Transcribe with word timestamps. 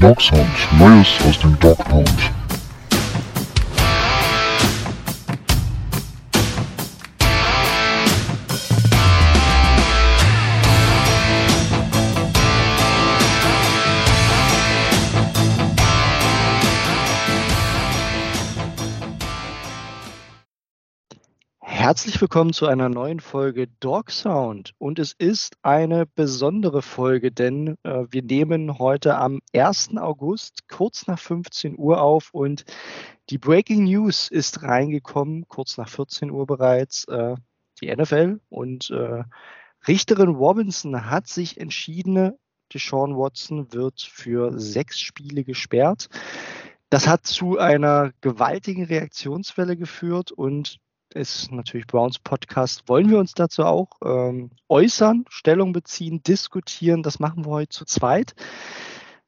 Dog 0.00 0.22
Neues 0.78 1.08
aus 1.28 1.38
dem 1.40 1.58
Dog. 1.58 1.78
Herzlich 21.90 22.20
willkommen 22.20 22.52
zu 22.52 22.68
einer 22.68 22.88
neuen 22.88 23.18
Folge 23.18 23.66
Dog 23.80 24.12
Sound. 24.12 24.74
Und 24.78 25.00
es 25.00 25.12
ist 25.12 25.56
eine 25.62 26.06
besondere 26.06 26.82
Folge, 26.82 27.32
denn 27.32 27.78
äh, 27.82 28.04
wir 28.08 28.22
nehmen 28.22 28.78
heute 28.78 29.16
am 29.16 29.40
1. 29.52 29.96
August 29.96 30.68
kurz 30.68 31.08
nach 31.08 31.18
15 31.18 31.76
Uhr 31.76 32.00
auf 32.00 32.32
und 32.32 32.64
die 33.28 33.38
Breaking 33.38 33.82
News 33.82 34.28
ist 34.30 34.62
reingekommen, 34.62 35.48
kurz 35.48 35.78
nach 35.78 35.88
14 35.88 36.30
Uhr 36.30 36.46
bereits. 36.46 37.06
Äh, 37.06 37.34
die 37.82 37.92
NFL 37.92 38.38
und 38.50 38.90
äh, 38.90 39.24
Richterin 39.88 40.28
Robinson 40.28 41.10
hat 41.10 41.26
sich 41.26 41.60
entschieden, 41.60 42.38
Deshaun 42.72 43.16
Watson 43.16 43.72
wird 43.72 44.00
für 44.00 44.60
sechs 44.60 45.00
Spiele 45.00 45.42
gesperrt. 45.42 46.08
Das 46.88 47.08
hat 47.08 47.26
zu 47.26 47.58
einer 47.58 48.12
gewaltigen 48.20 48.84
Reaktionswelle 48.84 49.76
geführt 49.76 50.30
und 50.30 50.78
ist 51.14 51.50
natürlich 51.50 51.86
Browns 51.86 52.18
Podcast. 52.18 52.88
Wollen 52.88 53.10
wir 53.10 53.18
uns 53.18 53.34
dazu 53.34 53.64
auch 53.64 53.90
ähm, 54.04 54.50
äußern, 54.68 55.24
Stellung 55.28 55.72
beziehen, 55.72 56.22
diskutieren? 56.22 57.02
Das 57.02 57.18
machen 57.18 57.44
wir 57.44 57.50
heute 57.50 57.70
zu 57.70 57.84
zweit. 57.84 58.34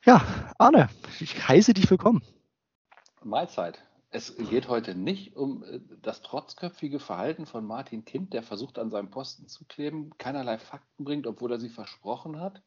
Ja, 0.05 0.25
Arne, 0.59 0.89
ich 1.21 1.49
heiße 1.49 1.75
dich 1.75 1.91
willkommen. 1.91 2.23
Mahlzeit. 3.23 3.83
Es 4.11 4.37
geht 4.37 4.69
heute 4.69 4.95
nicht 4.95 5.37
um 5.37 5.65
äh, 5.65 5.80
das 6.02 6.23
trotzköpfige 6.23 7.01
Verhalten 7.01 7.47
von 7.47 7.65
Martin 7.65 8.05
Kind, 8.05 8.33
der 8.33 8.43
versucht, 8.43 8.79
an 8.79 8.91
seinem 8.91 9.11
Posten 9.11 9.49
zu 9.49 9.65
kleben, 9.65 10.11
keinerlei 10.19 10.59
Fakten 10.59 11.05
bringt, 11.05 11.27
obwohl 11.27 11.52
er 11.52 11.61
sie 11.61 11.71
versprochen 11.71 12.41
hat 12.41 12.63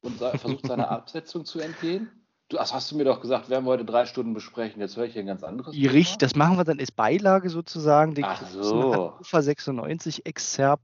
und 0.00 0.18
versucht, 0.18 0.66
seiner 0.66 0.90
Absetzung 0.90 1.44
zu 1.44 1.60
entgehen. 1.60 2.10
Du, 2.48 2.56
das 2.56 2.72
hast 2.72 2.90
du 2.90 2.96
mir 2.96 3.04
doch 3.04 3.20
gesagt, 3.20 3.50
werden 3.50 3.66
wir 3.66 3.70
heute 3.70 3.84
drei 3.84 4.06
Stunden 4.06 4.32
besprechen. 4.32 4.80
Jetzt 4.80 4.96
höre 4.96 5.04
ich 5.04 5.12
hier 5.12 5.22
ein 5.22 5.26
ganz 5.26 5.42
anderes. 5.42 5.74
Richtig, 5.74 6.16
das 6.18 6.34
machen 6.34 6.56
wir 6.56 6.64
dann 6.64 6.80
als 6.80 6.90
Beilage 6.90 7.50
sozusagen. 7.50 8.14
Den 8.14 8.24
Ach 8.24 8.42
so. 8.46 9.14
Ufer 9.20 9.42
96 9.42 10.24
Exzerpt. 10.24 10.82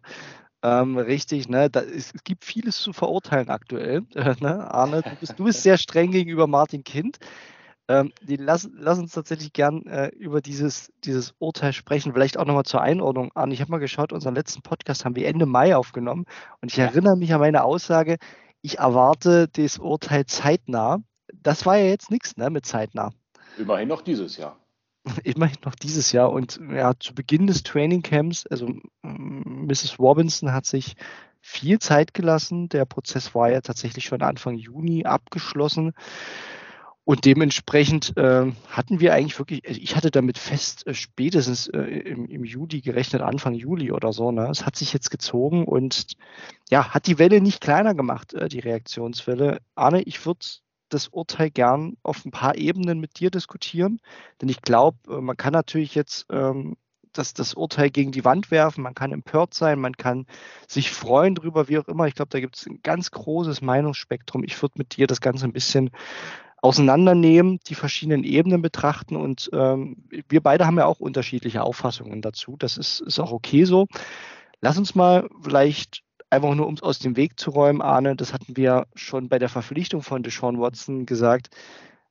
Ähm, 0.62 0.98
richtig, 0.98 1.48
ne? 1.48 1.70
Da, 1.70 1.80
es, 1.80 2.12
es, 2.14 2.22
gibt 2.22 2.44
vieles 2.44 2.78
zu 2.78 2.92
verurteilen 2.92 3.48
aktuell. 3.48 4.02
Äh, 4.14 4.34
ne? 4.40 4.70
Arne, 4.70 5.02
du 5.02 5.10
bist, 5.20 5.38
du 5.38 5.44
bist 5.44 5.62
sehr 5.62 5.78
streng 5.78 6.10
gegenüber 6.10 6.46
Martin 6.46 6.84
Kind. 6.84 7.18
Ähm, 7.88 8.12
die 8.22 8.36
lass, 8.36 8.68
lass, 8.74 8.98
uns 8.98 9.12
tatsächlich 9.12 9.52
gern 9.54 9.86
äh, 9.86 10.08
über 10.08 10.42
dieses, 10.42 10.92
dieses 11.04 11.34
Urteil 11.38 11.72
sprechen. 11.72 12.12
Vielleicht 12.12 12.38
auch 12.38 12.44
nochmal 12.44 12.64
zur 12.64 12.82
Einordnung 12.82 13.32
an. 13.34 13.50
Ich 13.50 13.62
habe 13.62 13.70
mal 13.70 13.78
geschaut, 13.78 14.12
unseren 14.12 14.34
letzten 14.34 14.60
Podcast 14.60 15.06
haben 15.06 15.16
wir 15.16 15.28
Ende 15.28 15.46
Mai 15.46 15.76
aufgenommen 15.76 16.26
und 16.60 16.72
ich 16.72 16.78
erinnere 16.78 17.16
mich 17.16 17.32
an 17.32 17.40
meine 17.40 17.64
Aussage, 17.64 18.16
ich 18.62 18.78
erwarte 18.78 19.48
das 19.48 19.78
Urteil 19.78 20.24
zeitnah 20.24 21.02
das 21.44 21.64
war 21.64 21.78
ja 21.78 21.86
jetzt 21.86 22.10
nichts 22.10 22.36
ne, 22.36 22.50
mit 22.50 22.66
zeitnah. 22.66 23.12
Immerhin 23.56 23.88
noch 23.88 24.02
dieses 24.02 24.36
Jahr. 24.36 24.58
Immerhin 25.22 25.58
noch 25.64 25.76
dieses 25.76 26.10
Jahr. 26.10 26.32
Und 26.32 26.58
ja, 26.70 26.94
zu 26.98 27.14
Beginn 27.14 27.46
des 27.46 27.62
Trainingcamps, 27.62 28.46
also 28.46 28.68
Mrs. 29.02 29.98
Robinson 29.98 30.52
hat 30.52 30.66
sich 30.66 30.96
viel 31.40 31.78
Zeit 31.78 32.14
gelassen. 32.14 32.68
Der 32.70 32.86
Prozess 32.86 33.34
war 33.34 33.50
ja 33.50 33.60
tatsächlich 33.60 34.06
schon 34.06 34.22
Anfang 34.22 34.56
Juni 34.56 35.04
abgeschlossen. 35.04 35.92
Und 37.06 37.26
dementsprechend 37.26 38.16
äh, 38.16 38.50
hatten 38.70 38.98
wir 38.98 39.12
eigentlich 39.12 39.38
wirklich, 39.38 39.68
also 39.68 39.78
ich 39.78 39.94
hatte 39.94 40.10
damit 40.10 40.38
fest 40.38 40.86
äh, 40.86 40.94
spätestens 40.94 41.68
äh, 41.68 41.80
im, 41.80 42.26
im, 42.30 42.44
Juli 42.44 42.80
gerechnet, 42.80 43.20
Anfang 43.20 43.52
Juli 43.52 43.92
oder 43.92 44.14
so. 44.14 44.32
Ne? 44.32 44.48
Es 44.50 44.64
hat 44.64 44.74
sich 44.76 44.94
jetzt 44.94 45.10
gezogen 45.10 45.66
und 45.66 46.14
ja, 46.70 46.94
hat 46.94 47.06
die 47.06 47.18
Welle 47.18 47.42
nicht 47.42 47.60
kleiner 47.60 47.94
gemacht, 47.94 48.32
äh, 48.32 48.48
die 48.48 48.60
Reaktionswelle. 48.60 49.58
Arne, 49.74 50.00
ich 50.02 50.24
würde 50.24 50.46
das 50.88 51.08
Urteil 51.08 51.50
gern 51.50 51.96
auf 52.02 52.24
ein 52.24 52.30
paar 52.30 52.56
Ebenen 52.56 53.00
mit 53.00 53.18
dir 53.18 53.30
diskutieren, 53.30 54.00
denn 54.40 54.48
ich 54.48 54.62
glaube, 54.62 54.98
äh, 55.08 55.20
man 55.20 55.36
kann 55.36 55.52
natürlich 55.52 55.94
jetzt 55.94 56.26
ähm, 56.30 56.76
das, 57.12 57.32
das 57.32 57.54
Urteil 57.54 57.90
gegen 57.90 58.12
die 58.12 58.24
Wand 58.24 58.50
werfen, 58.50 58.82
man 58.82 58.94
kann 58.94 59.12
empört 59.12 59.54
sein, 59.54 59.78
man 59.80 59.96
kann 59.96 60.26
sich 60.68 60.90
freuen 60.90 61.34
drüber, 61.34 61.68
wie 61.68 61.78
auch 61.78 61.88
immer. 61.88 62.06
Ich 62.06 62.14
glaube, 62.14 62.30
da 62.30 62.40
gibt 62.40 62.56
es 62.56 62.66
ein 62.66 62.80
ganz 62.82 63.10
großes 63.10 63.62
Meinungsspektrum. 63.62 64.44
Ich 64.44 64.60
würde 64.60 64.74
mit 64.78 64.96
dir 64.96 65.06
das 65.06 65.20
Ganze 65.20 65.46
ein 65.46 65.52
bisschen 65.52 65.90
auseinandernehmen, 66.60 67.60
die 67.68 67.74
verschiedenen 67.74 68.24
Ebenen 68.24 68.62
betrachten 68.62 69.16
und 69.16 69.50
ähm, 69.52 70.08
wir 70.28 70.40
beide 70.40 70.66
haben 70.66 70.78
ja 70.78 70.86
auch 70.86 70.98
unterschiedliche 70.98 71.62
Auffassungen 71.62 72.22
dazu. 72.22 72.56
Das 72.58 72.78
ist, 72.78 73.00
ist 73.00 73.18
auch 73.18 73.32
okay 73.32 73.64
so. 73.64 73.86
Lass 74.60 74.78
uns 74.78 74.94
mal 74.94 75.28
vielleicht 75.42 76.02
einfach 76.30 76.54
nur 76.54 76.66
um 76.66 76.74
es 76.74 76.82
aus 76.82 76.98
dem 76.98 77.16
Weg 77.16 77.38
zu 77.38 77.50
räumen, 77.50 77.82
Arne, 77.82 78.16
das 78.16 78.32
hatten 78.32 78.56
wir 78.56 78.86
schon 78.94 79.28
bei 79.28 79.38
der 79.38 79.48
Verpflichtung 79.48 80.02
von 80.02 80.22
Deshaun 80.22 80.60
Watson 80.60 81.06
gesagt, 81.06 81.48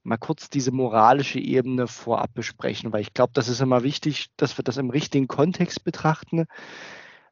mal 0.03 0.17
kurz 0.17 0.49
diese 0.49 0.71
moralische 0.71 1.39
Ebene 1.39 1.87
vorab 1.87 2.33
besprechen, 2.33 2.91
weil 2.93 3.01
ich 3.01 3.13
glaube, 3.13 3.31
das 3.33 3.47
ist 3.47 3.61
immer 3.61 3.83
wichtig, 3.83 4.27
dass 4.37 4.57
wir 4.57 4.63
das 4.63 4.77
im 4.77 4.89
richtigen 4.89 5.27
Kontext 5.27 5.83
betrachten. 5.83 6.45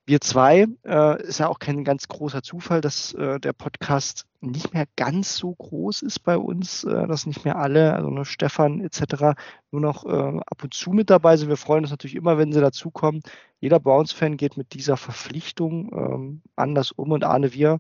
Wir 0.05 0.19
zwei, 0.19 0.65
äh, 0.83 1.23
ist 1.23 1.39
ja 1.39 1.47
auch 1.47 1.59
kein 1.59 1.83
ganz 1.83 2.07
großer 2.07 2.41
Zufall, 2.41 2.81
dass 2.81 3.13
äh, 3.13 3.39
der 3.39 3.53
Podcast 3.53 4.25
nicht 4.41 4.73
mehr 4.73 4.85
ganz 4.95 5.37
so 5.37 5.53
groß 5.53 6.01
ist 6.01 6.19
bei 6.19 6.37
uns, 6.37 6.83
äh, 6.83 7.07
dass 7.07 7.27
nicht 7.27 7.45
mehr 7.45 7.57
alle, 7.57 7.93
also 7.93 8.09
nur 8.09 8.25
Stefan 8.25 8.81
etc., 8.81 9.37
nur 9.69 9.81
noch 9.81 10.05
äh, 10.05 10.39
ab 10.45 10.63
und 10.63 10.73
zu 10.73 10.91
mit 10.91 11.11
dabei 11.11 11.37
sind. 11.37 11.49
Wir 11.49 11.57
freuen 11.57 11.83
uns 11.83 11.91
natürlich 11.91 12.15
immer, 12.15 12.39
wenn 12.39 12.51
sie 12.51 12.61
dazukommen. 12.61 13.21
Jeder 13.59 13.79
Browns-Fan 13.79 14.37
geht 14.37 14.57
mit 14.57 14.73
dieser 14.73 14.97
Verpflichtung 14.97 15.91
ähm, 15.93 16.41
anders 16.55 16.91
um 16.91 17.11
und 17.11 17.23
Arne, 17.23 17.53
wir 17.53 17.79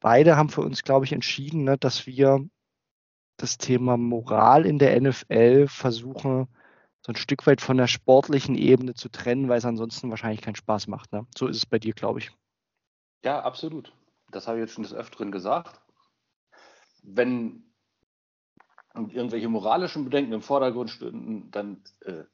beide 0.00 0.36
haben 0.36 0.50
für 0.50 0.62
uns, 0.62 0.84
glaube 0.84 1.06
ich, 1.06 1.12
entschieden, 1.12 1.64
ne, 1.64 1.76
dass 1.76 2.06
wir 2.06 2.44
das 3.36 3.58
Thema 3.58 3.96
Moral 3.96 4.64
in 4.64 4.78
der 4.78 5.00
NFL 5.00 5.66
versuchen, 5.68 6.48
so 7.08 7.12
ein 7.12 7.16
Stück 7.16 7.46
weit 7.46 7.62
von 7.62 7.78
der 7.78 7.86
sportlichen 7.86 8.54
Ebene 8.54 8.92
zu 8.92 9.08
trennen, 9.08 9.48
weil 9.48 9.56
es 9.56 9.64
ansonsten 9.64 10.10
wahrscheinlich 10.10 10.42
keinen 10.42 10.56
Spaß 10.56 10.88
macht. 10.88 11.10
Ne? 11.10 11.26
So 11.34 11.46
ist 11.46 11.56
es 11.56 11.64
bei 11.64 11.78
dir, 11.78 11.94
glaube 11.94 12.18
ich. 12.18 12.30
Ja, 13.24 13.40
absolut. 13.40 13.94
Das 14.30 14.46
habe 14.46 14.58
ich 14.58 14.64
jetzt 14.64 14.74
schon 14.74 14.82
des 14.82 14.92
Öfteren 14.92 15.32
gesagt. 15.32 15.80
Wenn 17.02 17.64
irgendwelche 18.94 19.48
moralischen 19.48 20.04
Bedenken 20.04 20.34
im 20.34 20.42
Vordergrund 20.42 20.90
stünden, 20.90 21.50
dann 21.50 21.82
äh, 22.02 22.24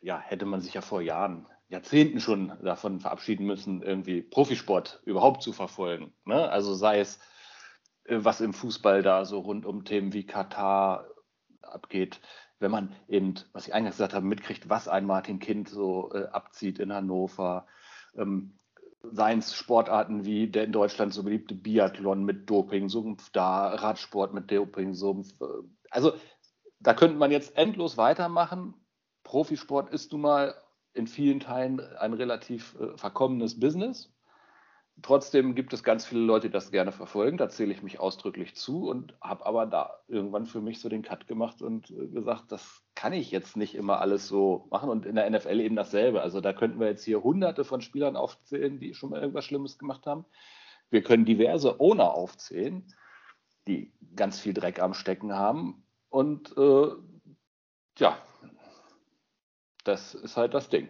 ja, 0.00 0.18
hätte 0.18 0.46
man 0.46 0.62
sich 0.62 0.74
ja 0.74 0.80
vor 0.80 1.00
Jahren, 1.00 1.46
Jahrzehnten 1.68 2.18
schon 2.18 2.58
davon 2.64 2.98
verabschieden 2.98 3.46
müssen, 3.46 3.82
irgendwie 3.82 4.22
Profisport 4.22 5.00
überhaupt 5.04 5.44
zu 5.44 5.52
verfolgen. 5.52 6.12
Ne? 6.24 6.50
Also 6.50 6.74
sei 6.74 6.98
es, 6.98 7.20
äh, 8.02 8.18
was 8.18 8.40
im 8.40 8.52
Fußball 8.52 9.02
da 9.02 9.24
so 9.24 9.38
rund 9.38 9.64
um 9.64 9.84
Themen 9.84 10.12
wie 10.12 10.26
Katar 10.26 11.06
abgeht, 11.62 12.20
wenn 12.60 12.70
man 12.70 12.94
eben, 13.08 13.34
was 13.52 13.66
ich 13.66 13.74
eingangs 13.74 13.96
gesagt 13.96 14.14
habe, 14.14 14.26
mitkriegt, 14.26 14.68
was 14.68 14.88
ein 14.88 15.06
Martin 15.06 15.38
Kind 15.38 15.68
so 15.68 16.10
äh, 16.12 16.26
abzieht 16.26 16.78
in 16.78 16.92
Hannover, 16.92 17.66
ähm, 18.16 18.54
seien 19.02 19.38
es 19.38 19.54
Sportarten 19.54 20.24
wie 20.24 20.48
der 20.48 20.64
in 20.64 20.72
Deutschland 20.72 21.14
so 21.14 21.22
beliebte 21.22 21.54
Biathlon 21.54 22.24
mit 22.24 22.50
Doping-Sumpf 22.50 23.30
da, 23.30 23.68
Radsport 23.68 24.34
mit 24.34 24.50
Doping-Sumpf. 24.50 25.40
Äh, 25.40 25.44
also 25.90 26.14
da 26.80 26.94
könnte 26.94 27.16
man 27.16 27.30
jetzt 27.30 27.56
endlos 27.56 27.96
weitermachen. 27.96 28.74
Profisport 29.24 29.90
ist 29.90 30.12
nun 30.12 30.22
mal 30.22 30.54
in 30.94 31.06
vielen 31.06 31.40
Teilen 31.40 31.80
ein 31.80 32.12
relativ 32.12 32.76
äh, 32.80 32.96
verkommenes 32.96 33.58
Business. 33.58 34.12
Trotzdem 35.02 35.54
gibt 35.54 35.72
es 35.72 35.84
ganz 35.84 36.04
viele 36.04 36.22
Leute, 36.22 36.48
die 36.48 36.52
das 36.52 36.72
gerne 36.72 36.90
verfolgen. 36.90 37.36
Da 37.36 37.48
zähle 37.48 37.72
ich 37.72 37.82
mich 37.82 38.00
ausdrücklich 38.00 38.56
zu 38.56 38.88
und 38.88 39.14
habe 39.20 39.46
aber 39.46 39.66
da 39.66 40.00
irgendwann 40.08 40.46
für 40.46 40.60
mich 40.60 40.80
so 40.80 40.88
den 40.88 41.02
Cut 41.02 41.28
gemacht 41.28 41.62
und 41.62 41.90
äh, 41.90 42.08
gesagt, 42.08 42.50
das 42.50 42.82
kann 42.94 43.12
ich 43.12 43.30
jetzt 43.30 43.56
nicht 43.56 43.76
immer 43.76 44.00
alles 44.00 44.26
so 44.26 44.66
machen. 44.70 44.90
Und 44.90 45.06
in 45.06 45.14
der 45.14 45.30
NFL 45.30 45.60
eben 45.60 45.76
dasselbe. 45.76 46.20
Also 46.20 46.40
da 46.40 46.52
könnten 46.52 46.80
wir 46.80 46.88
jetzt 46.88 47.04
hier 47.04 47.22
hunderte 47.22 47.64
von 47.64 47.80
Spielern 47.80 48.16
aufzählen, 48.16 48.80
die 48.80 48.94
schon 48.94 49.10
mal 49.10 49.20
irgendwas 49.20 49.44
Schlimmes 49.44 49.78
gemacht 49.78 50.06
haben. 50.06 50.24
Wir 50.90 51.02
können 51.02 51.24
diverse 51.24 51.80
Owner 51.80 52.14
aufzählen, 52.14 52.92
die 53.68 53.92
ganz 54.16 54.40
viel 54.40 54.54
Dreck 54.54 54.80
am 54.80 54.94
Stecken 54.94 55.32
haben. 55.32 55.84
Und 56.08 56.56
äh, 56.56 56.88
ja, 57.98 58.18
das 59.84 60.14
ist 60.14 60.36
halt 60.36 60.54
das 60.54 60.68
Ding. 60.68 60.88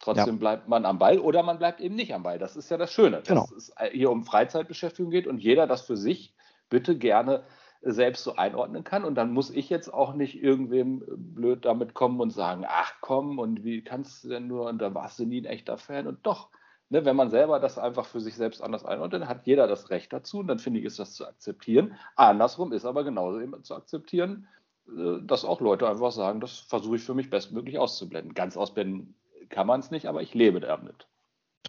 Trotzdem 0.00 0.34
ja. 0.34 0.38
bleibt 0.38 0.68
man 0.68 0.86
am 0.86 0.98
Ball 0.98 1.18
oder 1.18 1.42
man 1.42 1.58
bleibt 1.58 1.80
eben 1.80 1.94
nicht 1.94 2.14
am 2.14 2.22
Ball. 2.22 2.38
Das 2.38 2.56
ist 2.56 2.70
ja 2.70 2.76
das 2.76 2.92
Schöne, 2.92 3.22
genau. 3.26 3.42
dass 3.42 3.52
es 3.52 3.74
hier 3.92 4.10
um 4.10 4.24
Freizeitbeschäftigung 4.24 5.10
geht 5.10 5.26
und 5.26 5.38
jeder 5.38 5.66
das 5.66 5.82
für 5.82 5.96
sich 5.96 6.34
bitte 6.70 6.96
gerne 6.96 7.44
selbst 7.82 8.24
so 8.24 8.36
einordnen 8.36 8.82
kann. 8.82 9.04
Und 9.04 9.14
dann 9.14 9.32
muss 9.32 9.50
ich 9.50 9.70
jetzt 9.70 9.92
auch 9.92 10.14
nicht 10.14 10.42
irgendwem 10.42 11.02
blöd 11.06 11.64
damit 11.64 11.94
kommen 11.94 12.20
und 12.20 12.30
sagen, 12.30 12.64
ach 12.66 12.94
komm, 13.00 13.38
und 13.38 13.62
wie 13.64 13.82
kannst 13.82 14.24
du 14.24 14.28
denn 14.28 14.46
nur, 14.46 14.68
und 14.68 14.78
da 14.78 14.94
warst 14.94 15.18
du 15.18 15.26
nie 15.26 15.42
ein 15.42 15.46
echter 15.46 15.78
Fan. 15.78 16.06
Und 16.06 16.26
doch, 16.26 16.48
Ne, 16.92 17.04
wenn 17.04 17.14
man 17.14 17.30
selber 17.30 17.60
das 17.60 17.78
einfach 17.78 18.04
für 18.04 18.20
sich 18.20 18.34
selbst 18.34 18.60
anders 18.60 18.84
einordnet, 18.84 19.22
dann 19.22 19.28
hat 19.28 19.46
jeder 19.46 19.68
das 19.68 19.90
Recht 19.90 20.12
dazu 20.12 20.40
und 20.40 20.48
dann 20.48 20.58
finde 20.58 20.80
ich, 20.80 20.86
ist 20.86 20.98
das 20.98 21.14
zu 21.14 21.24
akzeptieren. 21.24 21.94
Andersrum 22.16 22.72
ist 22.72 22.84
aber 22.84 23.04
genauso 23.04 23.40
eben 23.40 23.62
zu 23.62 23.76
akzeptieren, 23.76 24.48
äh, 24.88 25.22
dass 25.22 25.44
auch 25.44 25.60
Leute 25.60 25.88
einfach 25.88 26.10
sagen, 26.10 26.40
das 26.40 26.58
versuche 26.58 26.96
ich 26.96 27.02
für 27.04 27.14
mich 27.14 27.30
bestmöglich 27.30 27.78
auszublenden. 27.78 28.34
Ganz 28.34 28.56
ausblenden 28.56 29.14
kann 29.50 29.66
man 29.66 29.80
es 29.80 29.90
nicht, 29.90 30.06
aber 30.06 30.22
ich 30.22 30.32
lebe 30.34 30.60
damit. 30.60 31.06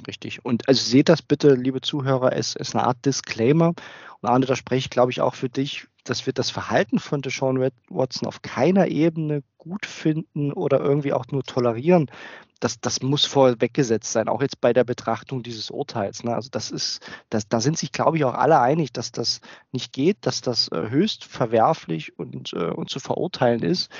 Richtig. 0.07 0.45
Und 0.45 0.67
also 0.67 0.81
seht 0.81 1.09
das 1.09 1.21
bitte, 1.21 1.53
liebe 1.55 1.81
Zuhörer, 1.81 2.33
es 2.33 2.55
ist 2.55 2.75
eine 2.75 2.85
Art 2.85 3.05
Disclaimer. 3.05 3.73
Und 4.21 4.29
Arne, 4.29 4.45
da 4.45 4.55
spreche 4.55 4.79
ich, 4.79 4.89
glaube 4.89 5.11
ich, 5.11 5.21
auch 5.21 5.35
für 5.35 5.49
dich, 5.49 5.87
dass 6.03 6.25
wir 6.25 6.33
das 6.33 6.49
Verhalten 6.49 6.99
von 6.99 7.21
Deshaun 7.21 7.59
Watson 7.89 8.27
auf 8.27 8.41
keiner 8.41 8.87
Ebene 8.87 9.43
gut 9.57 9.85
finden 9.85 10.51
oder 10.51 10.79
irgendwie 10.79 11.13
auch 11.13 11.27
nur 11.27 11.43
tolerieren. 11.43 12.09
Das, 12.59 12.79
das 12.79 13.01
muss 13.01 13.25
vorweggesetzt 13.25 14.11
sein, 14.11 14.27
auch 14.27 14.41
jetzt 14.41 14.61
bei 14.61 14.71
der 14.71 14.83
Betrachtung 14.83 15.43
dieses 15.43 15.71
Urteils. 15.71 16.23
Ne? 16.23 16.33
Also 16.33 16.49
das 16.51 16.71
ist, 16.71 17.01
das, 17.29 17.47
da 17.47 17.59
sind 17.59 17.77
sich, 17.77 17.91
glaube 17.91 18.17
ich, 18.17 18.25
auch 18.25 18.35
alle 18.35 18.59
einig, 18.59 18.93
dass 18.93 19.11
das 19.11 19.41
nicht 19.71 19.93
geht, 19.93 20.17
dass 20.21 20.41
das 20.41 20.67
äh, 20.69 20.89
höchst 20.89 21.25
verwerflich 21.25 22.17
und, 22.17 22.53
äh, 22.53 22.69
und 22.71 22.89
zu 22.89 22.99
verurteilen 22.99 23.63
ist. 23.63 23.91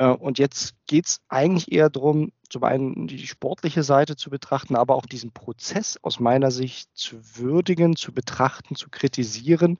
Äh, 0.00 0.06
und 0.06 0.38
jetzt 0.38 0.74
geht 0.86 1.06
es 1.06 1.20
eigentlich 1.28 1.70
eher 1.70 1.90
darum, 1.90 2.32
zum 2.48 2.64
einen 2.64 3.06
die 3.06 3.26
sportliche 3.26 3.84
Seite 3.84 4.16
zu 4.16 4.30
betrachten, 4.30 4.74
aber 4.74 4.96
auch 4.96 5.06
diesen 5.06 5.30
Prozess 5.30 5.98
aus 6.02 6.18
meiner 6.18 6.50
Sicht 6.50 6.90
zu 6.94 7.20
würdigen, 7.36 7.94
zu 7.94 8.12
betrachten, 8.12 8.74
zu 8.74 8.88
kritisieren, 8.88 9.78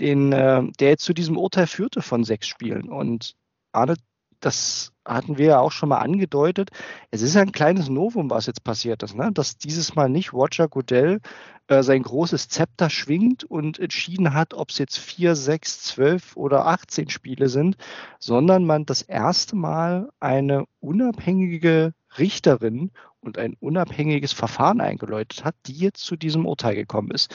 den, 0.00 0.32
äh, 0.32 0.62
der 0.78 0.90
jetzt 0.90 1.04
zu 1.04 1.14
diesem 1.14 1.36
Urteil 1.36 1.66
führte 1.66 2.02
von 2.02 2.22
sechs 2.22 2.46
Spielen. 2.46 2.90
Und 2.90 3.34
Arne, 3.72 3.96
das 4.38 4.92
hatten 5.04 5.38
wir 5.38 5.46
ja 5.46 5.60
auch 5.60 5.72
schon 5.72 5.88
mal 5.88 5.98
angedeutet. 5.98 6.70
Es 7.10 7.22
ist 7.22 7.36
ein 7.36 7.52
kleines 7.52 7.88
Novum, 7.88 8.30
was 8.30 8.46
jetzt 8.46 8.64
passiert 8.64 9.02
ist, 9.02 9.14
ne? 9.14 9.30
dass 9.32 9.58
dieses 9.58 9.94
Mal 9.94 10.08
nicht 10.08 10.32
Roger 10.32 10.68
Goodell 10.68 11.20
äh, 11.68 11.82
sein 11.82 12.02
großes 12.02 12.48
Zepter 12.48 12.90
schwingt 12.90 13.44
und 13.44 13.78
entschieden 13.78 14.34
hat, 14.34 14.54
ob 14.54 14.70
es 14.70 14.78
jetzt 14.78 14.98
vier, 14.98 15.34
sechs, 15.34 15.82
zwölf 15.82 16.36
oder 16.36 16.66
18 16.66 17.10
Spiele 17.10 17.48
sind, 17.48 17.76
sondern 18.18 18.64
man 18.64 18.86
das 18.86 19.02
erste 19.02 19.56
Mal 19.56 20.10
eine 20.20 20.64
unabhängige 20.80 21.94
Richterin 22.18 22.90
und 23.20 23.38
ein 23.38 23.54
unabhängiges 23.60 24.32
Verfahren 24.32 24.80
eingeläutet 24.80 25.44
hat, 25.44 25.54
die 25.66 25.76
jetzt 25.76 26.04
zu 26.04 26.16
diesem 26.16 26.46
Urteil 26.46 26.74
gekommen 26.74 27.10
ist. 27.10 27.34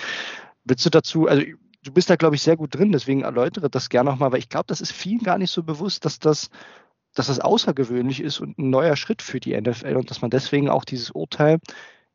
Willst 0.63 0.85
du 0.85 0.89
dazu, 0.89 1.27
also 1.27 1.43
du 1.83 1.91
bist 1.91 2.09
da, 2.09 2.15
glaube 2.15 2.35
ich, 2.35 2.41
sehr 2.41 2.57
gut 2.57 2.75
drin, 2.75 2.91
deswegen 2.91 3.21
erläutere 3.21 3.69
das 3.69 3.89
gerne 3.89 4.09
nochmal, 4.11 4.31
weil 4.31 4.39
ich 4.39 4.49
glaube, 4.49 4.67
das 4.67 4.81
ist 4.81 4.91
vielen 4.91 5.23
gar 5.23 5.37
nicht 5.37 5.51
so 5.51 5.63
bewusst, 5.63 6.05
dass 6.05 6.19
das 6.19 6.49
dass 7.19 7.27
das 7.27 7.41
außergewöhnlich 7.41 8.21
ist 8.21 8.39
und 8.39 8.57
ein 8.57 8.69
neuer 8.69 8.95
Schritt 8.95 9.21
für 9.21 9.41
die 9.41 9.59
NFL 9.59 9.97
und 9.97 10.09
dass 10.09 10.21
man 10.21 10.31
deswegen 10.31 10.69
auch 10.69 10.85
dieses 10.85 11.11
Urteil 11.11 11.59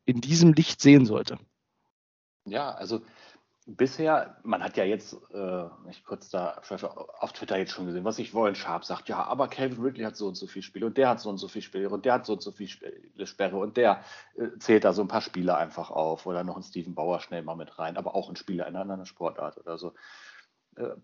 in 0.03 0.19
diesem 0.19 0.53
Licht 0.53 0.81
sehen 0.81 1.05
sollte. 1.05 1.37
Ja, 2.45 2.71
also 2.71 3.01
bisher, 3.67 4.37
man 4.43 4.63
hat 4.63 4.77
ja 4.77 4.83
jetzt, 4.83 5.15
äh, 5.31 5.65
ich 5.89 6.03
kurz 6.03 6.29
da 6.29 6.59
auf 7.19 7.33
Twitter 7.33 7.57
jetzt 7.57 7.71
schon 7.71 7.85
gesehen, 7.85 8.03
was 8.03 8.17
ich 8.17 8.33
wollen, 8.33 8.55
Sharp 8.55 8.83
sagt, 8.83 9.07
ja, 9.07 9.23
aber 9.23 9.47
Calvin 9.47 9.83
Ridley 9.83 10.03
hat 10.03 10.15
so 10.15 10.27
und 10.27 10.35
so 10.35 10.47
viel 10.47 10.63
Spiele 10.63 10.87
und 10.87 10.97
der 10.97 11.09
hat 11.09 11.19
so 11.19 11.29
und 11.29 11.37
so 11.37 11.47
viel 11.47 11.61
Spiele 11.61 11.89
und 11.89 12.03
der 12.03 12.13
hat 12.13 12.25
so 12.25 12.33
und 12.33 12.41
so 12.41 12.51
viel 12.51 12.67
Sperre 12.67 13.57
und 13.57 13.77
der 13.77 14.03
äh, 14.35 14.57
zählt 14.57 14.85
da 14.85 14.93
so 14.93 15.03
ein 15.03 15.07
paar 15.07 15.21
Spiele 15.21 15.55
einfach 15.55 15.91
auf 15.91 16.25
oder 16.25 16.43
noch 16.43 16.55
einen 16.55 16.63
Steven 16.63 16.95
Bauer 16.95 17.19
schnell 17.19 17.43
mal 17.43 17.55
mit 17.55 17.77
rein, 17.77 17.97
aber 17.97 18.15
auch 18.15 18.29
ein 18.29 18.35
Spieler 18.35 18.67
in 18.67 18.75
einer 18.75 18.81
anderen 18.81 19.05
Sportart 19.05 19.59
oder 19.59 19.77
so. 19.77 19.93
Äh, 20.75 20.95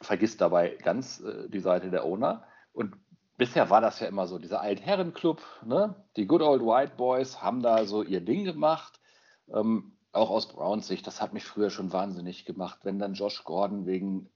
vergisst 0.00 0.40
dabei 0.40 0.76
ganz 0.82 1.20
äh, 1.20 1.48
die 1.48 1.60
Seite 1.60 1.90
der 1.90 2.04
Owner. 2.04 2.44
Und 2.72 2.96
bisher 3.38 3.70
war 3.70 3.80
das 3.80 4.00
ja 4.00 4.06
immer 4.08 4.26
so, 4.26 4.38
dieser 4.38 4.60
Altherrenclub, 4.60 5.40
ne? 5.64 5.94
die 6.16 6.26
Good 6.26 6.42
Old 6.42 6.62
White 6.62 6.92
Boys 6.96 7.40
haben 7.40 7.62
da 7.62 7.86
so 7.86 8.02
ihr 8.02 8.20
Ding 8.20 8.44
gemacht. 8.44 9.00
Ähm, 9.48 9.96
auch 10.12 10.30
aus 10.30 10.48
Browns 10.48 10.88
Sicht, 10.88 11.06
das 11.06 11.22
hat 11.22 11.32
mich 11.32 11.44
früher 11.44 11.70
schon 11.70 11.92
wahnsinnig 11.92 12.44
gemacht, 12.44 12.80
wenn 12.82 12.98
dann 12.98 13.14
Josh 13.14 13.44
Gordon 13.44 13.86
wegen, 13.86 14.30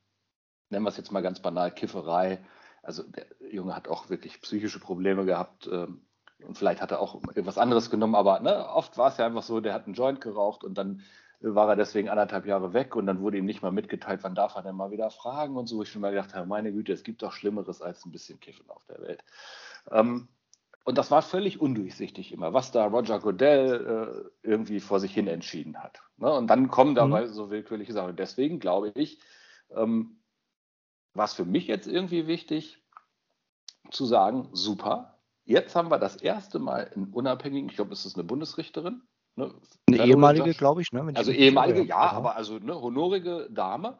nennen 0.71 0.85
wir 0.85 0.91
es 0.91 0.97
jetzt 0.97 1.13
mal 1.13 1.23
ganz 1.23 1.41
banal, 1.41 1.71
Kifferei, 1.73 2.45
also 2.83 3.03
der 3.03 3.27
Junge 3.51 3.75
hat 3.75 3.89
auch 3.89 4.09
wirklich 4.09 4.41
psychische 4.41 4.81
Probleme 4.81 5.25
gehabt 5.25 5.67
ähm, 5.67 6.07
und 6.45 6.57
vielleicht 6.57 6.81
hat 6.81 6.91
er 6.91 7.01
auch 7.01 7.15
irgendwas 7.15 7.59
anderes 7.59 7.91
genommen, 7.91 8.15
aber 8.15 8.41
ne, 8.41 8.69
oft 8.69 8.97
war 8.99 9.09
es 9.09 9.17
ja 9.17 9.27
einfach 9.27 9.43
so, 9.43 9.61
der 9.61 9.75
hat 9.75 9.87
einen 9.87 9.95
Joint 9.95 10.21
geraucht 10.21 10.63
und 10.63 10.79
dann 10.79 11.03
war 11.43 11.69
er 11.69 11.77
deswegen 11.77 12.09
anderthalb 12.09 12.47
Jahre 12.47 12.73
weg 12.73 12.94
und 12.97 13.06
dann 13.06 13.21
wurde 13.21 13.39
ihm 13.39 13.44
nicht 13.44 13.62
mal 13.62 13.73
mitgeteilt, 13.73 14.21
wann 14.23 14.35
darf 14.35 14.55
er 14.55 14.62
denn 14.62 14.77
mal 14.77 14.91
wieder 14.91 15.11
fragen 15.11 15.56
und 15.56 15.67
so. 15.67 15.79
Wo 15.79 15.83
ich 15.83 15.91
schon 15.91 16.03
mal 16.03 16.11
gedacht 16.11 16.35
habe, 16.35 16.47
meine 16.47 16.73
Güte, 16.73 16.93
es 16.93 17.03
gibt 17.03 17.23
doch 17.23 17.33
Schlimmeres 17.33 17.83
als 17.83 18.05
ein 18.05 18.12
bisschen 18.12 18.41
Kiffen 18.41 18.69
auf 18.71 18.85
der 18.87 19.00
Welt. 19.00 19.25
Ähm, 19.91 20.29
und 20.85 20.99
das 20.99 21.11
war 21.11 21.23
völlig 21.23 21.61
undurchsichtig 21.61 22.33
immer, 22.33 22.53
was 22.53 22.73
da 22.73 22.87
Roger 22.87 23.21
Goodell 23.21 24.31
äh, 24.44 24.49
irgendwie 24.49 24.81
vor 24.81 24.99
sich 24.99 25.15
hin 25.15 25.29
entschieden 25.29 25.79
hat. 25.83 26.00
Ne? 26.17 26.33
Und 26.33 26.49
dann 26.49 26.69
kommen 26.69 26.94
dabei 26.94 27.23
mhm. 27.27 27.33
so 27.33 27.50
willkürliche 27.50 27.93
Sachen. 27.93 28.17
Deswegen 28.17 28.59
glaube 28.59 28.93
ich, 28.94 29.21
ähm, 29.71 30.21
war 31.15 31.27
es 31.27 31.35
für 31.35 31.44
mich 31.44 31.67
jetzt 31.67 31.87
irgendwie 31.87 32.27
wichtig 32.27 32.83
zu 33.91 34.06
sagen, 34.06 34.49
super, 34.53 35.19
jetzt 35.44 35.77
haben 35.77 35.91
wir 35.91 35.99
das 35.99 36.17
erste 36.17 36.59
Mal 36.59 36.91
einen 36.94 37.12
unabhängigen, 37.12 37.69
ich 37.69 37.77
glaube, 37.77 37.93
es 37.93 38.06
ist 38.06 38.17
eine 38.17 38.25
Bundesrichterin, 38.25 39.03
Ne, 39.34 39.55
eine 39.88 40.05
ehemalige, 40.05 40.52
glaube 40.52 40.82
ich. 40.82 40.93
Ne, 40.93 41.11
also 41.14 41.32
ehemalige, 41.32 41.81
ja, 41.81 41.87
ja, 41.87 42.12
aber 42.12 42.37
also 42.37 42.56
eine 42.56 42.81
honorige 42.81 43.49
Dame, 43.50 43.99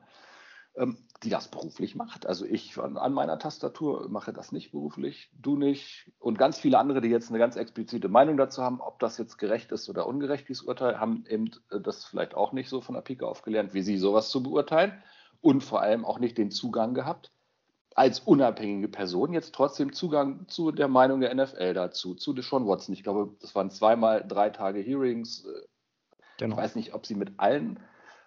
ähm, 0.77 0.99
die 1.23 1.31
das 1.31 1.49
beruflich 1.49 1.95
macht. 1.95 2.27
Also 2.27 2.45
ich 2.45 2.79
an, 2.79 2.97
an, 2.99 3.15
meiner 3.15 3.39
Tastatur 3.39 4.09
mache 4.11 4.33
das 4.33 4.53
nicht 4.53 4.73
beruflich, 4.73 5.31
du 5.33 5.57
nicht. 5.57 6.11
Und 6.19 6.39
ganz 6.39 6.59
viele 6.59 6.79
andere, 6.79 7.01
die 7.01 7.09
jetzt 7.09 7.31
eine 7.31 7.39
ganz 7.39 7.57
explizite 7.57 8.09
Meinung 8.09 8.37
dazu 8.37 8.63
haben, 8.63 8.81
ob 8.81 8.99
das 8.99 9.17
jetzt 9.19 9.39
gerecht 9.39 9.73
ist 9.73 9.89
oder 9.89 10.07
ungerecht, 10.07 10.49
dieses 10.49 10.63
Urteil, 10.63 11.01
haben 11.01 11.25
eben 11.29 11.51
äh, 11.71 11.81
das 11.81 12.05
vielleicht 12.05 12.35
auch 12.35 12.53
nicht 12.53 12.69
so 12.69 12.81
von 12.81 12.95
der 12.95 13.03
Pike 13.03 13.27
aufgelernt, 13.27 13.73
wie 13.73 13.83
sie 13.83 13.97
sowas 13.97 14.29
zu 14.31 14.43
beurteilen. 14.43 15.03
Und 15.41 15.65
vor 15.65 15.81
allem 15.81 16.05
auch 16.05 16.21
nicht 16.21 16.39
den 16.39 16.51
Zugang 16.51 16.95
gehabt, 16.95 17.33
als 17.95 18.21
unabhängige 18.21 18.89
Person 18.89 19.33
jetzt 19.33 19.55
trotzdem 19.55 19.93
Zugang 19.93 20.49
zu 20.49 20.73
der 20.73 20.89
Meinung 20.89 21.21
der 21.21 21.35
NFL 21.35 21.75
dazu, 21.75 22.15
zu 22.15 22.33
Deshaun 22.33 22.67
Watson. 22.67 22.95
Ich 22.95 23.03
glaube, 23.03 23.35
das 23.41 23.55
waren 23.55 23.71
zweimal 23.71 24.25
drei 24.27 24.51
Tage 24.51 24.81
Hearings. 24.81 25.47
Genau. 26.39 26.55
Ich 26.55 26.63
weiß 26.63 26.77
nicht, 26.77 26.95
ob 26.95 27.07
sie 27.07 27.15
mit 27.15 27.39
allen 27.39 27.81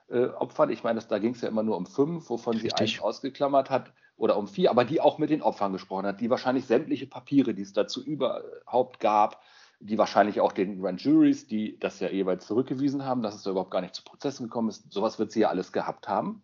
äh, 0.09 0.25
Opfern, 0.25 0.69
ich 0.69 0.83
meine, 0.83 0.95
das, 0.95 1.07
da 1.07 1.19
ging 1.19 1.33
es 1.33 1.41
ja 1.41 1.49
immer 1.49 1.63
nur 1.63 1.77
um 1.77 1.85
fünf, 1.85 2.29
wovon 2.29 2.53
Richtig. 2.53 2.73
sie 2.77 2.83
eins 2.83 3.01
ausgeklammert 3.01 3.69
hat, 3.69 3.91
oder 4.17 4.37
um 4.37 4.47
vier, 4.47 4.69
aber 4.69 4.85
die 4.85 5.01
auch 5.01 5.17
mit 5.17 5.29
den 5.29 5.41
Opfern 5.41 5.73
gesprochen 5.73 6.05
hat, 6.05 6.21
die 6.21 6.29
wahrscheinlich 6.29 6.65
sämtliche 6.65 7.07
Papiere, 7.07 7.53
die 7.53 7.63
es 7.63 7.73
dazu 7.73 8.03
überhaupt 8.03 8.99
gab, 8.99 9.41
die 9.79 9.97
wahrscheinlich 9.97 10.39
auch 10.39 10.53
den 10.53 10.81
Grand 10.81 11.01
Juries, 11.01 11.47
die 11.47 11.77
das 11.79 11.99
ja 11.99 12.09
jeweils 12.09 12.47
zurückgewiesen 12.47 13.05
haben, 13.05 13.21
dass 13.21 13.35
es 13.35 13.43
da 13.43 13.51
überhaupt 13.51 13.71
gar 13.71 13.81
nicht 13.81 13.93
zu 13.95 14.03
Prozessen 14.03 14.43
gekommen 14.43 14.69
ist, 14.69 14.91
sowas 14.91 15.19
wird 15.19 15.31
sie 15.31 15.41
ja 15.41 15.49
alles 15.49 15.73
gehabt 15.73 16.07
haben. 16.07 16.41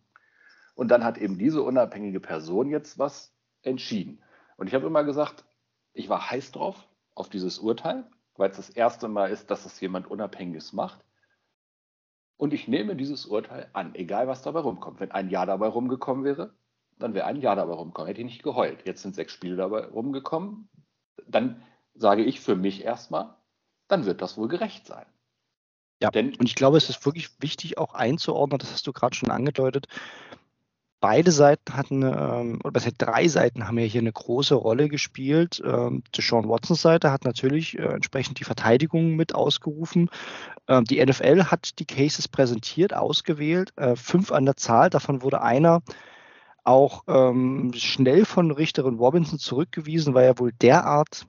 Und 0.76 0.90
dann 0.90 1.04
hat 1.04 1.18
eben 1.18 1.38
diese 1.38 1.62
unabhängige 1.62 2.20
Person 2.20 2.70
jetzt 2.70 2.98
was 2.98 3.34
entschieden. 3.62 4.24
Und 4.58 4.68
ich 4.68 4.74
habe 4.74 4.88
immer 4.88 5.04
gesagt, 5.04 5.46
ich 5.94 6.10
war 6.10 6.30
heiß 6.30 6.52
drauf, 6.52 6.88
auf 7.16 7.30
dieses 7.30 7.60
Urteil, 7.60 8.10
weil 8.36 8.50
es 8.50 8.58
das 8.58 8.70
erste 8.70 9.08
Mal 9.08 9.32
ist, 9.32 9.52
dass 9.52 9.66
es 9.66 9.80
jemand 9.82 10.10
Unabhängiges 10.10 10.74
macht. 10.74 11.04
Und 12.38 12.54
ich 12.54 12.68
nehme 12.68 12.96
dieses 12.96 13.26
Urteil 13.26 13.70
an, 13.74 13.94
egal 13.96 14.28
was 14.28 14.42
dabei 14.42 14.62
rumkommt. 14.62 15.00
Wenn 15.00 15.12
ein 15.12 15.30
Ja 15.30 15.46
dabei 15.46 15.68
rumgekommen 15.68 16.24
wäre, 16.24 16.56
dann 16.98 17.14
wäre 17.14 17.26
ein 17.26 17.42
Ja 17.42 17.56
dabei 17.56 17.74
rumgekommen. 17.74 18.08
Hätte 18.08 18.22
ich 18.22 18.26
nicht 18.26 18.44
geheult. 18.44 18.86
Jetzt 18.86 19.04
sind 19.04 19.14
sechs 19.14 19.34
Spiele 19.34 19.58
dabei 19.58 19.86
rumgekommen. 19.86 20.70
Dann 21.28 21.62
sage 21.94 22.24
ich 22.24 22.40
für 22.40 22.56
mich 22.56 22.84
erstmal, 22.84 23.36
dann 23.88 24.06
wird 24.06 24.22
das 24.22 24.38
wohl 24.38 24.48
gerecht 24.48 24.88
sein. 24.88 25.06
Ja, 26.02 26.10
Denn, 26.10 26.30
und 26.36 26.46
ich 26.48 26.56
glaube, 26.56 26.78
es 26.78 26.90
ist 26.90 27.06
wirklich 27.06 27.30
wichtig 27.40 27.78
auch 27.78 27.94
einzuordnen, 27.94 28.58
das 28.58 28.72
hast 28.72 28.88
du 28.88 28.94
gerade 28.94 29.16
schon 29.16 29.30
angedeutet, 29.30 29.88
beide 31.02 31.32
Seiten 31.32 31.76
hatten, 31.76 32.04
ähm, 32.04 32.60
oder 32.64 32.72
besser 32.72 32.92
drei 32.98 33.28
Seiten 33.28 33.68
haben 33.68 33.78
ja 33.78 33.86
hier 33.86 34.00
eine 34.00 34.14
große 34.14 34.56
Rolle 34.56 34.88
gespielt. 34.88 35.62
Ähm, 35.66 36.04
Sean 36.16 36.48
Watsons 36.48 36.82
Seite 36.82 37.12
hat 37.12 37.26
natürlich 37.26 37.78
äh, 37.78 37.84
entsprechend 37.84 38.40
die 38.40 38.46
Verteidigung 38.46 39.16
mit 39.18 39.36
ausgerufen. 39.36 40.10
Ähm, 40.70 40.86
die 40.86 41.04
NFL 41.04 41.46
hat 41.46 41.80
die 41.80 41.86
Cases 41.86 42.28
präsentiert, 42.30 42.94
ausgewählt, 42.94 43.74
äh, 43.76 43.96
fünf 43.98 44.32
an 44.32 44.46
der 44.46 44.56
Zahl. 44.56 44.90
Davon 44.90 45.24
wurde 45.24 45.42
einer 45.42 45.82
auch 46.64 47.04
ähm, 47.08 47.74
schnell 47.76 48.24
von 48.24 48.52
Richterin 48.52 48.96
Robinson 48.96 49.40
zurückgewiesen, 49.40 50.14
weil 50.14 50.26
er 50.26 50.40
wohl 50.40 50.54
derart 50.54 51.26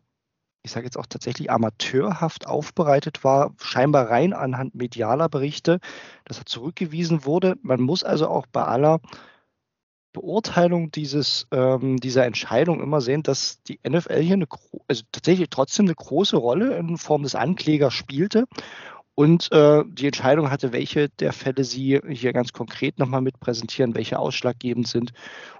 ich 0.65 0.71
sage 0.71 0.87
jetzt 0.87 0.97
auch 0.97 1.07
tatsächlich 1.07 1.51
amateurhaft 1.51 2.47
aufbereitet 2.47 3.25
war, 3.25 3.53
scheinbar 3.61 4.11
rein 4.11 4.33
anhand 4.33 4.77
medialer 4.77 5.29
Berichte, 5.29 5.81
dass 6.25 6.39
er 6.39 6.47
zurückgewiesen 6.47 7.25
wurde. 7.25 7.57
Man 7.63 7.81
muss 7.81 8.05
also 8.05 8.29
auch 8.29 8.47
bei 8.47 8.63
aller 8.63 9.01
Beurteilung 10.13 10.91
dieses, 10.91 11.47
ähm, 11.51 11.99
dieser 11.99 12.27
Entscheidung 12.27 12.83
immer 12.83 13.01
sehen, 13.01 13.23
dass 13.23 13.63
die 13.63 13.81
NFL 13.87 14.21
hier 14.21 14.35
eine, 14.35 14.47
also 14.89 15.03
tatsächlich 15.11 15.49
trotzdem 15.51 15.87
eine 15.87 15.95
große 15.95 16.37
Rolle 16.37 16.77
in 16.77 16.99
Form 16.99 17.23
des 17.23 17.35
Anklägers 17.35 17.95
spielte 17.95 18.47
und 19.15 19.53
äh, 19.53 19.85
die 19.87 20.07
Entscheidung 20.07 20.51
hatte, 20.51 20.73
welche 20.73 21.09
der 21.09 21.33
Fälle 21.33 21.65
sie 21.65 22.01
hier 22.09 22.33
ganz 22.33 22.53
konkret 22.53 22.99
nochmal 22.99 23.21
mit 23.21 23.41
präsentieren, 23.41 23.95
welche 23.95 24.19
ausschlaggebend 24.19 24.89
sind. 24.89 25.13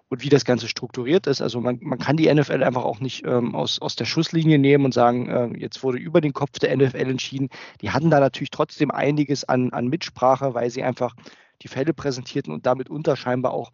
und 0.09 0.23
wie 0.23 0.29
das 0.29 0.45
Ganze 0.45 0.69
strukturiert 0.69 1.27
ist. 1.27 1.41
Also 1.41 1.61
man, 1.61 1.79
man 1.81 1.99
kann 1.99 2.19
die 2.19 2.33
NFL 2.33 2.63
einfach 2.63 2.85
auch 2.85 3.01
nicht 3.01 3.25
ähm, 3.27 3.55
aus, 3.55 3.81
aus 3.81 3.97
der 3.97 4.05
Schusslinie 4.05 4.59
nehmen 4.59 4.85
und 4.85 4.93
sagen, 4.93 5.29
äh, 5.31 5.59
jetzt 5.59 5.83
wurde 5.83 5.99
über 5.99 6.21
den 6.21 6.35
Kopf 6.35 6.59
der 6.59 6.77
NFL 6.77 7.09
entschieden. 7.11 7.49
Die 7.81 7.91
hatten 7.91 8.11
da 8.11 8.21
natürlich 8.21 8.51
trotzdem 8.51 8.91
einiges 8.91 9.45
an, 9.45 9.73
an 9.73 9.89
Mitsprache, 9.89 10.53
weil 10.53 10.69
sie 10.69 10.83
einfach 10.83 11.15
die 11.63 11.69
Fälle 11.69 11.95
präsentierten 11.95 12.53
und 12.53 12.67
damit 12.67 12.91
unter 12.91 13.17
scheinbar 13.17 13.55
auch 13.55 13.71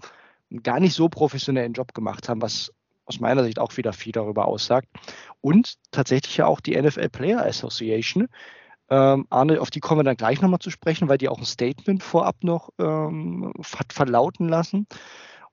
einen 0.51 0.63
gar 0.63 0.81
nicht 0.81 0.95
so 0.95 1.09
professionellen 1.09 1.73
Job 1.73 1.95
gemacht 1.95 2.29
haben, 2.29 2.43
was 2.43 2.73
aus 3.05 3.21
meiner 3.21 3.43
Sicht 3.45 3.59
auch 3.59 3.77
wieder 3.77 3.93
viel 3.93 4.13
darüber 4.13 4.47
aussagt. 4.47 4.89
Und 5.41 5.75
tatsächlich 5.91 6.37
ja 6.37 6.47
auch 6.47 6.61
die 6.61 6.81
NFL 6.81 7.09
Player 7.09 7.45
Association. 7.45 8.29
Ähm, 8.91 9.27
Arne, 9.31 9.61
auf 9.61 9.71
die 9.71 9.81
kommen 9.81 10.01
wir 10.01 10.05
dann 10.05 10.17
gleich 10.17 10.41
nochmal 10.41 10.61
zu 10.61 10.71
sprechen, 10.71 11.09
weil 11.09 11.19
die 11.19 11.29
auch 11.29 11.39
ein 11.39 11.45
Statement 11.45 12.03
vorab 12.03 12.37
noch 12.43 12.71
ähm, 12.79 13.53
hat 13.77 13.93
verlauten 13.93 14.49
lassen. 14.49 14.87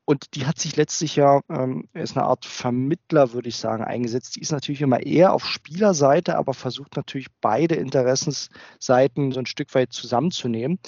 Und 0.06 0.36
die 0.36 0.46
hat 0.46 0.60
sich 0.60 0.76
letztlich 0.76 1.16
ja, 1.16 1.42
ähm, 1.50 1.90
ist 1.94 2.16
eine 2.16 2.28
Art 2.28 2.46
Vermittler, 2.46 3.34
würde 3.34 3.50
ich 3.50 3.58
sagen, 3.58 3.84
eingesetzt. 3.84 4.36
Die 4.36 4.42
ist 4.42 4.52
natürlich 4.52 4.82
immer 4.82 5.02
eher 5.02 5.34
auf 5.34 5.48
Spielerseite, 5.48 6.38
aber 6.38 6.54
versucht 6.54 6.96
natürlich 6.96 7.28
beide 7.42 7.76
Interessensseiten 7.76 9.32
so 9.32 9.40
ein 9.40 9.48
Stück 9.48 9.74
weit 9.74 9.94
zusammenzunehmen. 9.94 10.80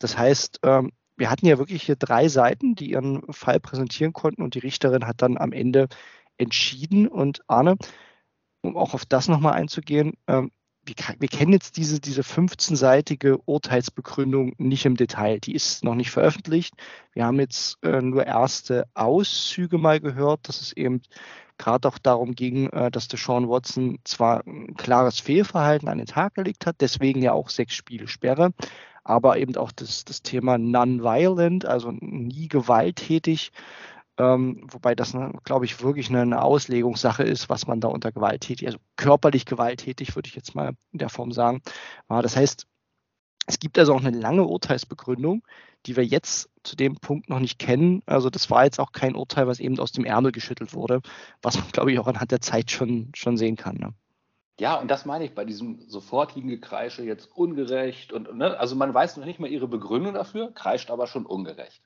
Das 0.00 0.18
heißt, 0.18 0.58
ähm, 0.64 0.90
wir 1.16 1.30
hatten 1.30 1.46
ja 1.46 1.58
wirklich 1.58 1.84
hier 1.84 1.96
drei 1.96 2.28
Seiten, 2.28 2.74
die 2.74 2.90
ihren 2.90 3.22
Fall 3.32 3.60
präsentieren 3.60 4.12
konnten 4.12 4.42
und 4.42 4.54
die 4.54 4.60
Richterin 4.60 5.06
hat 5.06 5.22
dann 5.22 5.38
am 5.38 5.52
Ende 5.52 5.88
entschieden. 6.38 7.06
Und 7.06 7.42
Arne, 7.48 7.76
um 8.62 8.76
auch 8.76 8.94
auf 8.94 9.04
das 9.06 9.28
nochmal 9.28 9.54
einzugehen, 9.54 10.14
ähm, 10.26 10.50
wir, 10.86 10.94
wir, 11.18 11.28
kennen 11.28 11.52
jetzt 11.52 11.78
diese, 11.78 11.98
diese 11.98 12.20
15-seitige 12.20 13.38
Urteilsbegründung 13.46 14.52
nicht 14.58 14.84
im 14.84 14.96
Detail. 14.96 15.40
Die 15.40 15.54
ist 15.54 15.82
noch 15.82 15.94
nicht 15.94 16.10
veröffentlicht. 16.10 16.74
Wir 17.12 17.24
haben 17.24 17.40
jetzt 17.40 17.78
äh, 17.82 18.02
nur 18.02 18.26
erste 18.26 18.86
Auszüge 18.92 19.78
mal 19.78 20.00
gehört, 20.00 20.48
dass 20.48 20.60
es 20.60 20.72
eben 20.72 21.00
gerade 21.56 21.88
auch 21.88 21.98
darum 21.98 22.34
ging, 22.34 22.68
äh, 22.70 22.90
dass 22.90 23.08
Sean 23.08 23.48
Watson 23.48 23.98
zwar 24.04 24.46
ein 24.46 24.74
klares 24.74 25.20
Fehlverhalten 25.20 25.88
an 25.88 25.98
den 25.98 26.06
Tag 26.06 26.34
gelegt 26.34 26.66
hat, 26.66 26.76
deswegen 26.80 27.22
ja 27.22 27.32
auch 27.32 27.48
sechs 27.48 27.74
Spiele 27.74 28.08
Sperre, 28.08 28.50
aber 29.04 29.38
eben 29.38 29.56
auch 29.56 29.72
das, 29.72 30.04
das 30.04 30.22
Thema 30.22 30.58
non-violent, 30.58 31.66
also 31.66 31.92
nie 31.92 32.48
gewalttätig, 32.48 33.52
ähm, 34.16 34.66
wobei 34.70 34.94
das, 34.94 35.14
ne, 35.14 35.32
glaube 35.44 35.64
ich, 35.64 35.82
wirklich 35.82 36.08
eine, 36.08 36.22
eine, 36.22 36.42
Auslegungssache 36.42 37.24
ist, 37.24 37.48
was 37.48 37.66
man 37.66 37.80
da 37.80 37.88
unter 37.88 38.12
gewalttätig, 38.12 38.66
also 38.66 38.78
körperlich 38.96 39.44
gewalttätig, 39.44 40.14
würde 40.14 40.28
ich 40.28 40.36
jetzt 40.36 40.54
mal 40.54 40.74
in 40.92 40.98
der 40.98 41.08
Form 41.08 41.32
sagen. 41.32 41.62
Ja, 42.08 42.22
das 42.22 42.36
heißt, 42.36 42.66
es 43.46 43.58
gibt 43.58 43.78
also 43.78 43.94
auch 43.94 44.00
eine 44.04 44.16
lange 44.16 44.44
Urteilsbegründung, 44.44 45.42
die 45.86 45.96
wir 45.96 46.04
jetzt 46.04 46.48
zu 46.62 46.76
dem 46.76 46.96
Punkt 46.96 47.28
noch 47.28 47.40
nicht 47.40 47.58
kennen. 47.58 48.02
Also 48.06 48.30
das 48.30 48.50
war 48.50 48.64
jetzt 48.64 48.80
auch 48.80 48.92
kein 48.92 49.16
Urteil, 49.16 49.46
was 49.46 49.60
eben 49.60 49.78
aus 49.80 49.92
dem 49.92 50.04
Ärmel 50.04 50.32
geschüttelt 50.32 50.74
wurde, 50.74 51.02
was 51.42 51.56
man, 51.58 51.68
glaube 51.72 51.92
ich, 51.92 51.98
auch 51.98 52.06
anhand 52.06 52.30
der 52.30 52.40
Zeit 52.40 52.70
schon, 52.70 53.10
schon 53.14 53.36
sehen 53.36 53.56
kann. 53.56 53.76
Ne? 53.76 53.94
Ja, 54.60 54.76
und 54.76 54.88
das 54.88 55.04
meine 55.04 55.24
ich 55.24 55.34
bei 55.34 55.44
diesem 55.44 55.80
sofortigen 55.88 56.48
Gekreische 56.48 57.02
jetzt 57.02 57.26
ungerecht. 57.36 58.12
Und, 58.12 58.36
ne? 58.36 58.56
Also 58.58 58.76
man 58.76 58.94
weiß 58.94 59.16
noch 59.16 59.24
nicht 59.24 59.40
mal 59.40 59.50
ihre 59.50 59.66
Begründung 59.66 60.14
dafür, 60.14 60.52
kreischt 60.52 60.90
aber 60.90 61.06
schon 61.06 61.26
ungerecht. 61.26 61.82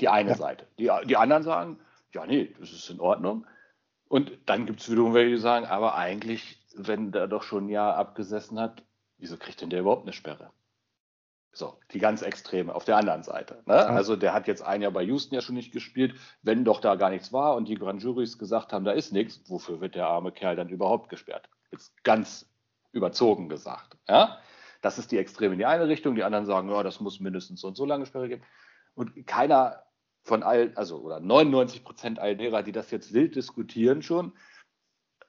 Die 0.00 0.08
eine 0.08 0.30
ja. 0.30 0.36
Seite. 0.36 0.66
Die, 0.78 0.90
die 1.04 1.16
anderen 1.16 1.42
sagen, 1.42 1.78
ja, 2.12 2.26
nee, 2.26 2.54
das 2.58 2.72
ist 2.72 2.90
in 2.90 3.00
Ordnung. 3.00 3.46
Und 4.08 4.32
dann 4.46 4.66
gibt 4.66 4.80
es 4.80 4.90
wiederum 4.90 5.14
welche, 5.14 5.36
die 5.36 5.40
sagen, 5.40 5.66
aber 5.66 5.94
eigentlich, 5.94 6.58
wenn 6.74 7.12
der 7.12 7.28
doch 7.28 7.44
schon 7.44 7.66
ein 7.66 7.68
Jahr 7.68 7.94
abgesessen 7.94 8.58
hat, 8.58 8.82
wieso 9.18 9.36
kriegt 9.36 9.60
denn 9.60 9.70
der 9.70 9.80
überhaupt 9.80 10.02
eine 10.02 10.12
Sperre? 10.12 10.50
So, 11.52 11.78
die 11.92 11.98
ganz 11.98 12.22
Extreme 12.22 12.72
auf 12.72 12.84
der 12.84 12.96
anderen 12.96 13.24
Seite. 13.24 13.62
Ne? 13.66 13.74
Also 13.74 14.14
der 14.14 14.32
hat 14.32 14.46
jetzt 14.46 14.62
ein 14.62 14.82
Jahr 14.82 14.92
bei 14.92 15.02
Houston 15.02 15.34
ja 15.34 15.40
schon 15.40 15.56
nicht 15.56 15.72
gespielt, 15.72 16.14
wenn 16.42 16.64
doch 16.64 16.80
da 16.80 16.94
gar 16.94 17.10
nichts 17.10 17.32
war 17.32 17.56
und 17.56 17.66
die 17.68 17.74
Grand 17.74 18.02
Juries 18.02 18.38
gesagt 18.38 18.72
haben, 18.72 18.84
da 18.84 18.92
ist 18.92 19.12
nichts, 19.12 19.40
wofür 19.50 19.80
wird 19.80 19.96
der 19.96 20.06
arme 20.06 20.30
Kerl 20.30 20.54
dann 20.54 20.68
überhaupt 20.68 21.08
gesperrt? 21.08 21.48
Jetzt 21.72 22.04
ganz 22.04 22.48
überzogen 22.92 23.48
gesagt. 23.48 23.96
Ja? 24.08 24.38
Das 24.80 24.98
ist 24.98 25.10
die 25.10 25.18
Extreme 25.18 25.54
in 25.54 25.58
die 25.58 25.66
eine 25.66 25.88
Richtung, 25.88 26.14
die 26.14 26.22
anderen 26.22 26.46
sagen, 26.46 26.70
ja, 26.70 26.82
das 26.84 27.00
muss 27.00 27.18
mindestens 27.18 27.60
so 27.60 27.68
und 27.68 27.76
so 27.76 27.84
lange 27.84 28.06
Sperre 28.06 28.28
geben. 28.28 28.42
Und 28.94 29.26
keiner 29.26 29.82
von 30.22 30.42
allen, 30.42 30.76
also 30.76 30.98
oder 30.98 31.18
99 31.18 31.82
Prozent 31.82 32.18
all 32.18 32.36
derer, 32.36 32.62
die 32.62 32.72
das 32.72 32.90
jetzt 32.90 33.12
wild 33.12 33.34
diskutieren 33.34 34.02
schon, 34.02 34.32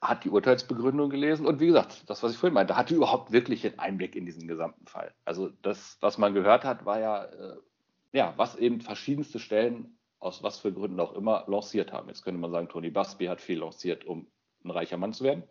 hat 0.02 0.24
die 0.24 0.30
Urteilsbegründung 0.30 1.10
gelesen 1.10 1.46
und 1.46 1.60
wie 1.60 1.68
gesagt, 1.68 2.10
das, 2.10 2.24
was 2.24 2.32
ich 2.32 2.38
vorhin 2.38 2.56
meinte, 2.56 2.76
hatte 2.76 2.96
überhaupt 2.96 3.32
wirklich 3.32 3.66
einen 3.66 3.78
Einblick 3.78 4.16
in 4.16 4.26
diesen 4.26 4.48
gesamten 4.48 4.88
Fall. 4.88 5.14
Also 5.26 5.50
das, 5.62 5.98
was 6.02 6.18
man 6.18 6.34
gehört 6.34 6.66
hat, 6.66 6.86
war 6.86 7.00
ja, 7.00 7.26
äh, 7.26 7.58
ja, 8.12 8.34
was 8.36 8.56
eben 8.56 8.82
verschiedenste 8.82 9.40
Stellen 9.40 9.98
aus 10.22 10.44
was 10.44 10.60
für 10.60 10.72
Gründen 10.72 11.00
auch 11.00 11.14
immer 11.14 11.46
lanciert 11.48 11.92
haben. 11.92 12.08
Jetzt 12.08 12.24
könnte 12.24 12.40
man 12.40 12.52
sagen, 12.52 12.70
Tony 12.70 12.92
Busby 12.92 13.26
hat 13.26 13.42
viel 13.42 13.60
lanciert, 13.60 14.06
um 14.06 14.28
ein 14.64 14.72
reicher 14.72 14.98
Mann 14.98 15.14
zu 15.14 15.24
werden. 15.24 15.44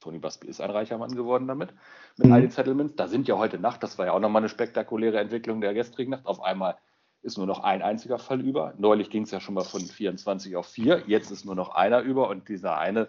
Tony 0.00 0.18
Busby 0.18 0.48
ist 0.48 0.60
ein 0.60 0.70
reicher 0.70 0.98
Mann 0.98 1.14
geworden 1.14 1.46
damit, 1.46 1.72
mit 2.16 2.26
mhm. 2.26 2.32
all 2.32 2.40
den 2.42 2.50
Settlements. 2.50 2.96
Da 2.96 3.08
sind 3.08 3.28
ja 3.28 3.38
heute 3.38 3.58
Nacht, 3.58 3.82
das 3.82 3.98
war 3.98 4.06
ja 4.06 4.12
auch 4.12 4.20
nochmal 4.20 4.40
eine 4.40 4.48
spektakuläre 4.48 5.18
Entwicklung 5.18 5.60
der 5.60 5.74
gestrigen 5.74 6.10
Nacht, 6.10 6.26
auf 6.26 6.42
einmal 6.42 6.76
ist 7.22 7.38
nur 7.38 7.46
noch 7.46 7.60
ein 7.60 7.82
einziger 7.82 8.18
Fall 8.18 8.40
über. 8.40 8.74
Neulich 8.78 9.10
ging 9.10 9.22
es 9.22 9.30
ja 9.30 9.40
schon 9.40 9.54
mal 9.54 9.64
von 9.64 9.80
24 9.80 10.54
auf 10.56 10.66
4, 10.66 11.04
jetzt 11.06 11.30
ist 11.30 11.44
nur 11.44 11.54
noch 11.54 11.70
einer 11.70 12.00
über 12.00 12.28
und 12.28 12.48
dieser 12.48 12.78
eine 12.78 13.08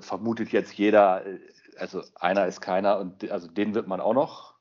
vermutet 0.00 0.50
jetzt 0.50 0.72
jeder, 0.74 1.26
äh, 1.26 1.40
also 1.76 2.02
einer 2.14 2.46
ist 2.46 2.60
keiner 2.60 2.98
und 2.98 3.30
also 3.30 3.48
den 3.48 3.74
wird 3.74 3.86
man 3.86 4.00
auch 4.00 4.14
noch 4.14 4.54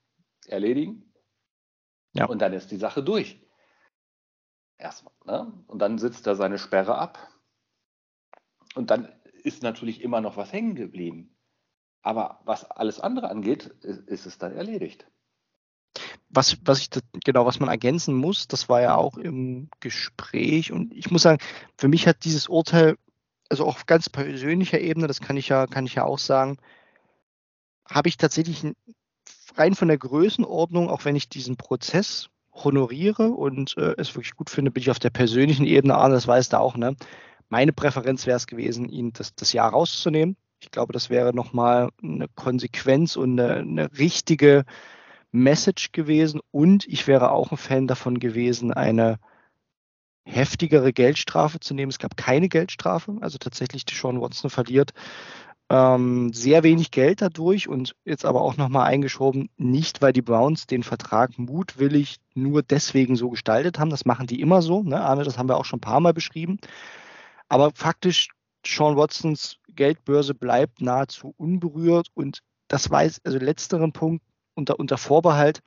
erledigen. 0.48 1.14
Ja. 2.14 2.26
Und 2.26 2.42
dann 2.42 2.54
ist 2.54 2.72
die 2.72 2.78
Sache 2.78 3.04
durch. 3.04 3.42
Erstmal. 4.78 5.14
Ne? 5.26 5.64
Und 5.68 5.80
dann 5.80 5.98
sitzt 5.98 6.28
er 6.28 6.36
seine 6.36 6.58
Sperre 6.58 6.98
ab. 6.98 7.20
Und 8.76 8.92
dann 8.92 9.12
ist 9.44 9.64
natürlich 9.64 10.02
immer 10.02 10.22
noch 10.22 10.38
was 10.38 10.52
hängen 10.52 10.76
geblieben. 10.76 11.36
Aber 12.02 12.42
was 12.46 12.64
alles 12.64 13.00
andere 13.00 13.30
angeht, 13.30 13.66
ist, 13.82 14.08
ist 14.08 14.26
es 14.26 14.38
dann 14.38 14.56
erledigt. 14.56 15.10
Was, 16.30 16.58
was 16.64 16.80
ich 16.80 16.90
genau, 17.24 17.46
was 17.46 17.60
man 17.60 17.70
ergänzen 17.70 18.16
muss, 18.16 18.48
das 18.48 18.70
war 18.70 18.82
ja 18.82 18.96
auch 18.96 19.18
im 19.18 19.70
Gespräch 19.80 20.72
und 20.72 20.94
ich 20.94 21.10
muss 21.10 21.24
sagen, 21.24 21.42
für 21.78 21.88
mich 21.88 22.06
hat 22.08 22.24
dieses 22.26 22.48
Urteil 22.48 22.98
also 23.50 23.66
auch 23.66 23.76
auf 23.76 23.86
ganz 23.86 24.10
persönlicher 24.10 24.80
Ebene, 24.80 25.08
das 25.08 25.22
kann 25.22 25.38
ich 25.38 25.50
ja, 25.50 25.68
kann 25.68 25.86
ich 25.86 25.96
ja 25.96 26.04
auch 26.04 26.20
sagen, 26.20 26.58
habe 27.90 28.10
ich 28.10 28.18
tatsächlich 28.18 28.66
rein 29.56 29.76
von 29.76 29.88
der 29.88 29.98
Größenordnung, 29.98 30.90
auch 30.90 31.06
wenn 31.06 31.16
ich 31.16 31.30
diesen 31.30 31.58
Prozess 31.58 32.30
honoriere 32.54 33.30
und 33.30 33.78
äh, 33.78 33.94
es 33.98 34.14
wirklich 34.16 34.36
gut 34.36 34.50
finde, 34.50 34.72
bin 34.72 34.82
ich 34.82 34.92
auf 34.92 35.00
der 35.00 35.10
persönlichen 35.10 35.66
Ebene, 35.66 35.96
Arne, 35.96 36.16
das 36.16 36.28
weiß 36.28 36.50
da 36.50 36.60
auch, 36.60 36.76
ne? 36.76 36.96
Meine 37.50 37.72
Präferenz 37.72 38.26
wäre 38.26 38.36
es 38.38 38.48
gewesen, 38.48 38.90
ihn 38.90 39.14
das, 39.14 39.34
das 39.36 39.54
Jahr 39.54 39.72
rauszunehmen. 39.72 40.36
Ich 40.60 40.72
glaube, 40.72 40.92
das 40.92 41.10
wäre 41.10 41.34
nochmal 41.34 41.92
eine 42.04 42.28
Konsequenz 42.36 43.16
und 43.16 43.40
eine, 43.40 43.58
eine 43.58 43.98
richtige 43.98 44.66
Message 45.32 45.94
gewesen. 45.94 46.42
Und 46.52 46.86
ich 46.88 47.08
wäre 47.08 47.32
auch 47.32 47.52
ein 47.52 47.58
Fan 47.58 47.88
davon 47.88 48.20
gewesen, 48.20 48.74
eine 48.74 49.20
heftigere 50.28 50.94
Geldstrafe 50.94 51.60
zu 51.60 51.74
nehmen. 51.74 51.90
Es 51.90 52.00
gab 52.00 52.18
keine 52.18 52.50
Geldstrafe, 52.50 53.18
also 53.22 53.38
tatsächlich 53.38 53.86
Sean 53.90 54.22
Watson 54.22 54.50
verliert 54.50 54.94
ähm, 55.70 56.32
sehr 56.32 56.64
wenig 56.64 56.92
Geld 56.92 57.22
dadurch 57.22 57.68
und 57.68 57.96
jetzt 58.06 58.26
aber 58.26 58.42
auch 58.42 58.56
nochmal 58.56 58.88
eingeschoben, 58.88 59.50
nicht 59.58 60.02
weil 60.02 60.14
die 60.14 60.22
Browns 60.22 60.66
den 60.66 60.84
Vertrag 60.84 61.38
mutwillig 61.38 62.18
nur 62.36 62.62
deswegen 62.62 63.16
so 63.16 63.30
gestaltet 63.30 63.78
haben, 63.80 63.90
das 63.90 64.06
machen 64.06 64.28
die 64.28 64.40
immer 64.40 64.62
so, 64.62 64.84
ne? 64.84 65.02
Arne, 65.02 65.24
das 65.24 65.38
haben 65.38 65.50
wir 65.50 65.58
auch 65.58 65.66
schon 65.66 65.78
ein 65.78 65.82
paar 65.82 66.00
Mal 66.00 66.14
beschrieben, 66.14 66.58
aber 67.50 67.72
faktisch 67.74 68.30
Sean 68.66 68.96
Watsons 68.96 69.58
Geldbörse 69.70 70.34
bleibt 70.34 70.82
nahezu 70.82 71.34
unberührt 71.38 72.08
und 72.14 72.40
das 72.68 72.90
weiß, 72.90 73.22
also 73.26 73.38
letzteren 73.38 73.92
Punkt 73.92 74.24
unter, 74.56 74.80
unter 74.80 74.98
Vorbehalt, 74.98 75.62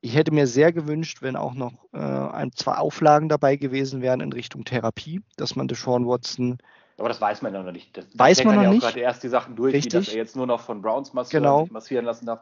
ich 0.00 0.14
hätte 0.14 0.32
mir 0.32 0.46
sehr 0.46 0.72
gewünscht, 0.72 1.18
wenn 1.22 1.36
auch 1.36 1.54
noch 1.54 1.72
äh, 1.92 1.98
ein, 1.98 2.52
zwei 2.52 2.74
Auflagen 2.74 3.28
dabei 3.28 3.56
gewesen 3.56 4.02
wären 4.02 4.20
in 4.20 4.32
Richtung 4.32 4.64
Therapie, 4.64 5.22
dass 5.36 5.56
man 5.56 5.68
Deshaun 5.68 6.06
Watson. 6.06 6.58
Aber 6.98 7.08
das 7.08 7.20
weiß 7.20 7.42
man 7.42 7.52
ja 7.52 7.62
noch 7.62 7.72
nicht. 7.72 7.96
Das 7.96 8.06
weiß 8.14 8.44
man 8.44 8.56
noch 8.56 8.62
ja 8.62 8.70
nicht. 8.70 8.82
gerade 8.82 9.00
erst 9.00 9.22
die 9.22 9.28
Sachen 9.28 9.56
durch, 9.56 9.74
wie, 9.74 9.88
dass 9.88 10.08
er 10.08 10.16
jetzt 10.16 10.36
nur 10.36 10.46
noch 10.46 10.60
von 10.60 10.80
Browns 10.80 11.12
massieren, 11.12 11.42
genau. 11.42 11.66
massieren 11.70 12.04
lassen 12.04 12.26
darf. 12.26 12.40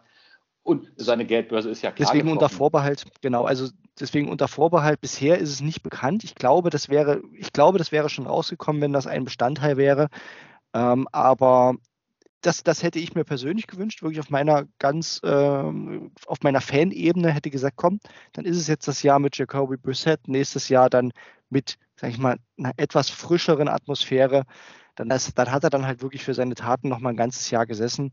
Und 0.62 0.90
seine 0.96 1.26
Geldbörse 1.26 1.68
ist 1.68 1.82
ja 1.82 1.90
klar. 1.90 2.06
Deswegen 2.06 2.28
getroffen. 2.28 2.44
unter 2.44 2.56
Vorbehalt, 2.56 3.04
genau, 3.20 3.44
also 3.44 3.68
deswegen 4.00 4.30
unter 4.30 4.48
Vorbehalt, 4.48 5.00
bisher 5.00 5.38
ist 5.38 5.50
es 5.50 5.60
nicht 5.60 5.82
bekannt. 5.82 6.24
Ich 6.24 6.34
glaube, 6.34 6.70
das 6.70 6.88
wäre, 6.88 7.20
ich 7.34 7.52
glaube, 7.52 7.78
das 7.78 7.92
wäre 7.92 8.08
schon 8.08 8.26
rausgekommen, 8.26 8.80
wenn 8.80 8.92
das 8.92 9.06
ein 9.06 9.24
Bestandteil 9.24 9.76
wäre. 9.76 10.08
Ähm, 10.72 11.06
aber 11.12 11.74
das, 12.46 12.62
das 12.62 12.82
hätte 12.82 12.98
ich 12.98 13.14
mir 13.14 13.24
persönlich 13.24 13.66
gewünscht, 13.66 14.02
wirklich 14.02 14.20
auf 14.20 14.30
meiner 14.30 14.64
ganz, 14.78 15.20
ähm, 15.24 16.12
auf 16.26 16.42
meiner 16.42 16.60
Fanebene 16.60 17.30
hätte 17.30 17.50
gesagt, 17.50 17.76
komm, 17.76 18.00
dann 18.32 18.44
ist 18.44 18.58
es 18.58 18.68
jetzt 18.68 18.86
das 18.86 19.02
Jahr 19.02 19.18
mit 19.18 19.36
Jacoby 19.36 19.76
Brissett, 19.76 20.28
nächstes 20.28 20.68
Jahr 20.68 20.90
dann 20.90 21.12
mit, 21.48 21.76
sag 21.96 22.10
ich 22.10 22.18
mal, 22.18 22.36
einer 22.58 22.72
etwas 22.76 23.08
frischeren 23.08 23.68
Atmosphäre. 23.68 24.44
Dann, 24.96 25.08
das, 25.08 25.32
dann 25.34 25.50
hat 25.50 25.64
er 25.64 25.70
dann 25.70 25.86
halt 25.86 26.02
wirklich 26.02 26.22
für 26.22 26.34
seine 26.34 26.54
Taten 26.54 26.88
noch 26.88 27.00
mal 27.00 27.10
ein 27.10 27.16
ganzes 27.16 27.50
Jahr 27.50 27.66
gesessen. 27.66 28.12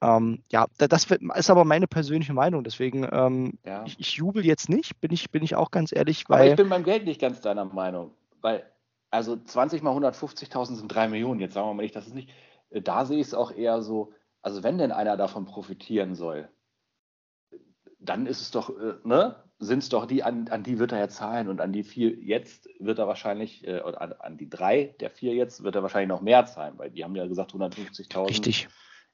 Ähm, 0.00 0.42
ja, 0.52 0.66
das 0.78 1.06
ist 1.10 1.50
aber 1.50 1.64
meine 1.64 1.88
persönliche 1.88 2.34
Meinung. 2.34 2.62
Deswegen, 2.62 3.08
ähm, 3.10 3.58
ja. 3.64 3.84
ich, 3.84 3.98
ich, 3.98 4.12
jubel 4.12 4.44
jetzt 4.44 4.68
nicht, 4.68 5.00
bin 5.00 5.12
ich, 5.12 5.30
bin 5.30 5.42
ich 5.42 5.56
auch 5.56 5.70
ganz 5.70 5.92
ehrlich. 5.92 6.24
Weil, 6.28 6.40
aber 6.40 6.50
ich 6.50 6.56
bin 6.56 6.68
beim 6.68 6.84
Geld 6.84 7.04
nicht 7.04 7.20
ganz 7.20 7.40
deiner 7.40 7.64
Meinung. 7.64 8.12
weil, 8.42 8.62
also 9.10 9.36
20 9.36 9.82
mal 9.82 9.96
150.000 9.96 10.76
sind 10.76 10.88
3 10.88 11.08
Millionen, 11.08 11.40
jetzt 11.40 11.54
sagen 11.54 11.68
wir 11.68 11.74
mal 11.74 11.82
nicht, 11.82 11.96
das 11.96 12.06
ist 12.06 12.14
nicht, 12.14 12.30
da 12.70 13.04
sehe 13.04 13.18
ich 13.18 13.28
es 13.28 13.34
auch 13.34 13.52
eher 13.52 13.82
so, 13.82 14.12
also 14.42 14.62
wenn 14.62 14.78
denn 14.78 14.92
einer 14.92 15.16
davon 15.16 15.44
profitieren 15.44 16.14
soll, 16.14 16.48
dann 17.98 18.26
ist 18.26 18.40
es 18.40 18.50
doch, 18.50 18.70
äh, 18.70 18.94
ne, 19.04 19.42
sind 19.58 19.78
es 19.78 19.88
doch 19.88 20.06
die, 20.06 20.22
an, 20.22 20.48
an 20.48 20.62
die 20.62 20.78
wird 20.78 20.92
er 20.92 20.98
ja 20.98 21.08
zahlen 21.08 21.48
und 21.48 21.60
an 21.60 21.72
die 21.72 21.82
vier 21.82 22.14
jetzt 22.14 22.68
wird 22.78 22.98
er 22.98 23.08
wahrscheinlich, 23.08 23.66
äh, 23.66 23.80
oder 23.80 24.00
an, 24.00 24.12
an, 24.12 24.36
die 24.36 24.48
drei 24.48 24.94
der 25.00 25.10
vier 25.10 25.34
jetzt 25.34 25.62
wird 25.62 25.74
er 25.74 25.82
wahrscheinlich 25.82 26.08
noch 26.08 26.20
mehr 26.20 26.44
zahlen, 26.46 26.78
weil 26.78 26.90
die 26.90 27.04
haben 27.04 27.16
ja 27.16 27.26
gesagt 27.26 27.52
150.000. 27.52 28.28
Richtig. 28.28 28.68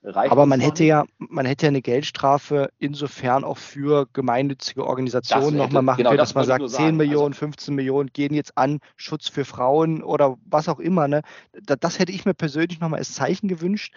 Aber 0.04 0.46
man 0.46 0.60
hätte 0.60 0.82
ja, 0.82 1.04
man 1.18 1.46
hätte 1.46 1.66
ja 1.66 1.68
eine 1.68 1.82
Geldstrafe 1.82 2.70
insofern 2.78 3.44
auch 3.44 3.58
für 3.58 4.08
gemeinnützige 4.12 4.84
Organisationen 4.84 5.56
nochmal 5.56 5.82
machen 5.82 5.98
genau, 5.98 6.10
können, 6.10 6.18
dass 6.18 6.30
das 6.30 6.34
man 6.34 6.44
sagt, 6.44 6.70
10 6.70 6.96
Millionen, 6.96 7.32
also, 7.32 7.38
15 7.38 7.74
Millionen 7.74 8.08
gehen 8.12 8.34
jetzt 8.34 8.58
an 8.58 8.80
Schutz 8.96 9.28
für 9.28 9.44
Frauen 9.44 10.02
oder 10.02 10.36
was 10.44 10.68
auch 10.68 10.80
immer. 10.80 11.06
Ne? 11.06 11.22
Das, 11.52 11.78
das 11.78 11.98
hätte 12.00 12.10
ich 12.10 12.24
mir 12.24 12.34
persönlich 12.34 12.80
nochmal 12.80 12.98
als 12.98 13.14
Zeichen 13.14 13.46
gewünscht. 13.46 13.94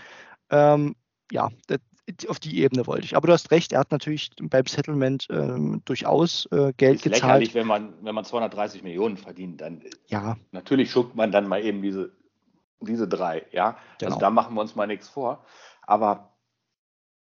Ähm, 0.51 0.95
ja, 1.31 1.49
das, 1.67 1.79
auf 2.27 2.39
die 2.39 2.61
Ebene 2.61 2.85
wollte 2.85 3.05
ich. 3.05 3.15
Aber 3.15 3.27
du 3.27 3.33
hast 3.33 3.51
recht, 3.51 3.73
er 3.73 3.79
hat 3.79 3.91
natürlich 3.91 4.29
beim 4.39 4.65
Settlement 4.67 5.27
ähm, 5.31 5.81
durchaus 5.85 6.47
äh, 6.51 6.71
Geld 6.77 6.97
ist 6.97 7.03
gezahlt. 7.03 7.23
Lächerlich, 7.23 7.55
wenn 7.55 7.67
man, 7.67 7.93
wenn 8.01 8.13
man 8.13 8.25
230 8.25 8.83
Millionen 8.83 9.17
verdient, 9.17 9.61
dann 9.61 9.81
ja. 10.07 10.37
natürlich 10.51 10.91
schuckt 10.91 11.15
man 11.15 11.31
dann 11.31 11.47
mal 11.47 11.63
eben 11.63 11.81
diese, 11.81 12.11
diese 12.79 13.07
drei, 13.07 13.45
ja. 13.51 13.69
Also 13.69 13.79
genau. 13.97 14.11
Also 14.11 14.19
da 14.19 14.29
machen 14.29 14.53
wir 14.53 14.61
uns 14.61 14.75
mal 14.75 14.87
nichts 14.87 15.09
vor. 15.09 15.43
Aber 15.87 16.35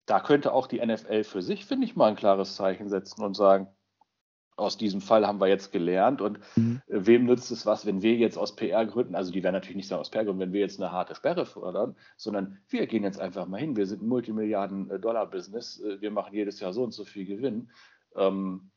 da 0.07 0.21
könnte 0.21 0.53
auch 0.53 0.67
die 0.67 0.85
NFL 0.85 1.25
für 1.25 1.43
sich, 1.43 1.65
finde 1.65 1.87
ich, 1.87 1.97
mal 1.97 2.09
ein 2.09 2.17
klares 2.17 2.57
Zeichen 2.57 2.89
setzen 2.89 3.23
und 3.23 3.35
sagen, 3.35 3.69
aus 4.57 4.77
diesem 4.77 5.01
Fall 5.01 5.27
haben 5.27 5.41
wir 5.41 5.49
jetzt 5.49 5.73
gelernt 5.73 6.21
und 6.21 6.39
mhm. 6.57 6.81
Äh, 6.87 7.07
wem 7.07 7.25
nützt 7.25 7.51
es 7.51 7.67
was, 7.67 7.87
wenn 7.87 8.03
wir 8.03 8.15
jetzt 8.15 8.39
aus 8.39 8.55
PR-Gründen, 8.55 9.15
also 9.15 9.33
die 9.33 9.43
werden 9.43 9.55
natürlich 9.55 9.77
nicht 9.77 9.89
sagen 9.89 10.01
aus 10.01 10.11
PR-Gründen, 10.11 10.41
wenn 10.41 10.53
wir 10.53 10.61
jetzt 10.61 10.81
eine 10.81 10.93
harte 10.93 11.15
Sperre 11.15 11.47
fordern, 11.47 11.97
sondern 12.17 12.59
wir 12.69 12.87
gehen 12.87 13.03
jetzt 13.03 13.21
einfach 13.21 13.47
mal 13.47 13.61
hin, 13.61 13.77
wir 13.77 13.87
sind 13.87 14.03
ein 14.03 14.09
Multimilliarden-Dollar-Business, 14.09 15.81
äh, 15.81 16.01
wir 16.01 16.11
machen 16.11 16.35
jedes 16.35 16.61
Jahr 16.61 16.73
so 16.73 16.85
und 16.85 16.93
so 16.93 17.05
viel 17.05 17.25
Gewinn. 17.25 17.71
Ähm, 18.15 18.71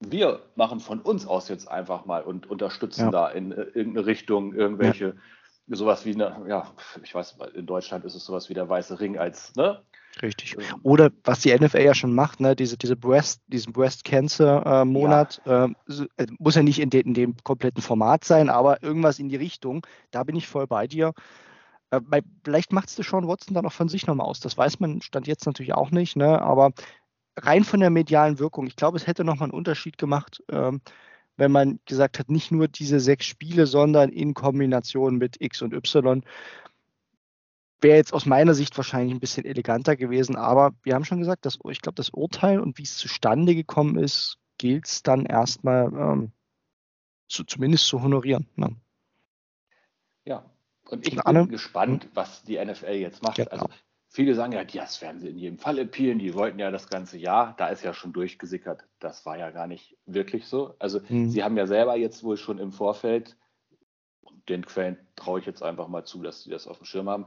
wir 0.00 0.40
machen 0.56 0.80
von 0.80 1.00
uns 1.00 1.26
aus 1.26 1.48
jetzt 1.48 1.68
einfach 1.70 2.04
mal 2.04 2.22
und 2.22 2.48
unterstützen 2.48 3.06
ja. 3.06 3.10
da 3.10 3.28
in 3.28 3.52
äh, 3.52 3.62
irgendeine 3.62 4.06
Richtung 4.06 4.54
irgendwelche, 4.54 5.06
ja. 5.06 5.14
Sowas 5.68 6.04
wie 6.04 6.14
eine, 6.14 6.44
ja, 6.48 6.72
ich 7.02 7.14
weiß, 7.14 7.36
in 7.54 7.66
Deutschland 7.66 8.04
ist 8.04 8.14
es 8.14 8.24
sowas 8.24 8.48
wie 8.48 8.54
der 8.54 8.68
Weiße 8.68 9.00
Ring 9.00 9.18
als, 9.18 9.54
ne? 9.56 9.82
Richtig. 10.22 10.56
Ähm. 10.58 10.80
Oder 10.82 11.10
was 11.24 11.40
die 11.40 11.54
NFL 11.54 11.80
ja 11.80 11.94
schon 11.94 12.14
macht, 12.14 12.40
ne, 12.40 12.56
diese, 12.56 12.76
diese 12.76 12.96
Breast, 12.96 13.42
diesen 13.48 13.72
Breast 13.72 14.04
Cancer 14.04 14.64
äh, 14.64 14.84
Monat, 14.84 15.42
ja. 15.44 15.64
Ähm, 15.64 15.76
äh, 16.16 16.26
muss 16.38 16.54
ja 16.54 16.62
nicht 16.62 16.78
in, 16.78 16.90
de, 16.90 17.02
in, 17.02 17.14
dem 17.14 17.36
kompletten 17.42 17.82
Format 17.82 18.24
sein, 18.24 18.48
aber 18.48 18.82
irgendwas 18.82 19.18
in 19.18 19.28
die 19.28 19.36
Richtung, 19.36 19.86
da 20.10 20.24
bin 20.24 20.36
ich 20.36 20.46
voll 20.46 20.66
bei 20.66 20.86
dir. 20.86 21.12
Äh, 21.90 22.00
bei, 22.00 22.22
vielleicht 22.44 22.72
macht 22.72 22.88
es 22.88 22.96
Sean 22.96 23.28
Watson 23.28 23.54
dann 23.54 23.66
auch 23.66 23.72
von 23.72 23.88
sich 23.88 24.06
nochmal 24.06 24.26
aus. 24.26 24.40
Das 24.40 24.56
weiß 24.56 24.80
man 24.80 25.02
Stand 25.02 25.26
jetzt 25.26 25.46
natürlich 25.46 25.74
auch 25.74 25.90
nicht, 25.90 26.16
ne, 26.16 26.40
aber 26.40 26.72
rein 27.36 27.64
von 27.64 27.80
der 27.80 27.90
medialen 27.90 28.38
Wirkung, 28.38 28.66
ich 28.66 28.76
glaube, 28.76 28.96
es 28.96 29.06
hätte 29.06 29.24
nochmal 29.24 29.50
einen 29.50 29.58
Unterschied 29.58 29.98
gemacht, 29.98 30.42
ähm, 30.50 30.80
wenn 31.36 31.52
man 31.52 31.80
gesagt 31.84 32.18
hat, 32.18 32.30
nicht 32.30 32.50
nur 32.50 32.68
diese 32.68 33.00
sechs 33.00 33.26
Spiele, 33.26 33.66
sondern 33.66 34.10
in 34.10 34.34
Kombination 34.34 35.16
mit 35.16 35.36
X 35.40 35.62
und 35.62 35.72
Y 35.74 36.22
wäre 37.80 37.96
jetzt 37.96 38.14
aus 38.14 38.26
meiner 38.26 38.54
Sicht 38.54 38.76
wahrscheinlich 38.76 39.14
ein 39.14 39.20
bisschen 39.20 39.44
eleganter 39.44 39.96
gewesen, 39.96 40.36
aber 40.36 40.72
wir 40.82 40.94
haben 40.94 41.04
schon 41.04 41.18
gesagt, 41.18 41.44
dass 41.44 41.58
ich 41.70 41.82
glaube, 41.82 41.96
das 41.96 42.10
Urteil 42.10 42.60
und 42.60 42.78
wie 42.78 42.82
es 42.82 42.96
zustande 42.96 43.54
gekommen 43.54 43.98
ist, 43.98 44.38
gilt 44.58 44.86
es 44.86 45.02
dann 45.02 45.26
erstmal 45.26 45.92
ähm, 45.92 46.32
zu, 47.28 47.44
zumindest 47.44 47.86
zu 47.86 48.02
honorieren. 48.02 48.48
Ne? 48.56 48.76
Ja, 50.24 50.44
und 50.88 51.06
ich 51.06 51.22
bin 51.22 51.48
gespannt, 51.48 52.08
was 52.14 52.42
die 52.44 52.64
NFL 52.64 52.92
jetzt 52.92 53.22
macht. 53.22 53.38
Ja, 53.38 53.46
also 53.46 53.68
viele 54.16 54.34
sagen 54.34 54.52
ja, 54.52 54.64
das 54.64 55.02
werden 55.02 55.20
sie 55.20 55.28
in 55.28 55.36
jedem 55.36 55.58
Fall 55.58 55.78
appealen, 55.78 56.18
die 56.18 56.32
wollten 56.32 56.58
ja 56.58 56.70
das 56.70 56.88
ganze 56.88 57.18
Jahr, 57.18 57.54
da 57.58 57.68
ist 57.68 57.84
ja 57.84 57.92
schon 57.92 58.14
durchgesickert, 58.14 58.82
das 58.98 59.26
war 59.26 59.36
ja 59.36 59.50
gar 59.50 59.66
nicht 59.66 59.94
wirklich 60.06 60.46
so. 60.46 60.74
Also 60.78 61.00
mhm. 61.06 61.28
sie 61.28 61.44
haben 61.44 61.58
ja 61.58 61.66
selber 61.66 61.96
jetzt 61.96 62.24
wohl 62.24 62.38
schon 62.38 62.58
im 62.58 62.72
Vorfeld, 62.72 63.36
den 64.48 64.64
Quellen 64.64 64.96
traue 65.16 65.40
ich 65.40 65.44
jetzt 65.44 65.62
einfach 65.62 65.88
mal 65.88 66.04
zu, 66.04 66.22
dass 66.22 66.42
sie 66.42 66.48
das 66.48 66.66
auf 66.66 66.78
dem 66.78 66.86
Schirm 66.86 67.10
haben, 67.10 67.26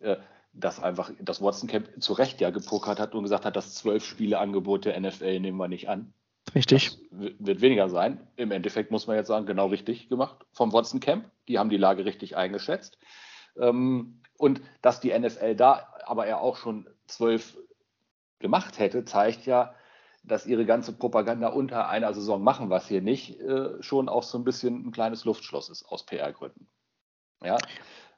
äh, 0.00 0.16
dass 0.52 0.82
einfach 0.82 1.12
das 1.20 1.40
Watson 1.40 1.68
Camp 1.68 1.90
zu 2.02 2.12
Recht 2.12 2.40
ja 2.40 2.50
gepokert 2.50 2.98
hat 2.98 3.14
und 3.14 3.22
gesagt 3.22 3.44
hat, 3.44 3.54
das 3.54 3.76
zwölf 3.76 4.04
Spiele-Angebot 4.04 4.84
der 4.84 4.98
NFL 4.98 5.38
nehmen 5.38 5.58
wir 5.58 5.68
nicht 5.68 5.88
an. 5.88 6.12
Richtig. 6.56 6.90
Das 6.90 6.98
wird 7.38 7.60
weniger 7.60 7.88
sein. 7.88 8.26
Im 8.34 8.50
Endeffekt 8.50 8.90
muss 8.90 9.06
man 9.06 9.14
jetzt 9.14 9.28
sagen, 9.28 9.46
genau 9.46 9.66
richtig 9.66 10.08
gemacht 10.08 10.44
vom 10.50 10.72
Watson 10.72 10.98
Camp. 10.98 11.30
Die 11.46 11.60
haben 11.60 11.70
die 11.70 11.76
Lage 11.76 12.04
richtig 12.04 12.36
eingeschätzt. 12.36 12.98
Ähm, 13.60 14.22
und 14.38 14.60
dass 14.82 15.00
die 15.00 15.16
NFL 15.16 15.54
da 15.54 15.88
aber 16.06 16.26
ja 16.26 16.38
auch 16.38 16.56
schon 16.56 16.88
zwölf 17.06 17.56
gemacht 18.38 18.78
hätte, 18.78 19.04
zeigt 19.04 19.46
ja, 19.46 19.74
dass 20.22 20.46
ihre 20.46 20.66
ganze 20.66 20.92
Propaganda 20.92 21.48
unter 21.48 21.88
einer 21.88 22.12
Saison 22.12 22.42
machen, 22.42 22.68
was 22.68 22.88
hier 22.88 23.00
nicht, 23.00 23.40
äh, 23.40 23.80
schon 23.82 24.08
auch 24.08 24.24
so 24.24 24.38
ein 24.38 24.44
bisschen 24.44 24.86
ein 24.86 24.90
kleines 24.92 25.24
Luftschloss 25.24 25.70
ist 25.70 25.84
aus 25.84 26.04
PR-Gründen. 26.04 26.68
Ja. 27.42 27.58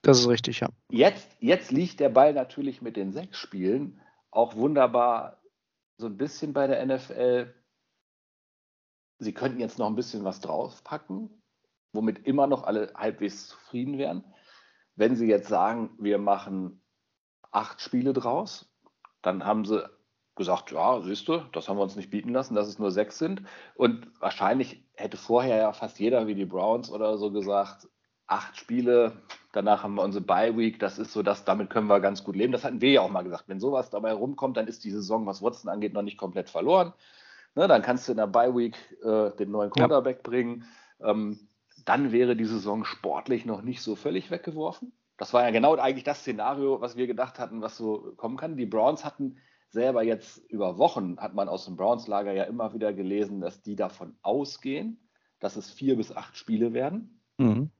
Das 0.02 0.20
ist 0.20 0.28
richtig, 0.28 0.60
ja. 0.60 0.68
Jetzt, 0.90 1.28
jetzt 1.40 1.70
liegt 1.70 2.00
der 2.00 2.08
Ball 2.08 2.32
natürlich 2.32 2.80
mit 2.80 2.96
den 2.96 3.12
sechs 3.12 3.36
Spielen 3.36 4.00
auch 4.30 4.54
wunderbar 4.54 5.42
so 5.96 6.06
ein 6.06 6.16
bisschen 6.16 6.52
bei 6.52 6.66
der 6.66 6.84
NFL. 6.86 7.54
Sie 9.18 9.34
könnten 9.34 9.60
jetzt 9.60 9.78
noch 9.78 9.88
ein 9.88 9.96
bisschen 9.96 10.24
was 10.24 10.40
draufpacken, 10.40 11.42
womit 11.92 12.26
immer 12.26 12.46
noch 12.46 12.62
alle 12.62 12.92
halbwegs 12.94 13.48
zufrieden 13.48 13.98
wären. 13.98 14.24
Wenn 14.94 15.16
Sie 15.16 15.26
jetzt 15.26 15.48
sagen, 15.48 15.90
wir 15.98 16.18
machen 16.18 16.80
acht 17.50 17.80
Spiele 17.80 18.12
draus, 18.12 18.68
dann 19.22 19.44
haben 19.44 19.64
Sie 19.64 19.88
gesagt, 20.36 20.70
ja, 20.70 21.00
siehst 21.00 21.28
du, 21.28 21.38
das 21.52 21.68
haben 21.68 21.76
wir 21.76 21.82
uns 21.82 21.96
nicht 21.96 22.10
bieten 22.10 22.32
lassen, 22.32 22.54
dass 22.54 22.68
es 22.68 22.78
nur 22.78 22.90
sechs 22.90 23.18
sind. 23.18 23.42
Und 23.74 24.08
wahrscheinlich 24.20 24.82
hätte 24.94 25.16
vorher 25.16 25.56
ja 25.56 25.72
fast 25.72 25.98
jeder 25.98 26.26
wie 26.26 26.34
die 26.34 26.46
Browns 26.46 26.90
oder 26.90 27.18
so 27.18 27.30
gesagt, 27.30 27.88
acht 28.26 28.56
Spiele, 28.56 29.12
danach 29.52 29.82
haben 29.82 29.94
wir 29.94 30.02
unsere 30.02 30.24
Bye 30.24 30.56
Week, 30.56 30.78
das 30.78 30.98
ist 30.98 31.12
so, 31.12 31.22
dass 31.22 31.44
damit 31.44 31.70
können 31.70 31.88
wir 31.88 32.00
ganz 32.00 32.22
gut 32.22 32.36
leben. 32.36 32.52
Das 32.52 32.64
hatten 32.64 32.80
wir 32.80 32.92
ja 32.92 33.00
auch 33.00 33.10
mal 33.10 33.24
gesagt. 33.24 33.44
Wenn 33.48 33.58
sowas 33.60 33.90
dabei 33.90 34.12
rumkommt, 34.12 34.56
dann 34.56 34.68
ist 34.68 34.84
die 34.84 34.90
Saison, 34.90 35.26
was 35.26 35.42
Watson 35.42 35.70
angeht, 35.70 35.92
noch 35.92 36.02
nicht 36.02 36.18
komplett 36.18 36.48
verloren. 36.48 36.92
Ne, 37.54 37.66
dann 37.66 37.82
kannst 37.82 38.06
du 38.06 38.12
in 38.12 38.18
der 38.18 38.26
Bye 38.26 38.54
Week 38.54 38.76
äh, 39.02 39.30
den 39.36 39.50
neuen 39.50 39.70
Quarterback 39.70 40.18
ja. 40.18 40.30
bringen. 40.30 40.64
Ähm, 41.00 41.48
dann 41.84 42.12
wäre 42.12 42.36
die 42.36 42.44
Saison 42.44 42.84
sportlich 42.84 43.46
noch 43.46 43.62
nicht 43.62 43.82
so 43.82 43.96
völlig 43.96 44.30
weggeworfen. 44.30 44.92
Das 45.18 45.34
war 45.34 45.42
ja 45.42 45.50
genau 45.50 45.74
eigentlich 45.74 46.04
das 46.04 46.20
Szenario, 46.20 46.80
was 46.80 46.96
wir 46.96 47.06
gedacht 47.06 47.38
hatten, 47.38 47.60
was 47.60 47.76
so 47.76 48.14
kommen 48.16 48.36
kann. 48.36 48.56
Die 48.56 48.66
Browns 48.66 49.04
hatten 49.04 49.36
selber 49.68 50.02
jetzt 50.02 50.38
über 50.48 50.78
Wochen, 50.78 51.18
hat 51.18 51.34
man 51.34 51.48
aus 51.48 51.66
dem 51.66 51.76
Browns-Lager 51.76 52.32
ja 52.32 52.44
immer 52.44 52.72
wieder 52.72 52.92
gelesen, 52.94 53.40
dass 53.40 53.60
die 53.60 53.76
davon 53.76 54.16
ausgehen, 54.22 55.08
dass 55.40 55.56
es 55.56 55.70
vier 55.70 55.96
bis 55.96 56.14
acht 56.14 56.36
Spiele 56.36 56.72
werden. 56.72 57.20
Mhm. 57.36 57.70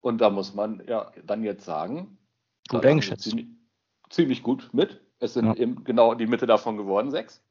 Und 0.00 0.20
da 0.20 0.30
muss 0.30 0.54
man 0.54 0.82
ja 0.88 1.12
dann 1.24 1.44
jetzt 1.44 1.64
sagen, 1.64 2.18
gut 2.68 2.84
eingeschätzt. 2.84 3.22
Ziemlich, 3.22 3.48
ziemlich, 4.10 4.42
gut 4.42 4.70
mit. 4.72 5.00
Es 5.20 5.34
sind 5.34 5.46
ja. 5.46 5.54
eben 5.54 5.84
genau 5.84 6.14
die 6.14 6.26
Mitte 6.26 6.46
davon 6.46 6.76
geworden, 6.76 7.10
sechs. 7.10 7.44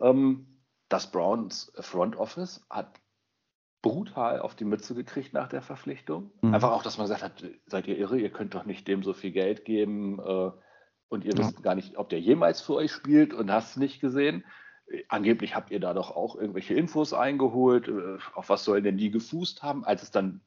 Ähm, 0.00 0.62
das 0.88 1.10
Browns 1.10 1.72
Front 1.78 2.16
Office 2.16 2.66
hat 2.70 3.00
brutal 3.84 4.40
auf 4.40 4.54
die 4.54 4.64
Mütze 4.64 4.94
gekriegt 4.94 5.34
nach 5.34 5.46
der 5.46 5.60
Verpflichtung. 5.60 6.30
Mhm. 6.40 6.54
Einfach 6.54 6.72
auch, 6.72 6.82
dass 6.82 6.96
man 6.96 7.04
gesagt 7.04 7.22
hat, 7.22 7.44
seid 7.66 7.86
ihr 7.86 7.98
irre, 7.98 8.18
ihr 8.18 8.30
könnt 8.30 8.54
doch 8.54 8.64
nicht 8.64 8.88
dem 8.88 9.02
so 9.02 9.12
viel 9.12 9.30
Geld 9.30 9.66
geben 9.66 10.18
äh, 10.20 10.50
und 11.08 11.24
ihr 11.26 11.34
ja. 11.34 11.38
wisst 11.38 11.62
gar 11.62 11.74
nicht, 11.74 11.98
ob 11.98 12.08
der 12.08 12.18
jemals 12.18 12.62
für 12.62 12.76
euch 12.76 12.90
spielt 12.90 13.34
und 13.34 13.52
hast 13.52 13.72
es 13.72 13.76
nicht 13.76 14.00
gesehen. 14.00 14.42
Angeblich 15.08 15.54
habt 15.54 15.70
ihr 15.70 15.80
da 15.80 15.92
doch 15.92 16.16
auch 16.16 16.34
irgendwelche 16.34 16.72
Infos 16.72 17.12
eingeholt. 17.12 17.88
Äh, 17.88 18.16
auf 18.34 18.48
was 18.48 18.64
sollen 18.64 18.84
denn 18.84 18.96
die 18.96 19.10
gefußt 19.10 19.62
haben? 19.62 19.84
Als 19.84 20.02
es 20.02 20.10
dann 20.10 20.40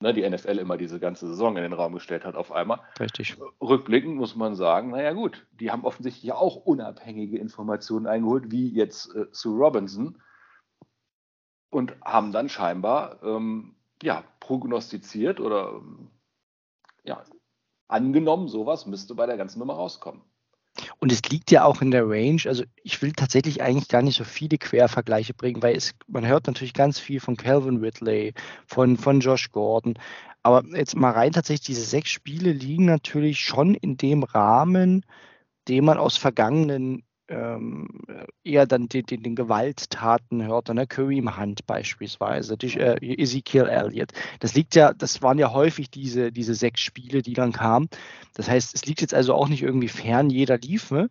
ne, 0.00 0.14
die 0.14 0.26
NFL 0.26 0.58
immer 0.58 0.78
diese 0.78 0.98
ganze 0.98 1.28
Saison 1.28 1.58
in 1.58 1.64
den 1.64 1.74
Raum 1.74 1.92
gestellt 1.92 2.24
hat 2.24 2.36
auf 2.36 2.52
einmal. 2.52 2.80
Richtig. 2.98 3.36
Rückblickend 3.60 4.16
muss 4.16 4.34
man 4.34 4.54
sagen, 4.54 4.92
naja 4.92 5.12
gut, 5.12 5.46
die 5.60 5.70
haben 5.70 5.84
offensichtlich 5.84 6.24
ja 6.24 6.36
auch 6.36 6.56
unabhängige 6.56 7.36
Informationen 7.36 8.06
eingeholt, 8.06 8.50
wie 8.50 8.72
jetzt 8.72 9.14
äh, 9.14 9.26
Sue 9.30 9.58
Robinson 9.58 10.16
und 11.72 11.96
haben 12.04 12.32
dann 12.32 12.48
scheinbar 12.48 13.22
ähm, 13.22 13.74
ja, 14.02 14.22
prognostiziert 14.40 15.40
oder 15.40 15.80
ja, 17.02 17.24
angenommen, 17.88 18.48
sowas 18.48 18.86
müsste 18.86 19.14
bei 19.14 19.26
der 19.26 19.38
ganzen 19.38 19.58
Nummer 19.58 19.74
rauskommen. 19.74 20.22
Und 20.98 21.12
es 21.12 21.22
liegt 21.30 21.50
ja 21.50 21.64
auch 21.64 21.82
in 21.82 21.90
der 21.90 22.08
Range. 22.08 22.40
Also 22.46 22.64
ich 22.82 23.00
will 23.02 23.12
tatsächlich 23.12 23.62
eigentlich 23.62 23.88
gar 23.88 24.02
nicht 24.02 24.16
so 24.16 24.24
viele 24.24 24.58
Quervergleiche 24.58 25.34
bringen, 25.34 25.62
weil 25.62 25.76
es, 25.76 25.92
man 26.08 26.26
hört 26.26 26.46
natürlich 26.46 26.74
ganz 26.74 26.98
viel 26.98 27.20
von 27.20 27.36
Calvin 27.36 27.78
Ridley, 27.78 28.34
von, 28.66 28.96
von 28.96 29.20
Josh 29.20 29.50
Gordon. 29.50 29.98
Aber 30.42 30.64
jetzt 30.76 30.96
mal 30.96 31.12
rein 31.12 31.32
tatsächlich, 31.32 31.66
diese 31.66 31.84
sechs 31.84 32.10
Spiele 32.10 32.52
liegen 32.52 32.84
natürlich 32.84 33.40
schon 33.40 33.74
in 33.74 33.96
dem 33.96 34.22
Rahmen, 34.22 35.04
den 35.68 35.84
man 35.84 35.98
aus 35.98 36.16
vergangenen 36.16 37.04
ähm, 37.32 37.88
eher 38.44 38.66
dann 38.66 38.88
den, 38.88 39.06
den, 39.06 39.22
den 39.22 39.34
Gewalttaten 39.34 40.46
hörte, 40.46 40.74
ne? 40.74 40.86
Kareem 40.86 41.38
Hunt 41.38 41.66
beispielsweise, 41.66 42.56
die, 42.56 42.78
äh, 42.78 42.96
Ezekiel 43.00 43.66
Elliott. 43.66 44.12
Das 44.40 44.54
liegt 44.54 44.74
ja, 44.74 44.92
das 44.92 45.22
waren 45.22 45.38
ja 45.38 45.52
häufig 45.52 45.90
diese, 45.90 46.30
diese 46.32 46.54
sechs 46.54 46.80
Spiele, 46.80 47.22
die 47.22 47.32
dann 47.32 47.52
kamen. 47.52 47.88
Das 48.34 48.48
heißt, 48.48 48.74
es 48.74 48.84
liegt 48.86 49.00
jetzt 49.00 49.14
also 49.14 49.34
auch 49.34 49.48
nicht 49.48 49.62
irgendwie 49.62 49.88
fern 49.88 50.30
jeder 50.30 50.58
Liefe. 50.58 51.08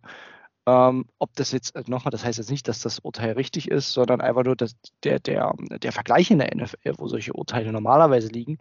Ähm, 0.66 1.06
ob 1.18 1.34
das 1.34 1.50
jetzt, 1.52 1.74
äh, 1.74 1.82
nochmal, 1.88 2.12
das 2.12 2.24
heißt 2.24 2.38
jetzt 2.38 2.50
nicht, 2.50 2.68
dass 2.68 2.80
das 2.80 3.00
Urteil 3.00 3.32
richtig 3.32 3.68
ist, 3.68 3.92
sondern 3.92 4.20
einfach 4.20 4.44
nur 4.44 4.54
dass 4.54 4.76
der, 5.02 5.18
der, 5.18 5.54
der 5.58 5.92
Vergleich 5.92 6.30
in 6.30 6.38
der 6.38 6.54
NFL, 6.54 6.94
wo 6.98 7.08
solche 7.08 7.32
Urteile 7.32 7.72
normalerweise 7.72 8.28
liegen, 8.28 8.58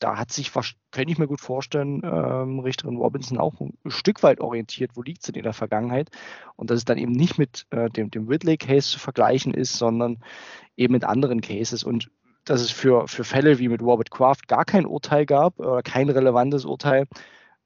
da 0.00 0.18
hat 0.18 0.30
sich, 0.30 0.52
könnte 0.52 1.10
ich 1.10 1.18
mir 1.18 1.26
gut 1.26 1.40
vorstellen, 1.40 2.02
ähm, 2.04 2.60
Richterin 2.60 2.96
Robinson 2.96 3.38
auch 3.38 3.60
ein 3.60 3.72
Stück 3.86 4.22
weit 4.22 4.40
orientiert, 4.40 4.92
wo 4.94 5.02
liegt 5.02 5.22
sie 5.22 5.32
in 5.32 5.42
der 5.42 5.54
Vergangenheit 5.54 6.10
und 6.56 6.70
dass 6.70 6.78
es 6.78 6.84
dann 6.84 6.98
eben 6.98 7.12
nicht 7.12 7.38
mit 7.38 7.66
äh, 7.70 7.88
dem, 7.88 8.10
dem 8.10 8.28
Ridley-Case 8.28 8.90
zu 8.90 8.98
vergleichen 8.98 9.54
ist, 9.54 9.74
sondern 9.74 10.18
eben 10.76 10.92
mit 10.92 11.04
anderen 11.04 11.40
Cases 11.40 11.82
und 11.82 12.10
dass 12.44 12.60
es 12.60 12.70
für, 12.70 13.08
für 13.08 13.24
Fälle 13.24 13.58
wie 13.58 13.68
mit 13.68 13.82
Robert 13.82 14.10
Kraft 14.10 14.48
gar 14.48 14.64
kein 14.64 14.86
Urteil 14.86 15.26
gab 15.26 15.58
oder 15.58 15.82
kein 15.82 16.08
relevantes 16.08 16.64
Urteil, 16.64 17.06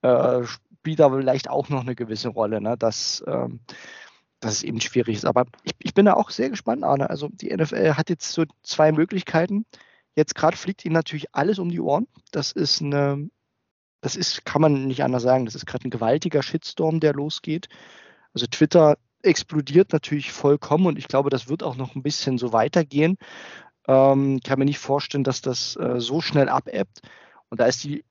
äh, 0.03 0.43
spielt 0.45 1.01
aber 1.01 1.19
vielleicht 1.19 1.51
auch 1.51 1.69
noch 1.69 1.83
eine 1.83 1.95
gewisse 1.95 2.29
Rolle, 2.29 2.61
ne? 2.61 2.77
dass, 2.79 3.23
ähm, 3.27 3.61
dass 4.41 4.55
es 4.55 4.63
eben 4.63 4.81
schwierig 4.81 5.17
ist. 5.17 5.27
Aber 5.27 5.45
ich, 5.65 5.73
ich 5.81 5.95
bin 5.95 6.07
da 6.07 6.15
auch 6.15 6.31
sehr 6.31 6.49
gespannt, 6.49 6.83
Arne. 6.85 7.11
Also 7.11 7.29
die 7.29 7.55
NFL 7.55 7.95
hat 7.95 8.09
jetzt 8.09 8.33
so 8.33 8.45
zwei 8.63 8.91
Möglichkeiten. 8.93 9.67
Jetzt 10.21 10.35
gerade 10.35 10.55
fliegt 10.55 10.85
ihnen 10.85 10.93
natürlich 10.93 11.35
alles 11.35 11.59
um 11.59 11.71
die 11.71 11.81
Ohren. 11.81 12.07
Das 12.31 12.53
ist 12.53 12.83
eine, 12.83 13.31
das 14.03 14.17
ist, 14.17 14.45
kann 14.45 14.61
man 14.61 14.87
nicht 14.87 15.03
anders 15.03 15.23
sagen, 15.23 15.47
das 15.47 15.55
ist 15.55 15.65
gerade 15.65 15.89
ein 15.89 15.91
gewaltiger 15.91 16.43
Shitstorm, 16.43 17.01
der 17.01 17.15
losgeht. 17.15 17.71
Also 18.35 18.47
Twitter 18.47 18.99
explodiert 19.23 19.95
natürlich 19.95 20.31
vollkommen 20.31 20.85
und 20.85 20.99
ich 20.99 21.09
glaube, 21.09 21.31
das 21.31 21.49
wird 21.49 21.63
auch 21.63 21.77
noch 21.77 21.95
ein 21.95 22.03
bisschen 22.03 22.37
so 22.37 22.53
weitergehen. 22.53 23.17
Ähm, 23.89 24.41
kann 24.45 24.59
mir 24.59 24.67
nicht 24.67 24.79
vorstellen, 24.79 25.25
dass 25.25 25.41
das 25.41 25.77
äh, 25.77 26.01
so 26.01 26.21
schnell 26.21 26.51
abebbt. 26.51 27.01
Und 27.49 27.59
da 27.59 27.65
ist 27.65 27.83
die, 27.83 28.05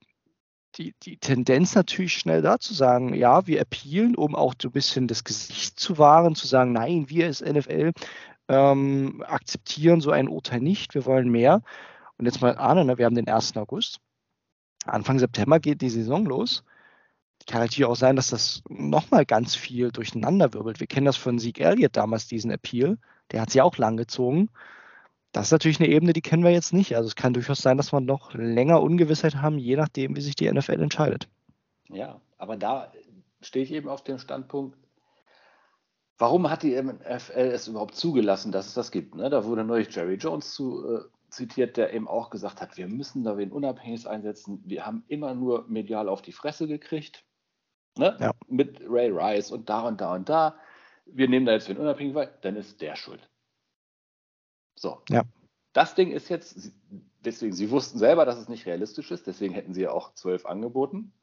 die, 0.77 0.95
die 1.03 1.17
Tendenz 1.17 1.75
natürlich 1.75 2.13
schnell 2.13 2.41
da 2.41 2.57
zu 2.57 2.73
sagen, 2.73 3.13
ja, 3.13 3.45
wir 3.45 3.61
appealen, 3.61 4.15
um 4.15 4.35
auch 4.35 4.55
so 4.59 4.69
ein 4.69 4.71
bisschen 4.71 5.07
das 5.07 5.23
Gesicht 5.23 5.79
zu 5.79 5.99
wahren, 5.99 6.33
zu 6.33 6.47
sagen, 6.47 6.71
nein, 6.71 7.07
wir 7.07 7.27
als 7.27 7.41
NFL 7.41 7.91
ähm, 8.47 9.23
akzeptieren 9.27 10.01
so 10.01 10.11
ein 10.11 10.27
Urteil 10.27 10.59
nicht, 10.59 10.95
wir 10.95 11.05
wollen 11.05 11.29
mehr. 11.29 11.61
Und 12.19 12.25
jetzt 12.25 12.41
mal 12.41 12.57
ahnen, 12.57 12.87
ne, 12.87 12.97
wir 12.97 13.05
haben 13.05 13.15
den 13.15 13.27
1. 13.27 13.57
August. 13.57 13.99
Anfang 14.85 15.19
September 15.19 15.59
geht 15.59 15.81
die 15.81 15.89
Saison 15.89 16.25
los. 16.25 16.63
Kann 17.47 17.61
natürlich 17.61 17.85
auch 17.85 17.95
sein, 17.95 18.15
dass 18.15 18.29
das 18.29 18.61
nochmal 18.69 19.25
ganz 19.25 19.55
viel 19.55 19.91
durcheinander 19.91 20.53
wirbelt. 20.53 20.79
Wir 20.79 20.87
kennen 20.87 21.05
das 21.05 21.17
von 21.17 21.39
Sieg 21.39 21.59
Elliott 21.59 21.95
damals, 21.95 22.27
diesen 22.27 22.51
Appeal. 22.51 22.97
Der 23.31 23.41
hat 23.41 23.49
sich 23.49 23.61
auch 23.61 23.77
lang 23.77 23.97
gezogen. 23.97 24.49
Das 25.31 25.47
ist 25.47 25.51
natürlich 25.51 25.79
eine 25.79 25.89
Ebene, 25.89 26.13
die 26.13 26.21
kennen 26.21 26.43
wir 26.43 26.51
jetzt 26.51 26.73
nicht. 26.73 26.95
Also 26.95 27.07
es 27.07 27.15
kann 27.15 27.33
durchaus 27.33 27.59
sein, 27.59 27.77
dass 27.77 27.93
wir 27.93 28.01
noch 28.01 28.33
länger 28.33 28.81
Ungewissheit 28.81 29.35
haben, 29.35 29.57
je 29.57 29.77
nachdem, 29.77 30.15
wie 30.15 30.21
sich 30.21 30.35
die 30.35 30.51
NFL 30.51 30.81
entscheidet. 30.81 31.29
Ja, 31.87 32.19
aber 32.37 32.57
da 32.57 32.91
stehe 33.41 33.63
ich 33.63 33.71
eben 33.71 33.87
auf 33.87 34.03
dem 34.03 34.19
Standpunkt, 34.19 34.75
Warum 36.19 36.49
hat 36.49 36.63
die 36.63 36.79
NFL 36.79 37.31
es 37.37 37.69
überhaupt 37.69 37.95
zugelassen, 37.95 38.51
dass 38.51 38.67
es 38.67 38.73
das 38.73 38.91
gibt? 38.91 39.15
Ne? 39.15 39.29
Da 39.29 39.45
wurde 39.45 39.63
neulich 39.63 39.95
Jerry 39.95 40.15
Jones 40.15 40.53
zu, 40.53 40.85
äh, 40.85 40.99
zitiert, 41.29 41.77
der 41.77 41.93
eben 41.93 42.07
auch 42.07 42.29
gesagt 42.29 42.61
hat, 42.61 42.77
wir 42.77 42.87
müssen 42.87 43.23
da 43.23 43.37
wen 43.37 43.51
Unabhängiges 43.51 44.05
einsetzen. 44.05 44.61
Wir 44.65 44.85
haben 44.85 45.03
immer 45.07 45.33
nur 45.33 45.67
medial 45.67 46.09
auf 46.09 46.21
die 46.21 46.31
Fresse 46.31 46.67
gekriegt. 46.67 47.23
Ne? 47.97 48.17
Ja. 48.19 48.31
Mit 48.47 48.81
Ray 48.87 49.09
Rice 49.09 49.51
und 49.51 49.69
da 49.69 49.87
und 49.87 50.01
da 50.01 50.15
und 50.15 50.29
da. 50.29 50.57
Wir 51.05 51.27
nehmen 51.27 51.45
da 51.45 51.53
jetzt 51.53 51.69
wen 51.69 51.77
Unabhängigen, 51.77 52.15
weil 52.15 52.33
dann 52.41 52.55
ist 52.55 52.81
der 52.81 52.95
schuld. 52.95 53.29
So. 54.75 55.01
Ja. 55.09 55.23
Das 55.73 55.95
Ding 55.95 56.11
ist 56.11 56.29
jetzt, 56.29 56.71
deswegen, 57.23 57.53
sie 57.53 57.69
wussten 57.69 57.99
selber, 57.99 58.25
dass 58.25 58.37
es 58.37 58.49
nicht 58.49 58.65
realistisch 58.65 59.11
ist, 59.11 59.27
deswegen 59.27 59.53
hätten 59.53 59.73
sie 59.73 59.81
ja 59.81 59.91
auch 59.91 60.13
zwölf 60.13 60.45
angeboten 60.45 61.13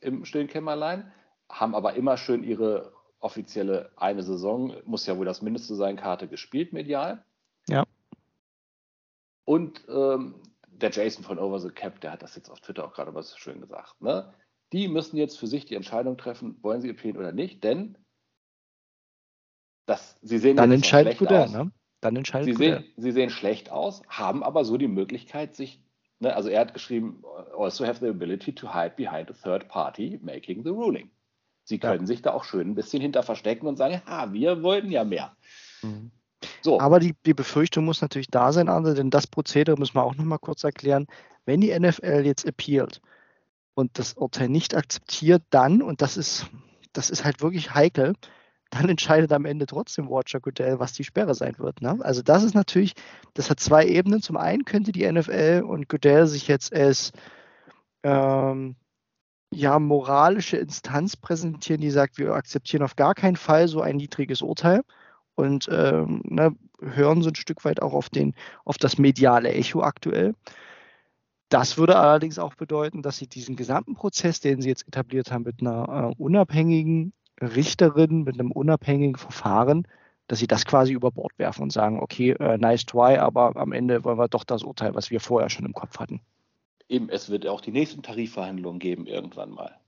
im 0.00 0.24
stillen 0.24 0.46
Kämmerlein, 0.46 1.12
haben 1.48 1.74
aber 1.74 1.94
immer 1.94 2.16
schön 2.16 2.44
ihre 2.44 2.92
offizielle 3.18 3.90
eine 3.96 4.22
Saison, 4.22 4.74
muss 4.84 5.06
ja 5.06 5.16
wohl 5.18 5.26
das 5.26 5.42
Mindeste 5.42 5.74
sein, 5.74 5.96
Karte 5.96 6.28
gespielt 6.28 6.72
medial. 6.72 7.24
Ja. 7.68 7.84
Und 9.50 9.82
ähm, 9.88 10.36
der 10.68 10.92
Jason 10.92 11.24
von 11.24 11.40
Over 11.40 11.58
the 11.58 11.70
Cap, 11.70 12.00
der 12.02 12.12
hat 12.12 12.22
das 12.22 12.36
jetzt 12.36 12.48
auf 12.50 12.60
Twitter 12.60 12.84
auch 12.84 12.94
gerade 12.94 13.16
was 13.16 13.36
schön 13.36 13.60
gesagt. 13.60 14.00
Ne? 14.00 14.32
Die 14.72 14.86
müssen 14.86 15.16
jetzt 15.16 15.40
für 15.40 15.48
sich 15.48 15.64
die 15.64 15.74
Entscheidung 15.74 16.16
treffen, 16.16 16.56
wollen 16.62 16.80
sie 16.80 16.88
appealen 16.88 17.16
oder 17.16 17.32
nicht, 17.32 17.64
denn 17.64 17.98
das, 19.86 20.20
sie 20.22 20.38
sehen 20.38 20.56
Dann 20.56 20.70
entscheidet 20.70 21.18
Goodell, 21.18 21.48
ne? 21.48 21.72
Dann 22.00 22.14
entscheidet 22.14 22.46
sie 22.46 22.54
sehen, 22.54 22.84
sie 22.96 23.10
sehen 23.10 23.28
schlecht 23.28 23.72
aus, 23.72 24.02
haben 24.06 24.44
aber 24.44 24.64
so 24.64 24.76
die 24.76 24.86
Möglichkeit, 24.86 25.56
sich, 25.56 25.82
ne, 26.20 26.32
also 26.36 26.48
er 26.48 26.60
hat 26.60 26.72
geschrieben, 26.72 27.24
also 27.58 27.84
have 27.84 27.98
the 27.98 28.06
ability 28.06 28.54
to 28.54 28.72
hide 28.72 28.94
behind 28.96 29.28
a 29.32 29.34
third 29.34 29.66
party 29.66 30.20
making 30.22 30.62
the 30.62 30.70
ruling. 30.70 31.10
Sie 31.64 31.80
können 31.80 32.02
ja. 32.02 32.06
sich 32.06 32.22
da 32.22 32.34
auch 32.34 32.44
schön 32.44 32.68
ein 32.68 32.74
bisschen 32.76 33.02
hinter 33.02 33.24
verstecken 33.24 33.66
und 33.66 33.78
sagen, 33.78 34.00
ja, 34.06 34.32
wir 34.32 34.62
wollten 34.62 34.92
ja 34.92 35.02
mehr. 35.02 35.36
Mhm. 35.82 36.12
So. 36.62 36.80
Aber 36.80 37.00
die, 37.00 37.14
die 37.26 37.34
Befürchtung 37.34 37.84
muss 37.84 38.02
natürlich 38.02 38.28
da 38.28 38.52
sein, 38.52 38.68
André, 38.68 38.94
denn 38.94 39.10
das 39.10 39.26
Prozedere 39.26 39.78
müssen 39.78 39.94
wir 39.94 40.04
auch 40.04 40.14
noch 40.14 40.24
mal 40.24 40.38
kurz 40.38 40.64
erklären. 40.64 41.06
Wenn 41.46 41.60
die 41.60 41.78
NFL 41.78 42.22
jetzt 42.24 42.46
appealt 42.46 43.00
und 43.74 43.98
das 43.98 44.14
Urteil 44.14 44.48
nicht 44.48 44.74
akzeptiert, 44.74 45.42
dann, 45.50 45.82
und 45.82 46.02
das 46.02 46.16
ist, 46.16 46.46
das 46.92 47.10
ist 47.10 47.24
halt 47.24 47.40
wirklich 47.40 47.74
heikel, 47.74 48.14
dann 48.70 48.88
entscheidet 48.88 49.32
am 49.32 49.46
Ende 49.46 49.66
trotzdem 49.66 50.06
Roger 50.06 50.40
Goodell, 50.40 50.78
was 50.78 50.92
die 50.92 51.04
Sperre 51.04 51.34
sein 51.34 51.58
wird. 51.58 51.82
Ne? 51.82 51.98
Also 52.02 52.22
das 52.22 52.44
ist 52.44 52.54
natürlich, 52.54 52.94
das 53.34 53.50
hat 53.50 53.58
zwei 53.58 53.84
Ebenen. 53.86 54.22
Zum 54.22 54.36
einen 54.36 54.64
könnte 54.64 54.92
die 54.92 55.10
NFL 55.10 55.64
und 55.66 55.88
Goodell 55.88 56.26
sich 56.28 56.46
jetzt 56.46 56.72
als 56.72 57.10
ähm, 58.04 58.76
ja, 59.52 59.78
moralische 59.80 60.56
Instanz 60.56 61.16
präsentieren, 61.16 61.80
die 61.80 61.90
sagt, 61.90 62.18
wir 62.18 62.32
akzeptieren 62.34 62.84
auf 62.84 62.94
gar 62.94 63.14
keinen 63.14 63.36
Fall 63.36 63.66
so 63.66 63.80
ein 63.80 63.96
niedriges 63.96 64.42
Urteil 64.42 64.82
und 65.40 65.68
ähm, 65.70 66.22
ne, 66.24 66.54
hören 66.80 67.22
so 67.22 67.30
ein 67.30 67.34
Stück 67.34 67.64
weit 67.64 67.82
auch 67.82 67.92
auf, 67.92 68.08
den, 68.08 68.34
auf 68.64 68.78
das 68.78 68.98
mediale 68.98 69.52
Echo 69.52 69.82
aktuell. 69.82 70.34
Das 71.48 71.78
würde 71.78 71.96
allerdings 71.96 72.38
auch 72.38 72.54
bedeuten, 72.54 73.02
dass 73.02 73.16
sie 73.16 73.26
diesen 73.26 73.56
gesamten 73.56 73.94
Prozess, 73.94 74.40
den 74.40 74.60
sie 74.60 74.68
jetzt 74.68 74.86
etabliert 74.86 75.32
haben, 75.32 75.42
mit 75.42 75.60
einer 75.60 76.12
äh, 76.12 76.22
unabhängigen 76.22 77.12
Richterin, 77.40 78.22
mit 78.22 78.38
einem 78.38 78.52
unabhängigen 78.52 79.16
Verfahren, 79.16 79.88
dass 80.28 80.38
sie 80.38 80.46
das 80.46 80.64
quasi 80.64 80.92
über 80.92 81.10
Bord 81.10 81.32
werfen 81.38 81.62
und 81.62 81.72
sagen, 81.72 82.00
okay, 82.00 82.30
äh, 82.32 82.56
nice 82.56 82.86
try, 82.86 83.16
aber 83.16 83.56
am 83.56 83.72
Ende 83.72 84.04
wollen 84.04 84.18
wir 84.18 84.28
doch 84.28 84.44
das 84.44 84.62
Urteil, 84.62 84.94
was 84.94 85.10
wir 85.10 85.18
vorher 85.18 85.50
schon 85.50 85.66
im 85.66 85.72
Kopf 85.72 85.98
hatten 85.98 86.20
eben, 86.90 87.08
es 87.08 87.30
wird 87.30 87.46
auch 87.46 87.60
die 87.60 87.70
nächsten 87.70 88.02
Tarifverhandlungen 88.02 88.80
geben 88.80 89.06
irgendwann 89.06 89.50
mal. 89.50 89.78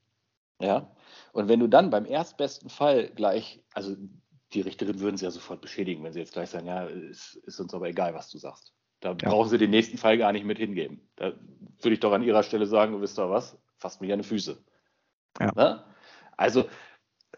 Ja. 0.60 0.90
Und 1.32 1.48
wenn 1.48 1.60
du 1.60 1.66
dann 1.66 1.90
beim 1.90 2.06
erstbesten 2.06 2.70
Fall 2.70 3.08
gleich, 3.08 3.60
also 3.74 3.96
die 4.54 4.60
Richterin 4.60 5.00
würden 5.00 5.16
sie 5.16 5.24
ja 5.24 5.30
sofort 5.30 5.60
beschädigen, 5.60 6.04
wenn 6.04 6.12
sie 6.12 6.20
jetzt 6.20 6.32
gleich 6.32 6.50
sagen, 6.50 6.66
ja, 6.66 6.86
es 6.86 7.34
ist 7.46 7.60
uns 7.60 7.74
aber 7.74 7.88
egal, 7.88 8.14
was 8.14 8.30
du 8.30 8.38
sagst. 8.38 8.72
Da 9.00 9.10
ja. 9.10 9.28
brauchen 9.30 9.48
sie 9.48 9.58
den 9.58 9.70
nächsten 9.70 9.98
Fall 9.98 10.18
gar 10.18 10.32
nicht 10.32 10.44
mit 10.44 10.58
hingeben. 10.58 11.08
Da 11.16 11.32
würde 11.80 11.94
ich 11.94 12.00
doch 12.00 12.12
an 12.12 12.22
ihrer 12.22 12.42
Stelle 12.42 12.66
sagen, 12.66 13.00
wisst 13.00 13.18
ihr 13.18 13.30
was, 13.30 13.58
fasst 13.78 14.00
mich 14.00 14.12
an 14.12 14.20
die 14.20 14.28
Füße. 14.28 14.62
Ja. 15.40 15.52
Ne? 15.54 15.84
Also 16.36 16.66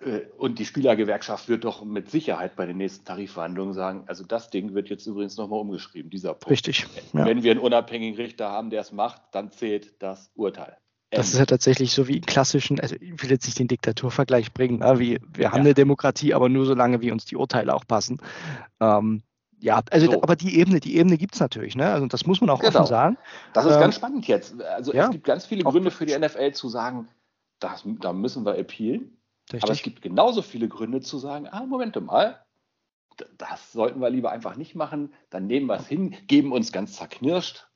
äh, 0.01 0.23
und 0.37 0.59
die 0.59 0.67
Spielergewerkschaft 0.67 1.49
wird 1.49 1.65
doch 1.65 1.85
mit 1.85 2.11
Sicherheit 2.11 2.57
bei 2.57 2.67
den 2.67 2.77
nächsten 2.77 3.05
Tarifverhandlungen 3.05 3.75
sagen, 3.75 4.05
also 4.07 4.25
das 4.25 4.51
Ding 4.51 4.75
wird 4.75 4.91
jetzt 4.91 5.07
übrigens 5.07 5.37
nochmal 5.37 5.61
umgeschrieben, 5.61 6.11
dieser 6.11 6.35
Punkt. 6.35 6.51
Richtig. 6.51 6.87
Ja. 7.13 7.25
Wenn 7.25 7.43
wir 7.43 7.53
einen 7.53 7.61
unabhängigen 7.61 8.17
Richter 8.17 8.51
haben, 8.51 8.71
der 8.71 8.81
es 8.81 8.93
macht, 8.93 9.23
dann 9.33 9.51
zählt 9.51 10.03
das 10.03 10.31
Urteil. 10.35 10.77
Das 11.15 11.33
ist 11.33 11.39
ja 11.39 11.47
tatsächlich 11.47 11.93
so 11.93 12.09
wie 12.09 12.17
in 12.17 12.27
klassischen, 12.27 12.81
also 12.81 12.97
ich 12.97 13.23
will 13.23 13.31
jetzt 13.31 13.47
nicht 13.47 13.59
den 13.59 13.69
Diktaturvergleich 13.69 14.53
bringen, 14.53 14.79
ne? 14.81 14.99
wie, 14.99 15.21
wir 15.33 15.49
haben 15.49 15.59
ja. 15.59 15.65
eine 15.65 15.75
Demokratie, 15.75 16.35
aber 16.35 16.49
nur 16.49 16.67
solange 16.67 17.01
wie 17.01 17.11
uns 17.11 17.25
die 17.25 17.37
Urteile 17.37 17.75
auch 17.75 17.87
passen. 17.87 18.21
Ähm, 18.81 19.23
ja, 19.61 19.81
also 19.91 20.11
so. 20.11 20.23
aber 20.23 20.37
die 20.37 20.59
Ebene, 20.59 20.81
die 20.81 20.97
Ebene 20.97 21.17
gibt 21.17 21.35
es 21.35 21.41
natürlich, 21.41 21.75
ne? 21.75 21.91
Also 21.91 22.07
das 22.07 22.27
muss 22.27 22.41
man 22.41 22.51
auch 22.51 22.61
genau. 22.61 22.81
offen 22.81 22.87
sagen. 22.87 23.19
Das 23.55 23.65
ist 23.65 23.75
ähm, 23.75 23.81
ganz 23.81 23.95
spannend 23.95 24.27
jetzt. 24.27 24.61
Also 24.63 24.93
ja, 24.93 25.05
es 25.05 25.11
gibt 25.11 25.25
ganz 25.25 25.47
viele 25.47 25.65
Gründe 25.65 25.91
für 25.91 26.05
die 26.05 26.19
NFL 26.19 26.53
zu 26.53 26.69
sagen, 26.69 27.09
das, 27.61 27.83
da 28.01 28.13
müssen 28.13 28.45
wir 28.45 28.59
appealen. 28.59 29.17
Richtig. 29.45 29.63
Aber 29.63 29.73
es 29.73 29.83
gibt 29.83 30.03
genauso 30.03 30.43
viele 30.43 30.69
Gründe 30.69 31.01
zu 31.01 31.19
sagen, 31.19 31.49
ah, 31.51 31.65
Moment 31.65 31.99
mal, 32.05 32.45
das 33.39 33.73
sollten 33.73 34.01
wir 34.01 34.11
lieber 34.11 34.33
einfach 34.33 34.57
nicht 34.57 34.75
machen, 34.75 35.15
dann 35.31 35.47
nehmen 35.47 35.67
wir 35.67 35.77
es 35.77 35.87
hin, 35.87 36.17
geben 36.27 36.53
uns 36.53 36.73
ganz 36.73 36.95
zerknirscht, 36.95 37.67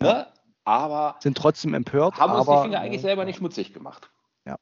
ne? 0.00 0.26
Aber 0.64 1.16
sind 1.20 1.36
trotzdem 1.36 1.74
empört. 1.74 2.18
Haben 2.18 2.32
uns 2.32 2.48
aber, 2.48 2.62
die 2.62 2.68
Finger 2.68 2.80
eigentlich 2.80 3.02
selber 3.02 3.24
nicht 3.24 3.36
schmutzig 3.36 3.72
gemacht. 3.72 4.10
Ja. 4.46 4.56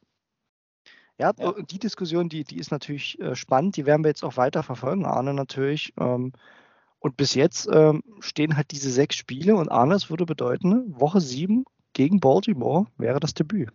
Ja, 1.19 1.33
ja. 1.39 1.53
die 1.53 1.79
Diskussion, 1.79 2.29
die, 2.29 2.45
die 2.45 2.59
ist 2.59 2.71
natürlich 2.71 3.19
äh, 3.21 3.35
spannend, 3.37 3.77
die 3.77 3.87
werden 3.87 4.05
wir 4.05 4.09
jetzt 4.09 4.25
auch 4.25 4.37
weiter 4.37 4.63
verfolgen, 4.63 5.07
Arne 5.07 5.35
natürlich. 5.35 5.93
Ähm, 5.99 6.33
und 6.99 7.17
bis 7.17 7.35
jetzt 7.35 7.69
ähm, 7.73 8.03
stehen 8.21 8.57
halt 8.57 8.71
diese 8.71 8.91
sechs 8.91 9.17
Spiele 9.17 9.57
und 9.57 9.71
Arne, 9.71 9.95
es 9.95 10.11
würde 10.11 10.27
bedeuten, 10.27 10.99
Woche 11.01 11.21
sieben 11.21 11.65
gegen 11.93 12.21
Baltimore 12.21 12.87
wäre 12.97 13.21
das 13.21 13.35
Debüt. 13.35 13.71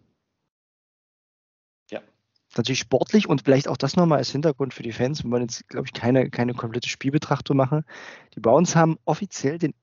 natürlich 2.57 2.79
sportlich 2.79 3.27
und 3.27 3.43
vielleicht 3.43 3.67
auch 3.67 3.77
das 3.77 3.95
nochmal 3.95 4.19
als 4.19 4.31
Hintergrund 4.31 4.73
für 4.73 4.83
die 4.83 4.91
Fans. 4.91 5.23
Wir 5.23 5.31
wollen 5.31 5.43
jetzt, 5.43 5.67
glaube 5.69 5.87
ich, 5.87 5.93
keine, 5.93 6.29
keine 6.29 6.53
komplette 6.53 6.89
Spielbetrachtung 6.89 7.57
machen. 7.57 7.83
Die 8.35 8.39
Browns 8.39 8.75
haben 8.75 8.97
offiziell 9.05 9.57
den 9.57 9.73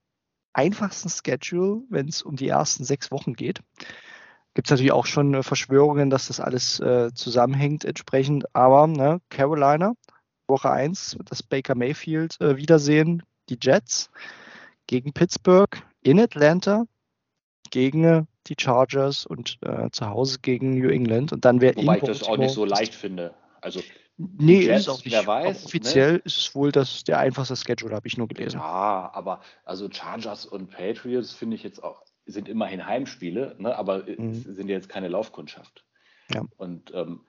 einfachsten 0.55 1.11
Schedule, 1.11 1.83
wenn 1.91 2.09
es 2.09 2.23
um 2.23 2.37
die 2.37 2.49
ersten 2.49 2.85
sechs 2.85 3.11
Wochen 3.11 3.35
geht. 3.35 3.61
Gibt 4.55 4.69
es 4.69 4.71
natürlich 4.71 4.93
auch 4.93 5.07
schon 5.07 5.43
Verschwörungen, 5.43 6.11
dass 6.11 6.29
das 6.29 6.41
alles 6.41 6.79
äh, 6.81 7.13
zusammenhängt 7.13 7.85
entsprechend. 7.85 8.45
Aber 8.55 8.87
ne, 8.87 9.21
Carolina, 9.29 9.95
Woche 10.47 10.71
1, 10.71 11.19
das 11.25 11.43
Baker 11.43 11.75
Mayfield 11.75 12.41
äh, 12.41 12.57
Wiedersehen, 12.57 13.25
die 13.49 13.59
Jets 13.61 14.11
gegen 14.87 15.13
Pittsburgh, 15.13 15.83
in 16.03 16.21
Atlanta, 16.21 16.85
gegen 17.71 18.05
äh, 18.05 18.23
die 18.47 18.55
Chargers 18.59 19.27
und 19.27 19.59
äh, 19.63 19.91
zu 19.91 20.07
Hause 20.09 20.39
gegen 20.41 20.79
New 20.79 20.89
England. 20.89 21.33
Und 21.33 21.45
dann 21.45 21.61
wäre 21.61 21.77
Wobei 21.77 21.97
ich 21.97 22.05
das 22.05 22.23
auch 22.23 22.37
nicht 22.37 22.55
so 22.55 22.65
leicht 22.65 22.95
finde. 22.95 23.35
Also 23.61 23.81
Nee, 24.17 24.67
Jets, 24.67 24.83
ist 24.83 24.89
auch 24.89 25.05
nicht. 25.05 25.13
Wer 25.13 25.27
weiß, 25.27 25.65
offiziell 25.67 26.13
ne? 26.15 26.19
ist 26.19 26.37
es 26.39 26.55
wohl 26.55 26.71
das 26.71 27.03
der 27.03 27.19
einfachste 27.19 27.57
Schedule, 27.57 27.97
habe 27.97 28.07
ich 28.07 28.17
nur 28.17 28.29
gelesen. 28.29 28.61
Ja, 28.61 29.11
aber 29.13 29.41
also 29.65 29.91
Chargers 29.91 30.47
und 30.47 30.71
Patriots 30.71 31.33
finde 31.33 31.57
ich 31.57 31.65
jetzt 31.65 31.83
auch, 31.83 32.03
sind 32.25 32.49
immerhin 32.49 32.87
Heimspiele, 32.87 33.57
ne? 33.59 33.77
aber 33.77 34.05
mhm. 34.05 34.35
sind 34.35 34.69
jetzt 34.69 34.89
keine 34.89 35.09
Laufkundschaft. 35.09 35.85
Ja. 36.33 36.43
Und 36.57 36.95
ähm, 36.95 37.27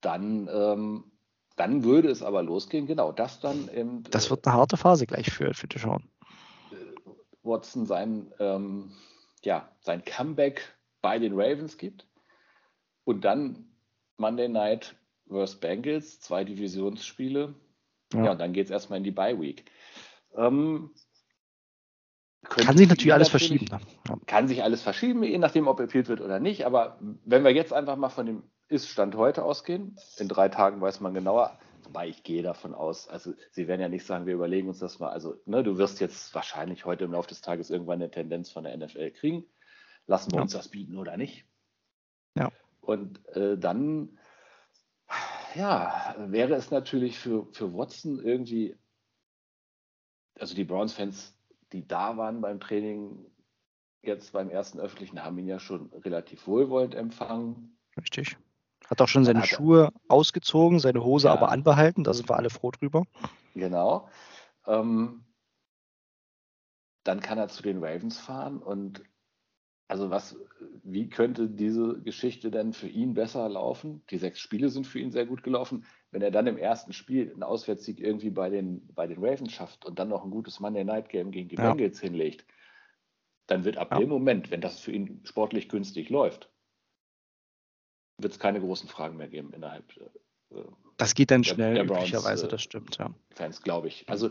dann, 0.00 0.48
ähm, 0.50 1.12
dann 1.56 1.84
würde 1.84 2.08
es 2.08 2.22
aber 2.22 2.42
losgehen, 2.42 2.86
genau, 2.86 3.12
das 3.12 3.40
dann 3.40 3.68
im. 3.68 4.04
Das 4.04 4.30
wird 4.30 4.46
eine 4.46 4.56
harte 4.56 4.76
Phase 4.76 5.06
gleich 5.06 5.30
für, 5.30 5.52
für 5.52 5.68
die 5.68 5.78
Schauen. 5.78 6.10
Äh, 6.70 7.10
Watson 7.42 7.84
sein, 7.84 8.32
ähm, 8.38 8.92
ja, 9.44 9.70
sein 9.80 10.04
Comeback 10.04 10.74
bei 11.02 11.18
den 11.18 11.32
Ravens 11.34 11.76
gibt 11.76 12.06
und 13.04 13.24
dann 13.24 13.68
Monday 14.16 14.48
Night 14.48 14.96
vs. 15.28 15.56
Bengals, 15.56 16.20
zwei 16.20 16.44
Divisionsspiele. 16.44 17.54
Ja, 18.12 18.24
ja 18.24 18.32
und 18.32 18.38
dann 18.38 18.52
geht 18.52 18.66
es 18.66 18.70
erstmal 18.70 18.98
in 18.98 19.04
die 19.04 19.10
Bye 19.10 19.40
Week. 19.40 19.64
Ähm, 20.36 20.90
kann 22.42 22.76
sich 22.76 22.88
natürlich 22.88 23.12
alles 23.12 23.28
verschieben. 23.28 23.66
Ne? 23.70 23.80
Ja. 24.08 24.18
Kann 24.26 24.48
sich 24.48 24.62
alles 24.62 24.82
verschieben, 24.82 25.22
je 25.22 25.38
nachdem, 25.38 25.66
ob 25.66 25.80
appealed 25.80 26.08
wird 26.08 26.20
oder 26.20 26.40
nicht. 26.40 26.66
Aber 26.66 26.98
wenn 27.24 27.44
wir 27.44 27.52
jetzt 27.52 27.72
einfach 27.72 27.96
mal 27.96 28.08
von 28.08 28.26
dem 28.26 28.42
Ist-Stand 28.68 29.16
heute 29.16 29.42
ausgehen, 29.42 29.96
in 30.18 30.28
drei 30.28 30.48
Tagen 30.48 30.80
weiß 30.80 31.00
man 31.00 31.14
genauer, 31.14 31.58
wobei 31.84 32.08
ich 32.08 32.22
gehe 32.22 32.42
davon 32.42 32.74
aus, 32.74 33.08
also 33.08 33.34
Sie 33.50 33.66
werden 33.66 33.80
ja 33.80 33.88
nicht 33.88 34.06
sagen, 34.06 34.26
wir 34.26 34.34
überlegen 34.34 34.68
uns 34.68 34.78
das 34.78 34.98
mal. 34.98 35.10
Also, 35.10 35.36
ne, 35.46 35.62
du 35.62 35.78
wirst 35.78 36.00
jetzt 36.00 36.34
wahrscheinlich 36.34 36.84
heute 36.84 37.04
im 37.04 37.12
Laufe 37.12 37.28
des 37.28 37.40
Tages 37.40 37.70
irgendwann 37.70 38.00
eine 38.00 38.10
Tendenz 38.10 38.50
von 38.50 38.64
der 38.64 38.76
NFL 38.76 39.10
kriegen. 39.10 39.44
Lassen 40.06 40.30
wir 40.30 40.36
ja. 40.36 40.42
uns 40.42 40.52
das 40.52 40.68
bieten 40.68 40.96
oder 40.96 41.16
nicht? 41.16 41.44
Ja. 42.34 42.50
Und 42.80 43.26
äh, 43.36 43.58
dann 43.58 44.17
ja, 45.54 46.14
wäre 46.18 46.54
es 46.54 46.70
natürlich 46.70 47.18
für, 47.18 47.46
für 47.52 47.72
Watson 47.74 48.20
irgendwie, 48.22 48.76
also 50.38 50.54
die 50.54 50.64
Browns-Fans, 50.64 51.36
die 51.72 51.86
da 51.86 52.16
waren 52.16 52.40
beim 52.40 52.60
Training, 52.60 53.26
jetzt 54.02 54.32
beim 54.32 54.50
ersten 54.50 54.80
öffentlichen, 54.80 55.22
haben 55.22 55.38
ihn 55.38 55.48
ja 55.48 55.58
schon 55.58 55.92
relativ 55.92 56.46
wohlwollend 56.46 56.94
empfangen. 56.94 57.76
Richtig. 57.96 58.36
Hat 58.88 59.00
auch 59.00 59.08
schon 59.08 59.24
seine 59.24 59.44
Schuhe 59.44 59.92
ausgezogen, 60.08 60.78
seine 60.78 61.04
Hose 61.04 61.26
ja. 61.26 61.32
aber 61.34 61.50
anbehalten, 61.50 62.04
da 62.04 62.14
sind 62.14 62.28
wir 62.28 62.36
alle 62.36 62.50
froh 62.50 62.70
drüber. 62.70 63.04
Genau. 63.54 64.08
Ähm, 64.66 65.24
dann 67.04 67.20
kann 67.20 67.38
er 67.38 67.48
zu 67.48 67.62
den 67.62 67.82
Ravens 67.82 68.18
fahren 68.18 68.58
und 68.58 69.02
also 69.88 70.10
was, 70.10 70.36
wie 70.84 71.08
könnte 71.08 71.48
diese 71.48 72.00
Geschichte 72.02 72.50
denn 72.50 72.74
für 72.74 72.88
ihn 72.88 73.14
besser 73.14 73.48
laufen? 73.48 74.02
Die 74.10 74.18
sechs 74.18 74.38
Spiele 74.38 74.68
sind 74.68 74.86
für 74.86 74.98
ihn 74.98 75.10
sehr 75.10 75.24
gut 75.24 75.42
gelaufen. 75.42 75.86
Wenn 76.10 76.20
er 76.20 76.30
dann 76.30 76.46
im 76.46 76.58
ersten 76.58 76.92
Spiel 76.92 77.32
einen 77.32 77.42
Auswärtssieg 77.42 77.98
irgendwie 77.98 78.30
bei 78.30 78.50
den, 78.50 78.86
bei 78.94 79.06
den 79.06 79.18
Ravens 79.18 79.52
schafft 79.52 79.86
und 79.86 79.98
dann 79.98 80.08
noch 80.10 80.24
ein 80.24 80.30
gutes 80.30 80.60
Monday 80.60 80.84
Night 80.84 81.08
Game 81.08 81.30
gegen 81.30 81.48
die 81.48 81.56
ja. 81.56 81.72
Bengals 81.72 82.00
hinlegt, 82.00 82.44
dann 83.46 83.64
wird 83.64 83.78
ab 83.78 83.88
ja. 83.92 83.98
dem 83.98 84.10
Moment, 84.10 84.50
wenn 84.50 84.60
das 84.60 84.78
für 84.78 84.92
ihn 84.92 85.22
sportlich 85.24 85.70
günstig 85.70 86.10
läuft, 86.10 86.50
wird 88.18 88.34
es 88.34 88.38
keine 88.38 88.60
großen 88.60 88.90
Fragen 88.90 89.16
mehr 89.16 89.28
geben 89.28 89.54
innerhalb. 89.54 89.90
Äh, 90.50 90.64
das 90.98 91.14
geht 91.14 91.30
dann 91.30 91.44
schnell, 91.44 91.74
der, 91.74 91.84
der 91.84 91.96
üblicherweise, 91.96 92.46
äh, 92.46 92.50
das 92.50 92.62
stimmt, 92.62 92.98
ja. 92.98 93.14
Fans, 93.30 93.62
glaube 93.62 93.88
ich. 93.88 94.06
Also, 94.06 94.30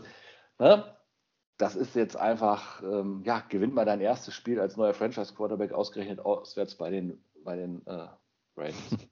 ne, 0.60 0.96
das 1.58 1.74
ist 1.74 1.96
jetzt 1.96 2.16
einfach, 2.16 2.82
ähm, 2.82 3.22
ja, 3.24 3.42
gewinnt 3.48 3.74
mal 3.74 3.84
dein 3.84 4.00
erstes 4.00 4.34
Spiel 4.34 4.60
als 4.60 4.76
neuer 4.76 4.94
Franchise-Quarterback 4.94 5.72
ausgerechnet 5.72 6.20
auswärts 6.20 6.76
bei 6.76 6.90
den, 6.90 7.20
bei 7.44 7.56
den 7.56 7.86
äh, 7.86 8.06
Ravens. 8.56 8.76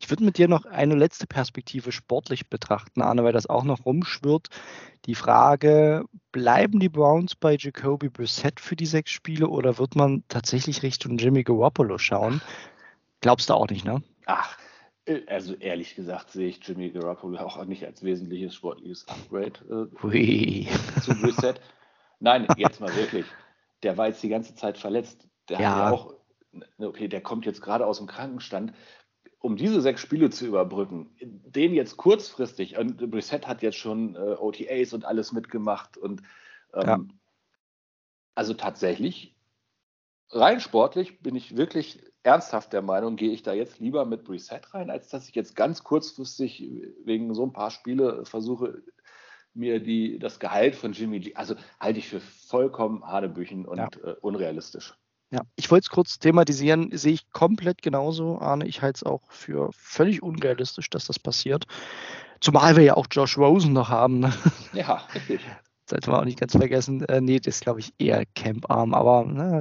Ich 0.00 0.08
würde 0.08 0.24
mit 0.24 0.38
dir 0.38 0.48
noch 0.48 0.64
eine 0.64 0.94
letzte 0.94 1.26
Perspektive 1.26 1.92
sportlich 1.92 2.48
betrachten, 2.48 3.02
Arne, 3.02 3.24
weil 3.24 3.34
das 3.34 3.48
auch 3.48 3.64
noch 3.64 3.84
rumschwirrt. 3.84 4.48
Die 5.04 5.14
Frage, 5.14 6.06
bleiben 6.32 6.80
die 6.80 6.88
Browns 6.88 7.36
bei 7.36 7.54
Jacoby 7.58 8.08
Brissett 8.08 8.60
für 8.60 8.76
die 8.76 8.86
sechs 8.86 9.10
Spiele 9.10 9.48
oder 9.48 9.76
wird 9.76 9.94
man 9.96 10.24
tatsächlich 10.28 10.82
Richtung 10.82 11.18
Jimmy 11.18 11.42
Garoppolo 11.42 11.98
schauen? 11.98 12.40
Glaubst 13.20 13.50
du 13.50 13.54
auch 13.54 13.68
nicht, 13.68 13.84
ne? 13.84 14.02
Ach, 14.24 14.56
äh, 15.04 15.20
also 15.26 15.54
ehrlich 15.56 15.94
gesagt 15.94 16.30
sehe 16.30 16.48
ich 16.48 16.66
Jimmy 16.66 16.88
Garoppolo 16.88 17.36
auch 17.40 17.62
nicht 17.66 17.84
als 17.84 18.02
wesentliches 18.02 18.54
sportliches 18.54 19.06
Upgrade 19.08 19.90
äh, 19.92 21.00
zu 21.02 21.14
Brissett. 21.20 21.60
Nein, 22.20 22.46
jetzt 22.56 22.80
mal 22.80 22.94
wirklich. 22.94 23.26
Der 23.82 23.96
war 23.96 24.08
jetzt 24.08 24.22
die 24.22 24.28
ganze 24.28 24.54
Zeit 24.54 24.78
verletzt. 24.78 25.28
Der 25.48 25.60
ja. 25.60 25.70
hat 25.70 25.78
ja 25.78 25.90
auch, 25.90 26.14
okay, 26.78 27.08
der 27.08 27.20
kommt 27.20 27.46
jetzt 27.46 27.62
gerade 27.62 27.86
aus 27.86 27.98
dem 27.98 28.06
Krankenstand. 28.06 28.72
Um 29.40 29.56
diese 29.56 29.80
sechs 29.80 30.00
Spiele 30.00 30.30
zu 30.30 30.46
überbrücken, 30.46 31.14
den 31.20 31.72
jetzt 31.72 31.96
kurzfristig, 31.96 32.76
und 32.76 33.10
Brissett 33.10 33.46
hat 33.46 33.62
jetzt 33.62 33.78
schon 33.78 34.16
äh, 34.16 34.34
OTAs 34.36 34.92
und 34.92 35.04
alles 35.04 35.30
mitgemacht 35.30 35.96
und 35.96 36.22
ähm, 36.74 36.84
ja. 36.84 37.00
also 38.34 38.52
tatsächlich, 38.54 39.36
rein 40.30 40.58
sportlich 40.58 41.22
bin 41.22 41.36
ich 41.36 41.56
wirklich 41.56 42.02
ernsthaft 42.24 42.72
der 42.72 42.82
Meinung, 42.82 43.14
gehe 43.14 43.30
ich 43.30 43.42
da 43.42 43.52
jetzt 43.52 43.78
lieber 43.78 44.04
mit 44.04 44.24
Brissett 44.24 44.74
rein, 44.74 44.90
als 44.90 45.08
dass 45.08 45.28
ich 45.28 45.34
jetzt 45.36 45.54
ganz 45.54 45.84
kurzfristig 45.84 46.60
wegen 47.04 47.32
so 47.32 47.44
ein 47.44 47.52
paar 47.52 47.70
Spiele 47.70 48.24
versuche, 48.24 48.82
mir 49.54 49.80
die, 49.80 50.18
das 50.18 50.38
Gehalt 50.38 50.74
von 50.74 50.92
Jimmy 50.92 51.20
G, 51.20 51.34
also 51.34 51.54
halte 51.80 51.98
ich 51.98 52.08
für 52.08 52.20
vollkommen 52.20 53.04
Hanebüchen 53.04 53.66
und 53.66 53.78
ja. 53.78 53.88
äh, 54.04 54.14
unrealistisch. 54.20 54.94
Ja, 55.30 55.42
ich 55.56 55.70
wollte 55.70 55.84
es 55.84 55.90
kurz 55.90 56.18
thematisieren, 56.18 56.96
sehe 56.96 57.12
ich 57.12 57.30
komplett 57.32 57.82
genauso, 57.82 58.38
Arne. 58.38 58.66
Ich 58.66 58.80
halte 58.80 58.98
es 58.98 59.02
auch 59.02 59.30
für 59.30 59.70
völlig 59.72 60.22
unrealistisch, 60.22 60.88
dass 60.88 61.06
das 61.06 61.18
passiert. 61.18 61.66
Zumal 62.40 62.76
wir 62.76 62.84
ja 62.84 62.94
auch 62.96 63.06
Josh 63.10 63.36
Rosen 63.36 63.74
noch 63.74 63.90
haben. 63.90 64.20
Ne? 64.20 64.32
Ja, 64.72 65.02
richtig. 65.14 65.40
Sollte 65.88 66.10
man 66.10 66.20
auch 66.20 66.24
nicht 66.24 66.40
ganz 66.40 66.52
vergessen. 66.52 67.04
Äh, 67.04 67.20
nee, 67.20 67.40
das 67.40 67.56
ist, 67.56 67.62
glaube 67.62 67.80
ich, 67.80 67.92
eher 67.98 68.24
Camp-Arm. 68.34 68.94
Aber, 68.94 69.24
ne, 69.24 69.60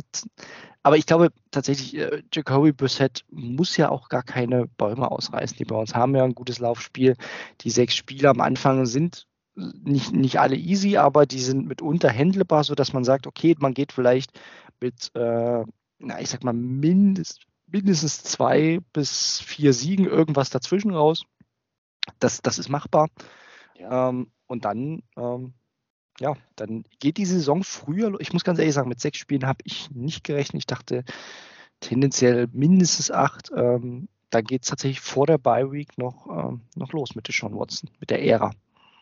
aber 0.83 0.97
ich 0.97 1.05
glaube 1.05 1.29
tatsächlich, 1.51 1.97
äh, 1.97 2.21
Jacoby 2.33 2.71
Brissett 2.71 3.25
muss 3.29 3.75
ja 3.75 3.89
auch 3.89 4.07
gar 4.07 4.23
keine 4.23 4.67
Bäume 4.67 5.11
ausreißen. 5.11 5.57
Die 5.57 5.65
bei 5.65 5.75
uns 5.75 5.95
haben 5.95 6.15
ja 6.15 6.23
ein 6.23 6.35
gutes 6.35 6.59
Laufspiel. 6.59 7.15
Die 7.61 7.69
sechs 7.69 7.95
Spiele 7.95 8.29
am 8.29 8.39
Anfang 8.39 8.85
sind 8.85 9.26
nicht, 9.57 10.13
nicht 10.13 10.39
alle 10.39 10.55
easy, 10.55 10.97
aber 10.97 11.25
die 11.25 11.39
sind 11.39 11.67
mitunter 11.67 12.09
handelbar, 12.09 12.63
sodass 12.63 12.93
man 12.93 13.03
sagt, 13.03 13.27
okay, 13.27 13.55
man 13.59 13.73
geht 13.73 13.91
vielleicht 13.91 14.39
mit, 14.79 15.11
äh, 15.15 15.63
na, 15.99 16.21
ich 16.21 16.29
sag 16.29 16.43
mal, 16.43 16.53
mindest, 16.53 17.45
mindestens 17.65 18.23
zwei 18.23 18.79
bis 18.93 19.41
vier 19.41 19.73
Siegen 19.73 20.05
irgendwas 20.05 20.49
dazwischen 20.49 20.91
raus. 20.91 21.23
Das, 22.19 22.41
das 22.41 22.59
ist 22.59 22.69
machbar. 22.69 23.09
Ja. 23.75 24.09
Ähm, 24.09 24.31
und 24.45 24.65
dann, 24.65 25.03
ähm, 25.17 25.53
ja, 26.19 26.35
dann 26.55 26.83
geht 26.99 27.17
die 27.17 27.25
Saison 27.25 27.63
früher. 27.63 28.13
Ich 28.19 28.33
muss 28.33 28.43
ganz 28.43 28.59
ehrlich 28.59 28.73
sagen, 28.73 28.89
mit 28.89 29.01
sechs 29.01 29.17
Spielen 29.17 29.45
habe 29.45 29.59
ich 29.63 29.91
nicht 29.91 30.23
gerechnet. 30.23 30.61
Ich 30.61 30.67
dachte 30.67 31.03
tendenziell 31.79 32.47
mindestens 32.53 33.11
acht. 33.11 33.51
Ähm, 33.55 34.07
dann 34.29 34.43
geht 34.43 34.63
es 34.63 34.69
tatsächlich 34.69 35.01
vor 35.01 35.25
der 35.25 35.37
Bye 35.37 35.71
Week 35.71 35.97
noch, 35.97 36.27
ähm, 36.27 36.61
noch 36.75 36.91
los 36.91 37.15
mit 37.15 37.27
Sean 37.31 37.55
Watson, 37.55 37.89
mit 37.99 38.09
der 38.09 38.23
Ära. 38.23 38.51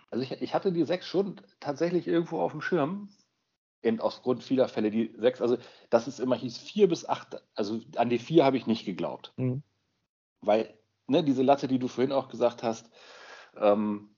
Also 0.10 0.24
ich, 0.24 0.42
ich 0.42 0.54
hatte 0.54 0.72
die 0.72 0.84
sechs 0.84 1.08
schon 1.08 1.42
tatsächlich 1.60 2.08
irgendwo 2.08 2.40
auf 2.40 2.52
dem 2.52 2.62
Schirm. 2.62 3.10
Eben 3.84 4.00
aufgrund 4.00 4.44
vieler 4.44 4.68
Fälle 4.68 4.90
die 4.90 5.14
sechs, 5.18 5.42
also 5.42 5.58
dass 5.92 6.08
es 6.08 6.20
immer 6.20 6.36
hieß 6.36 6.58
vier 6.58 6.88
bis 6.88 7.08
acht, 7.08 7.42
also 7.54 7.80
an 7.98 8.10
die 8.10 8.18
vier 8.18 8.44
habe 8.44 8.58
ich 8.58 8.66
nicht 8.66 8.86
geglaubt. 8.86 9.34
Mhm. 9.38 9.62
Weil 10.42 10.74
ne, 11.08 11.24
diese 11.24 11.44
Latte, 11.44 11.68
die 11.68 11.78
du 11.78 11.88
vorhin 11.88 12.12
auch 12.12 12.30
gesagt 12.30 12.64
hast, 12.64 12.90
ähm, 13.56 14.16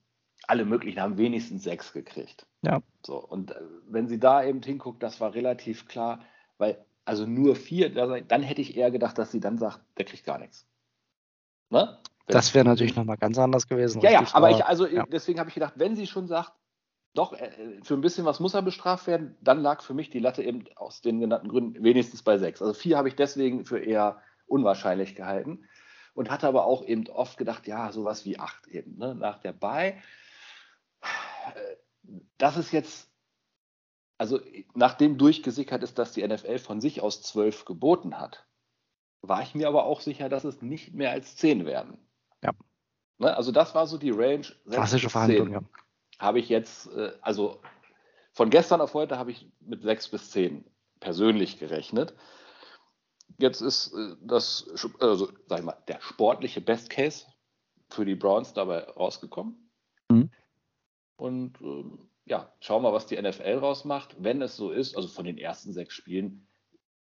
alle 0.48 0.64
möglichen 0.64 1.02
haben 1.02 1.18
wenigstens 1.18 1.64
sechs 1.64 1.92
gekriegt. 1.92 2.48
Ja. 2.62 2.82
So, 3.06 3.18
und 3.18 3.52
äh, 3.52 3.62
wenn 3.88 4.08
sie 4.08 4.20
da 4.20 4.44
eben 4.44 4.62
hinguckt, 4.62 5.04
das 5.04 5.20
war 5.20 5.34
relativ 5.34 5.88
klar, 5.88 6.24
weil 6.58 6.86
also 7.04 7.26
nur 7.26 7.56
vier, 7.56 7.90
dann 7.90 8.44
hätte 8.44 8.62
ich 8.62 8.76
eher 8.76 8.92
gedacht, 8.92 9.18
dass 9.18 9.32
sie 9.32 9.40
dann 9.40 9.58
sagt, 9.58 9.82
der 9.98 10.04
kriegt 10.04 10.26
gar 10.26 10.40
nichts. 10.40 10.68
Ne? 11.70 11.98
Das 12.28 12.54
wäre 12.54 12.66
natürlich 12.66 12.96
nochmal 12.96 13.18
ganz 13.18 13.38
anders 13.38 13.68
gewesen. 13.68 14.02
Ja, 14.02 14.12
ja, 14.12 14.26
aber 14.34 14.52
ich, 14.52 14.66
also 14.66 14.86
ja. 14.86 15.06
deswegen 15.06 15.40
habe 15.40 15.50
ich 15.50 15.54
gedacht, 15.54 15.74
wenn 15.78 15.96
sie 15.96 16.08
schon 16.08 16.28
sagt, 16.28 16.52
doch, 17.14 17.34
äh, 17.34 17.80
für 17.84 17.94
ein 17.94 18.02
bisschen 18.02 18.26
was 18.26 18.40
muss 18.40 18.54
er 18.54 18.62
bestraft 18.62 19.08
werden, 19.08 19.38
dann 19.42 19.62
lag 19.62 19.82
für 19.82 19.94
mich 19.94 20.10
die 20.10 20.20
Latte 20.20 20.44
eben 20.44 20.66
aus 20.76 21.02
den 21.02 21.20
genannten 21.20 21.48
Gründen 21.48 21.84
wenigstens 21.84 22.22
bei 22.24 22.38
sechs. 22.38 22.62
Also 22.62 22.74
vier 22.74 22.98
habe 22.98 23.08
ich 23.08 23.16
deswegen 23.16 23.66
für 23.66 23.80
eher 23.80 24.22
unwahrscheinlich 24.46 25.16
gehalten. 25.16 25.68
und 26.14 26.32
hatte 26.32 26.48
aber 26.48 26.66
auch 26.66 26.84
eben 26.84 27.08
oft 27.10 27.38
gedacht, 27.38 27.68
ja, 27.68 27.92
sowas 27.92 28.26
wie 28.26 28.40
acht 28.40 28.68
eben, 28.68 28.98
ne, 28.98 29.14
nach 29.14 29.38
der 29.38 29.54
Bye. 29.54 30.02
Das 32.40 32.58
ist 32.58 32.72
jetzt, 32.72 33.12
also 34.18 34.40
nachdem 34.74 35.20
durchgesickert 35.20 35.84
ist, 35.84 36.00
dass 36.00 36.14
die 36.14 36.28
NFL 36.28 36.58
von 36.58 36.82
sich 36.82 37.02
aus 37.02 37.22
zwölf 37.22 37.66
geboten 37.66 38.20
hat, 38.20 38.48
war 39.22 39.44
ich 39.44 39.54
mir 39.54 39.68
aber 39.68 39.86
auch 39.86 40.02
sicher, 40.02 40.28
dass 40.28 40.44
es 40.44 40.62
nicht 40.64 40.94
mehr 40.94 41.12
als 41.12 41.36
zehn 41.36 41.66
werden. 41.66 42.00
Ne, 43.20 43.36
also 43.36 43.52
das 43.52 43.74
war 43.74 43.88
so 43.88 43.98
die 43.98 44.12
Range. 44.12 44.46
Klassische 44.70 45.10
Verhandlung, 45.10 45.52
ja. 45.52 45.62
Habe 46.20 46.40
ich 46.40 46.50
jetzt, 46.50 46.88
äh, 46.94 47.12
also 47.22 47.62
von 48.34 48.50
gestern 48.50 48.82
auf 48.82 48.94
heute 48.94 49.18
habe 49.18 49.32
ich 49.32 49.50
mit 49.60 49.82
sechs 49.82 50.08
bis 50.08 50.32
zehn 50.32 50.66
persönlich 51.00 51.60
gerechnet. 51.60 52.14
Jetzt 53.38 53.62
ist 53.62 53.94
äh, 53.94 54.16
das, 54.22 54.70
also 55.00 55.30
sag 55.48 55.60
ich 55.60 55.66
mal, 55.66 55.78
der 55.88 56.02
sportliche 56.02 56.62
Best 56.62 56.90
Case 56.90 57.26
für 57.90 58.06
die 58.06 58.16
Browns 58.16 58.54
dabei 58.54 58.80
rausgekommen. 58.80 59.70
Mhm. 60.10 60.30
Und 61.16 61.60
ähm, 61.62 62.10
ja, 62.26 62.52
schauen 62.60 62.84
wir, 62.84 62.94
was 62.94 63.08
die 63.08 63.20
NFL 63.20 63.58
rausmacht. 63.60 64.16
Wenn 64.20 64.42
es 64.42 64.56
so 64.56 64.72
ist, 64.72 64.96
also 64.96 65.08
von 65.08 65.26
den 65.26 65.38
ersten 65.38 65.74
sechs 65.74 65.96
Spielen, 65.96 66.47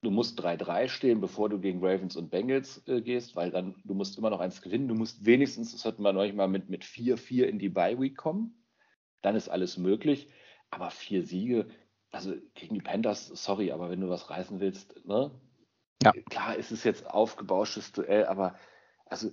du 0.02 0.12
musst 0.12 0.40
3-3 0.40 0.90
stehen, 0.90 1.22
bevor 1.22 1.50
du 1.50 1.60
gegen 1.60 1.84
Ravens 1.84 2.16
und 2.16 2.30
Bengals 2.30 2.84
äh, 2.88 3.02
gehst, 3.02 3.36
weil 3.36 3.52
dann 3.52 3.76
du 3.84 3.94
musst 3.94 4.18
immer 4.18 4.30
noch 4.30 4.40
eins 4.40 4.62
gewinnen. 4.62 4.88
Du 4.88 4.96
musst 4.96 5.26
wenigstens, 5.26 5.72
das 5.72 5.86
hatten 5.86 6.04
wir 6.04 6.14
neulich 6.14 6.34
mal, 6.34 6.48
mit, 6.48 6.70
mit 6.70 6.84
4-4 6.84 7.44
in 7.44 7.60
die 7.60 7.70
Bye 7.70 8.00
Week 8.00 8.16
kommen. 8.16 8.64
Dann 9.22 9.36
ist 9.36 9.50
alles 9.50 9.78
möglich. 9.78 10.30
Aber 10.70 10.92
vier 10.92 11.24
Siege, 11.24 11.68
also 12.12 12.34
gegen 12.54 12.76
die 12.76 12.82
Panthers, 12.82 13.28
sorry, 13.28 13.72
aber 13.72 13.90
wenn 13.90 14.02
du 14.02 14.10
was 14.10 14.30
reißen 14.30 14.60
willst, 14.60 15.06
ne? 15.06 15.32
Ja. 16.04 16.12
Klar 16.30 16.56
ist 16.56 16.72
es 16.72 16.84
jetzt 16.84 17.10
aufgebauschtes 17.10 17.92
Duell, 17.92 18.26
aber 18.26 18.56
also 19.06 19.32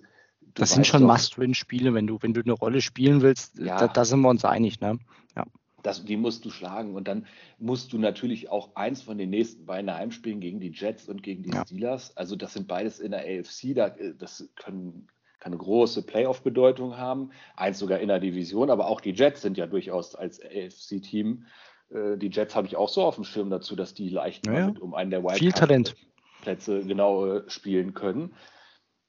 das 0.55 0.72
sind 0.72 0.87
schon 0.87 1.03
Must-Win-Spiele, 1.05 1.94
wenn 1.94 2.07
du, 2.07 2.18
wenn 2.20 2.35
du 2.35 2.40
eine 2.40 2.53
Rolle 2.53 2.81
spielen 2.81 3.22
willst, 3.22 3.59
ja. 3.59 3.79
da, 3.79 3.88
da, 3.88 4.05
sind 4.05 4.20
wir 4.20 4.29
uns 4.29 4.44
einig, 4.44 4.81
ne? 4.81 4.98
Ja. 5.37 5.44
Das, 5.85 6.05
die 6.05 6.16
musst 6.16 6.44
du 6.44 6.51
schlagen. 6.51 6.94
Und 6.94 7.07
dann 7.07 7.27
musst 7.59 7.92
du 7.92 7.99
natürlich 7.99 8.49
auch 8.49 8.75
eins 8.75 9.03
von 9.03 9.18
den 9.18 9.31
nächsten 9.31 9.66
beiden 9.66 9.92
Heimspielen 9.92 10.40
gegen 10.40 10.59
die 10.59 10.73
Jets 10.73 11.09
und 11.09 11.23
gegen 11.23 11.42
die 11.42 11.51
ja. 11.51 11.64
Steelers. 11.64 12.16
Also 12.16 12.37
das 12.37 12.55
sind 12.55 12.66
beides 12.66 12.99
in 12.99 13.11
der 13.11 13.20
AFC. 13.20 13.75
Da, 13.75 13.88
äh, 13.88 14.14
das 14.16 14.49
können, 14.57 15.09
kann 15.38 15.53
eine 15.53 15.59
große 15.59 16.03
Playoff-Bedeutung 16.03 16.97
haben. 16.97 17.31
Eins 17.55 17.79
sogar 17.79 18.01
in 18.01 18.09
der 18.09 18.18
Division. 18.18 18.70
Aber 18.70 18.88
auch 18.88 19.01
die 19.01 19.12
Jets 19.12 19.42
sind 19.42 19.59
ja 19.59 19.66
durchaus 19.66 20.14
als 20.14 20.40
AFC-Team. 20.40 21.44
Äh, 21.90 22.16
die 22.16 22.31
Jets 22.31 22.57
habe 22.57 22.66
ich 22.66 22.77
auch 22.77 22.88
so 22.88 23.03
auf 23.03 23.16
dem 23.16 23.25
Schirm 23.25 23.51
dazu, 23.51 23.77
dass 23.77 23.92
die 23.92 24.09
leicht 24.09 24.47
ja, 24.47 24.68
mit, 24.68 24.81
um 24.81 24.94
einen 24.94 25.11
der 25.11 25.23
Wildcard-Plätze 25.23 26.85
genau 26.87 27.27
äh, 27.27 27.51
spielen 27.51 27.92
können. 27.92 28.35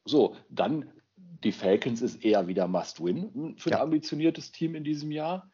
So, 0.03 0.35
dann 0.49 0.91
die 1.15 1.51
Falcons 1.51 2.01
ist 2.01 2.23
eher 2.23 2.47
wieder 2.47 2.67
Must-Win 2.67 3.55
für 3.57 3.69
ja. 3.69 3.77
ein 3.77 3.83
ambitioniertes 3.83 4.51
Team 4.51 4.75
in 4.75 4.83
diesem 4.83 5.11
Jahr. 5.11 5.49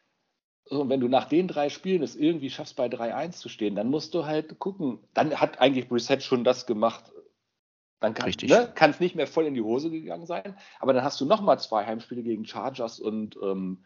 Und 0.68 0.88
wenn 0.88 1.00
du 1.00 1.08
nach 1.08 1.28
den 1.28 1.48
drei 1.48 1.68
Spielen 1.68 2.02
es 2.02 2.16
irgendwie 2.16 2.50
schaffst, 2.50 2.76
bei 2.76 2.86
3-1 2.86 3.32
zu 3.32 3.48
stehen, 3.48 3.74
dann 3.74 3.88
musst 3.90 4.14
du 4.14 4.24
halt 4.26 4.58
gucken. 4.58 5.00
Dann 5.12 5.34
hat 5.40 5.60
eigentlich 5.60 5.88
Brissett 5.88 6.22
schon 6.22 6.44
das 6.44 6.66
gemacht. 6.66 7.12
Dann 8.00 8.14
kann 8.14 8.90
es 8.90 9.00
nicht 9.00 9.14
mehr 9.14 9.26
voll 9.26 9.46
in 9.46 9.54
die 9.54 9.62
Hose 9.62 9.90
gegangen 9.90 10.26
sein. 10.26 10.56
Aber 10.80 10.92
dann 10.92 11.04
hast 11.04 11.20
du 11.20 11.24
nochmal 11.24 11.60
zwei 11.60 11.84
Heimspiele 11.86 12.22
gegen 12.22 12.44
Chargers 12.44 13.00
und, 13.00 13.36
ähm, 13.42 13.84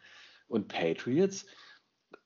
und 0.48 0.68
Patriots. 0.68 1.46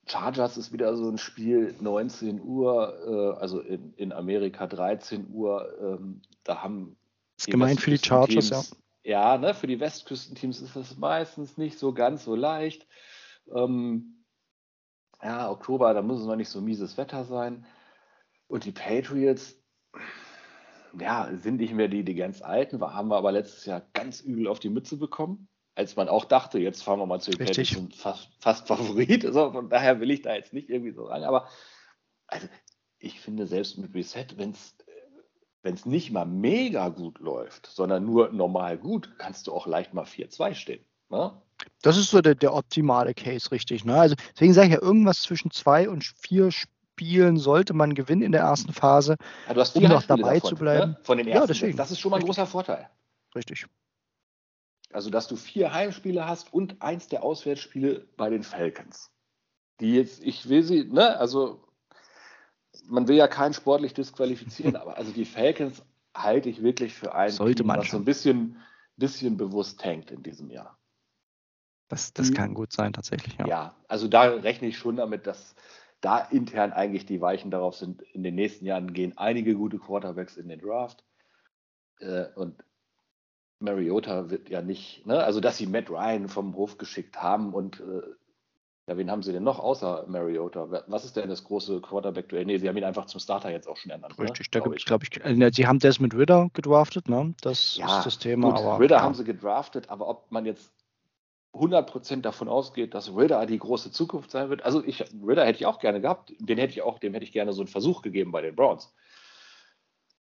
Chargers 0.07 0.57
ist 0.57 0.73
wieder 0.73 0.97
so 0.97 1.09
ein 1.09 1.19
Spiel, 1.19 1.75
19 1.81 2.41
Uhr, 2.41 3.37
äh, 3.37 3.41
also 3.41 3.61
in, 3.61 3.95
in 3.95 4.13
Amerika 4.13 4.67
13 4.67 5.29
Uhr. 5.33 5.69
Ähm, 5.81 6.23
da 6.45 6.63
haben. 6.63 6.97
Das 7.37 7.47
ist 7.47 7.51
gemeint 7.51 7.81
für 7.81 7.91
die 7.91 7.99
Chargers, 7.99 8.51
ja. 8.51 8.63
Ja, 9.03 9.39
ne, 9.39 9.55
für 9.55 9.67
die 9.67 9.81
Westküstenteams 9.81 10.61
ist 10.61 10.77
das 10.77 10.97
meistens 10.99 11.57
nicht 11.57 11.79
so 11.79 11.95
ganz 11.95 12.25
so 12.25 12.35
leicht. 12.35 12.87
Ähm, 13.53 14.20
ja, 15.23 15.51
Oktober, 15.51 15.95
da 15.95 16.03
muss 16.03 16.21
es 16.21 16.27
noch 16.27 16.37
nicht 16.37 16.49
so 16.49 16.61
mieses 16.61 16.97
Wetter 16.97 17.25
sein. 17.25 17.67
Und 18.47 18.65
die 18.65 18.73
Patriots, 18.73 19.57
ja, 20.99 21.31
sind 21.35 21.57
nicht 21.57 21.75
mehr 21.75 21.89
die, 21.89 22.05
die 22.05 22.15
ganz 22.15 22.43
alten, 22.43 22.81
haben 22.81 23.09
wir 23.09 23.17
aber 23.17 23.33
letztes 23.33 23.65
Jahr 23.67 23.83
ganz 23.93 24.21
übel 24.21 24.49
auf 24.49 24.59
die 24.59 24.71
Mütze 24.71 24.97
bekommen, 24.97 25.49
als 25.75 25.97
man 25.97 26.09
auch 26.09 26.25
dachte, 26.25 26.59
jetzt 26.59 26.83
fahren 26.83 26.99
wir 26.99 27.07
mal 27.07 27.21
zu 27.21 27.31
den 27.31 27.47
Richtig. 27.47 27.71
Patriots 27.71 27.95
und 27.95 27.97
fast, 27.97 28.31
fast 28.41 28.69
Favorit. 28.69 29.25
Also 29.25 29.53
von 29.53 29.69
daher 29.69 30.01
will 30.01 30.11
ich 30.11 30.23
da 30.23 30.35
jetzt 30.35 30.53
nicht 30.53 30.69
irgendwie 30.69 30.93
so 30.93 31.05
rein. 31.05 31.23
Aber 31.25 31.49
also, 32.27 32.49
ich 32.99 33.21
finde, 33.21 33.47
selbst 33.47 33.79
mit 33.79 33.95
Reset, 33.95 34.27
wenn 34.37 34.51
es 34.51 34.77
wenn 35.63 35.75
es 35.75 35.87
nicht 35.87 36.11
mal 36.11 36.25
mega 36.25 36.89
gut 36.89 37.19
läuft, 37.19 37.67
sondern 37.67 38.05
nur 38.05 38.33
normal 38.33 38.79
gut, 38.79 39.19
kannst 39.19 39.47
du 39.47 39.53
auch 39.53 39.67
leicht 39.67 39.93
mal 39.95 40.05
4-2 40.05 40.55
stehen. 40.55 40.85
Ne? 41.11 41.33
Das 41.83 41.97
ist 41.97 42.11
so 42.11 42.21
der, 42.21 42.35
der 42.35 42.55
optimale 42.55 43.15
Case, 43.15 43.51
richtig. 43.51 43.85
Ne? 43.85 43.95
Also 43.95 44.15
deswegen 44.35 44.55
sage 44.55 44.69
ich 44.69 44.75
ja, 44.75 44.83
irgendwas 44.83 45.23
zwischen 45.23 45.51
zwei 45.51 45.89
und 45.89 46.05
vier 46.05 46.51
Spielen 46.51 47.39
sollte 47.39 47.73
man 47.75 47.95
gewinnen 47.95 48.23
in 48.23 48.33
der 48.33 48.43
ersten 48.43 48.73
Phase, 48.73 49.17
ja, 49.49 49.55
du 49.55 49.61
hast 49.61 49.77
um 49.77 49.83
noch 49.85 50.03
dabei 50.03 50.35
davon, 50.35 50.51
zu 50.51 50.57
bleiben. 50.57 50.91
Ne? 50.93 50.99
Von 51.03 51.19
den 51.19 51.29
ersten 51.29 51.43
ja, 51.43 51.47
deswegen. 51.47 51.77
Das 51.77 51.91
ist 51.91 52.01
schon 52.01 52.11
mal 52.11 52.17
ein 52.19 52.23
richtig. 52.23 52.37
großer 52.37 52.47
Vorteil. 52.47 52.91
Richtig. 53.35 53.67
Also, 54.93 55.09
dass 55.11 55.29
du 55.29 55.37
vier 55.37 55.73
Heimspiele 55.73 56.27
hast 56.27 56.53
und 56.53 56.83
eins 56.83 57.09
der 57.09 57.23
Auswärtsspiele 57.23 58.07
bei 58.17 58.29
den 58.29 58.43
Falcons. 58.43 59.11
Die 59.81 59.95
jetzt, 59.95 60.23
ich 60.23 60.49
will 60.49 60.63
sie, 60.63 60.85
ne, 60.85 61.17
also 61.17 61.65
man 62.87 63.09
will 63.09 63.17
ja 63.17 63.29
keinen 63.29 63.55
sportlich 63.55 63.95
disqualifizieren, 63.95 64.77
aber 64.77 64.97
also 64.97 65.13
die 65.13 65.25
Falcons 65.25 65.83
halte 66.15 66.49
ich 66.49 66.63
wirklich 66.63 66.93
für 66.93 67.15
ein 67.15 67.31
Sollte 67.31 67.57
Team, 67.57 67.69
man 67.69 67.79
was 67.79 67.87
schon. 67.87 67.99
so 67.99 68.03
ein 68.03 68.05
bisschen, 68.05 68.57
bisschen 68.97 69.37
bewusst 69.37 69.83
hängt 69.85 70.11
in 70.11 70.23
diesem 70.23 70.51
Jahr. 70.51 70.77
Das, 71.91 72.13
das 72.13 72.33
kann 72.33 72.55
gut 72.55 72.73
sein, 72.73 72.93
tatsächlich. 72.93 73.37
Ja. 73.37 73.47
ja, 73.47 73.75
also 73.89 74.07
da 74.07 74.23
rechne 74.23 74.69
ich 74.69 74.79
schon 74.79 74.95
damit, 74.95 75.27
dass 75.27 75.57
da 76.01 76.19
intern 76.19 76.73
eigentlich 76.73 77.05
die 77.05 77.21
Weichen 77.21 77.51
darauf 77.51 77.75
sind. 77.75 78.03
In 78.03 78.23
den 78.23 78.37
nächsten 78.37 78.65
Jahren 78.65 78.93
gehen 78.93 79.19
einige 79.19 79.57
gute 79.57 79.79
Quarterbacks 79.79 80.37
in 80.37 80.49
den 80.49 80.61
Draft. 80.61 81.05
Äh, 81.99 82.27
und 82.37 82.63
Mariota 83.59 84.31
wird 84.31 84.49
ja 84.49 84.63
nicht, 84.63 85.05
ne? 85.05 85.23
also 85.23 85.41
dass 85.41 85.59
sie 85.59 85.67
Matt 85.67 85.91
Ryan 85.91 86.29
vom 86.29 86.55
Hof 86.55 86.79
geschickt 86.79 87.21
haben 87.21 87.53
und 87.53 87.81
äh, 87.81 88.03
ja, 88.87 88.97
wen 88.97 89.11
haben 89.11 89.23
sie 89.23 89.33
denn 89.33 89.43
noch 89.43 89.59
außer 89.59 90.07
Mariota? 90.09 90.85
Was 90.87 91.05
ist 91.05 91.17
denn 91.17 91.29
das 91.29 91.45
große 91.45 91.81
Quarterback-Duell? 91.81 92.45
Nee, 92.45 92.59
sie 92.59 92.69
haben 92.69 92.77
ihn 92.77 92.85
einfach 92.85 93.07
zum 93.07 93.21
Starter 93.21 93.51
jetzt 93.51 93.69
auch 93.69 93.77
schon 93.77 93.91
ernannt. 93.91 94.17
Ne? 94.17 94.25
Richtig, 94.25 94.47
ne? 94.47 94.51
da 94.53 94.61
gibt 94.61 94.79
es, 94.79 94.85
glaube 94.85 95.05
ich, 95.05 95.25
äh, 95.25 95.51
sie 95.53 95.67
haben 95.67 95.81
Desmond 95.81 96.15
Ritter 96.15 96.51
gedraftet, 96.55 97.09
ne? 97.09 97.35
Das 97.41 97.77
ja, 97.77 97.99
ist 97.99 98.07
das 98.07 98.19
Thema. 98.19 98.51
Gut, 98.51 98.59
aber, 98.59 98.81
Ritter 98.81 98.97
ja. 98.97 99.03
haben 99.03 99.15
sie 99.15 99.25
gedraftet, 99.25 99.91
aber 99.91 100.09
ob 100.09 100.31
man 100.31 100.47
jetzt 100.47 100.73
100% 101.53 102.21
davon 102.21 102.49
ausgeht, 102.49 102.95
dass 102.95 103.15
Ritter 103.15 103.45
die 103.47 103.59
große 103.59 103.91
Zukunft 103.91 104.31
sein 104.31 104.51
wird. 104.51 104.65
Also 104.65 104.85
ich, 104.85 105.05
Ritter 105.23 105.45
hätte 105.45 105.59
ich 105.59 105.67
auch 105.67 105.81
gerne 105.81 106.01
gehabt. 106.01 106.33
Den 106.39 106.59
hätte 106.59 106.73
ich 106.73 106.83
auch, 106.83 106.99
dem 106.99 107.13
hätte 107.13 107.25
ich 107.25 107.33
gerne 107.33 107.53
so 107.53 107.61
einen 107.61 107.69
Versuch 107.69 108.03
gegeben 108.03 108.31
bei 108.31 108.41
den 108.41 108.55
Browns. 108.55 108.95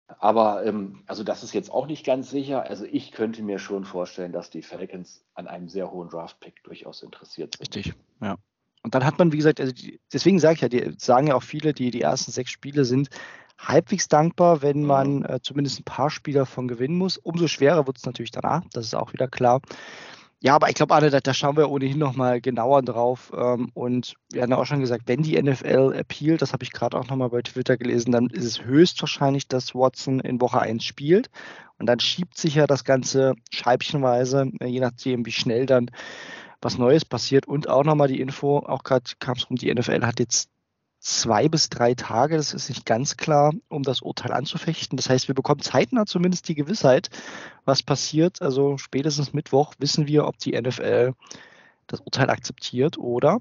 Aber 0.08 0.66
ähm, 0.66 1.04
also 1.06 1.24
das 1.24 1.44
ist 1.44 1.54
jetzt 1.54 1.72
auch 1.72 1.86
nicht 1.86 2.04
ganz 2.04 2.32
sicher. 2.32 2.64
Also 2.64 2.86
ich 2.86 3.12
könnte 3.12 3.44
mir 3.44 3.60
schon 3.60 3.86
vorstellen, 3.86 4.32
dass 4.32 4.50
die 4.50 4.64
Falcons 4.64 5.24
an 5.36 5.48
einem 5.48 5.70
sehr 5.70 5.92
hohen 5.92 6.10
Draft-Pick 6.10 6.64
durchaus 6.64 7.04
interessiert 7.04 7.56
sind. 7.56 7.76
Richtig, 7.76 7.94
ja. 8.22 8.36
Und 8.82 8.96
dann 8.96 9.06
hat 9.06 9.20
man, 9.20 9.32
wie 9.32 9.38
gesagt, 9.38 9.60
also 9.60 9.74
die, 9.74 10.00
deswegen 10.12 10.40
sage 10.40 10.56
ich 10.56 10.62
ja, 10.62 10.70
die 10.70 10.96
sagen 10.98 11.28
ja 11.28 11.36
auch 11.36 11.44
viele, 11.44 11.74
die 11.74 11.92
die 11.92 12.02
ersten 12.02 12.32
sechs 12.32 12.50
Spiele 12.50 12.86
sind 12.86 13.10
halbwegs 13.60 14.08
dankbar, 14.08 14.62
wenn 14.62 14.84
man 14.84 15.26
äh, 15.26 15.40
zumindest 15.44 15.82
ein 15.82 15.84
paar 15.84 16.10
Spieler 16.10 16.46
von 16.46 16.68
gewinnen 16.68 16.98
muss. 16.98 17.18
Umso 17.18 17.48
schwerer 17.48 17.86
wird 17.86 17.98
es 17.98 18.06
natürlich 18.06 18.32
danach, 18.32 18.64
das 18.72 18.86
ist 18.86 18.96
auch 18.96 19.14
wieder 19.14 19.28
klar. 19.28 19.62
Ja, 20.42 20.56
aber 20.56 20.70
ich 20.70 20.76
glaube, 20.76 20.96
Arne, 20.96 21.10
da, 21.10 21.20
da, 21.20 21.34
schauen 21.34 21.58
wir 21.58 21.70
ohnehin 21.70 21.98
nochmal 21.98 22.40
genauer 22.40 22.82
drauf. 22.82 23.32
Ähm, 23.36 23.72
und 23.74 24.16
wir 24.32 24.42
haben 24.42 24.52
ja 24.52 24.58
auch 24.58 24.66
schon 24.66 24.80
gesagt, 24.80 25.04
wenn 25.08 25.22
die 25.22 25.42
NFL 25.42 25.94
appealt, 25.98 26.42
das 26.42 26.54
habe 26.54 26.64
ich 26.64 26.72
gerade 26.72 26.98
auch 26.98 27.08
nochmal 27.08 27.30
bei 27.30 27.42
Twitter 27.42 27.76
gelesen, 27.76 28.14
dann 28.14 28.28
ist 28.28 28.46
es 28.46 28.64
höchstwahrscheinlich, 28.64 29.50
dass 29.50 29.76
Watson 29.76 30.22
in 30.22 30.40
Woche 30.40 30.62
1 30.62 30.86
spielt. 30.86 31.30
Und 31.78 31.88
dann 31.88 32.00
schiebt 32.00 32.38
sich 32.38 32.56
ja 32.56 32.68
das 32.68 32.86
Ganze 32.86 33.34
scheibchenweise, 33.52 34.50
äh, 34.62 34.68
je 34.68 34.80
nachdem, 34.80 35.26
wie 35.26 35.32
schnell 35.32 35.66
dann 35.66 35.92
was 36.62 36.78
Neues 36.78 37.04
passiert. 37.04 37.46
Und 37.46 37.68
auch 37.68 37.84
nochmal 37.84 38.08
die 38.08 38.22
Info, 38.22 38.60
auch 38.60 38.84
gerade 38.84 39.12
kam 39.20 39.36
es 39.36 39.50
rum, 39.50 39.58
die 39.58 39.74
NFL 39.74 40.06
hat 40.06 40.20
jetzt 40.20 40.50
zwei 41.00 41.48
bis 41.48 41.70
drei 41.70 41.94
Tage, 41.94 42.38
das 42.38 42.54
ist 42.54 42.70
nicht 42.70 42.86
ganz 42.86 43.18
klar, 43.18 43.54
um 43.70 43.84
das 43.84 44.02
Urteil 44.02 44.34
anzufechten. 44.34 44.98
Das 44.98 45.10
heißt, 45.10 45.28
wir 45.28 45.36
bekommen 45.36 45.62
zeitnah 45.62 46.06
zumindest 46.06 46.48
die 46.50 46.56
Gewissheit, 46.56 47.10
was 47.66 47.84
passiert. 47.84 48.42
Also 48.42 48.78
spätestens 48.78 49.34
Mittwoch 49.34 49.74
wissen 49.80 50.08
wir, 50.08 50.28
ob 50.28 50.38
die 50.38 50.60
NFL 50.60 51.14
das 51.88 52.02
Urteil 52.02 52.30
akzeptiert 52.30 52.98
oder 52.98 53.40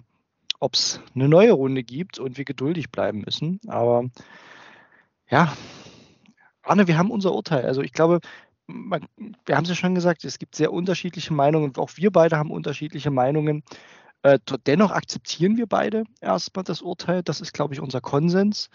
ob 0.61 0.75
es 0.75 1.01
eine 1.15 1.29
neue 1.29 1.53
Runde 1.53 1.83
gibt 1.83 2.19
und 2.19 2.39
wir 2.39 2.45
geduldig 2.45 2.91
bleiben 2.91 3.23
müssen. 3.25 3.61
Aber 3.67 4.05
ja, 5.29 5.53
Arne, 6.63 6.87
wir 6.87 6.99
haben 6.99 7.11
unser 7.11 7.35
Urteil. 7.35 7.65
Also 7.65 7.83
ich 7.83 7.93
glaube, 7.93 8.21
wir 8.69 9.57
haben 9.57 9.65
es 9.65 9.71
ja 9.71 9.75
schon 9.75 9.95
gesagt, 9.95 10.25
es 10.25 10.39
gibt 10.39 10.55
sehr 10.55 10.73
unterschiedliche 10.73 11.33
Meinungen. 11.33 11.75
Auch 11.77 11.91
wir 11.97 12.11
beide 12.11 12.37
haben 12.37 12.51
unterschiedliche 12.51 13.11
Meinungen. 13.11 13.63
Äh, 14.23 14.39
dennoch 14.67 14.91
akzeptieren 14.91 15.57
wir 15.57 15.67
beide 15.67 16.05
erstmal 16.21 16.65
das 16.65 16.83
Urteil. 16.83 17.23
Das 17.23 17.41
ist, 17.41 17.53
glaube 17.53 17.75
ich, 17.75 17.81
unser 17.81 18.01
Konsens 18.01 18.69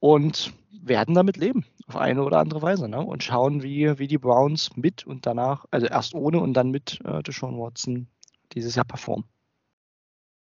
und 0.00 0.52
werden 0.82 1.14
damit 1.14 1.36
leben. 1.36 1.66
Auf 1.86 1.96
eine 1.96 2.22
oder 2.22 2.38
andere 2.38 2.62
Weise, 2.62 2.88
ne? 2.88 3.00
Und 3.00 3.22
schauen, 3.22 3.62
wie, 3.62 3.98
wie 3.98 4.06
die 4.06 4.18
Browns 4.18 4.76
mit 4.76 5.06
und 5.06 5.26
danach, 5.26 5.66
also 5.70 5.86
erst 5.86 6.14
ohne 6.14 6.40
und 6.40 6.54
dann 6.54 6.70
mit 6.70 7.00
äh, 7.04 7.22
Deshaun 7.22 7.58
Watson 7.58 8.08
dieses 8.52 8.74
Jahr 8.74 8.84
performen. 8.84 9.26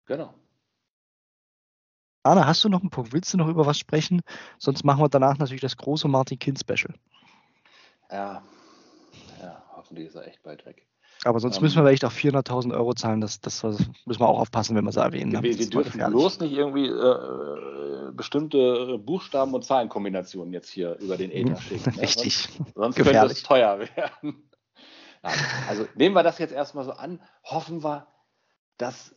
Genau. 0.06 0.34
Anna, 2.24 2.46
hast 2.46 2.64
du 2.64 2.70
noch 2.70 2.82
einen 2.82 2.90
Punkt? 2.90 3.12
Willst 3.12 3.34
du 3.34 3.38
noch 3.38 3.50
über 3.50 3.66
was 3.66 3.78
sprechen? 3.78 4.22
Sonst 4.58 4.86
machen 4.86 5.02
wir 5.02 5.10
danach 5.10 5.38
natürlich 5.38 5.62
das 5.62 5.76
große 5.76 6.08
Martin 6.08 6.40
Kind 6.40 6.60
Special. 6.60 6.94
Ja, 8.10 8.42
ja, 9.42 9.64
hoffentlich 9.76 10.08
ist 10.08 10.16
er 10.16 10.28
echt 10.28 10.42
bald 10.44 10.66
weg. 10.66 10.88
Aber 11.26 11.40
sonst 11.40 11.58
Ähm, 11.58 11.64
müssen 11.64 11.76
wir 11.78 11.84
vielleicht 11.84 12.06
auch 12.06 12.12
400.000 12.12 12.74
Euro 12.74 12.94
zahlen. 12.94 13.22
Das, 13.22 13.40
das 13.40 13.64
müssen 13.64 14.20
wir 14.20 14.28
auch 14.28 14.40
aufpassen, 14.40 14.76
wenn 14.76 14.84
wir 14.84 14.90
es 14.90 14.98
erwähnen. 14.98 15.32
ne? 15.32 15.42
Wir, 15.44 15.58
wir 15.58 15.70
dürfen 15.70 16.00
bloß 16.06 16.40
nicht 16.42 16.54
irgendwie 16.54 16.88
äh, 16.88 18.12
bestimmte 18.14 18.98
Buchstaben- 19.00 19.54
und 19.54 19.64
Zahlenkombinationen 19.64 20.54
jetzt 20.54 20.70
hier 20.70 20.98
über 21.00 21.18
den 21.18 21.32
Äther 21.32 21.56
schicken. 21.62 21.92
Ne? 21.96 22.02
Richtig. 22.02 22.36
Sonst, 22.38 22.74
sonst 22.76 22.96
könnte 22.96 23.12
Gefährlich. 23.12 23.38
es 23.38 23.44
teuer 23.44 23.80
werden. 23.96 24.50
Nein, 25.22 25.38
also 25.70 25.86
nehmen 25.96 26.16
wir 26.16 26.24
das 26.24 26.38
jetzt 26.40 26.54
erstmal 26.54 26.84
so 26.84 26.92
an. 26.92 27.22
Hoffen 27.44 27.84
wir, 27.84 28.08
dass 28.78 29.16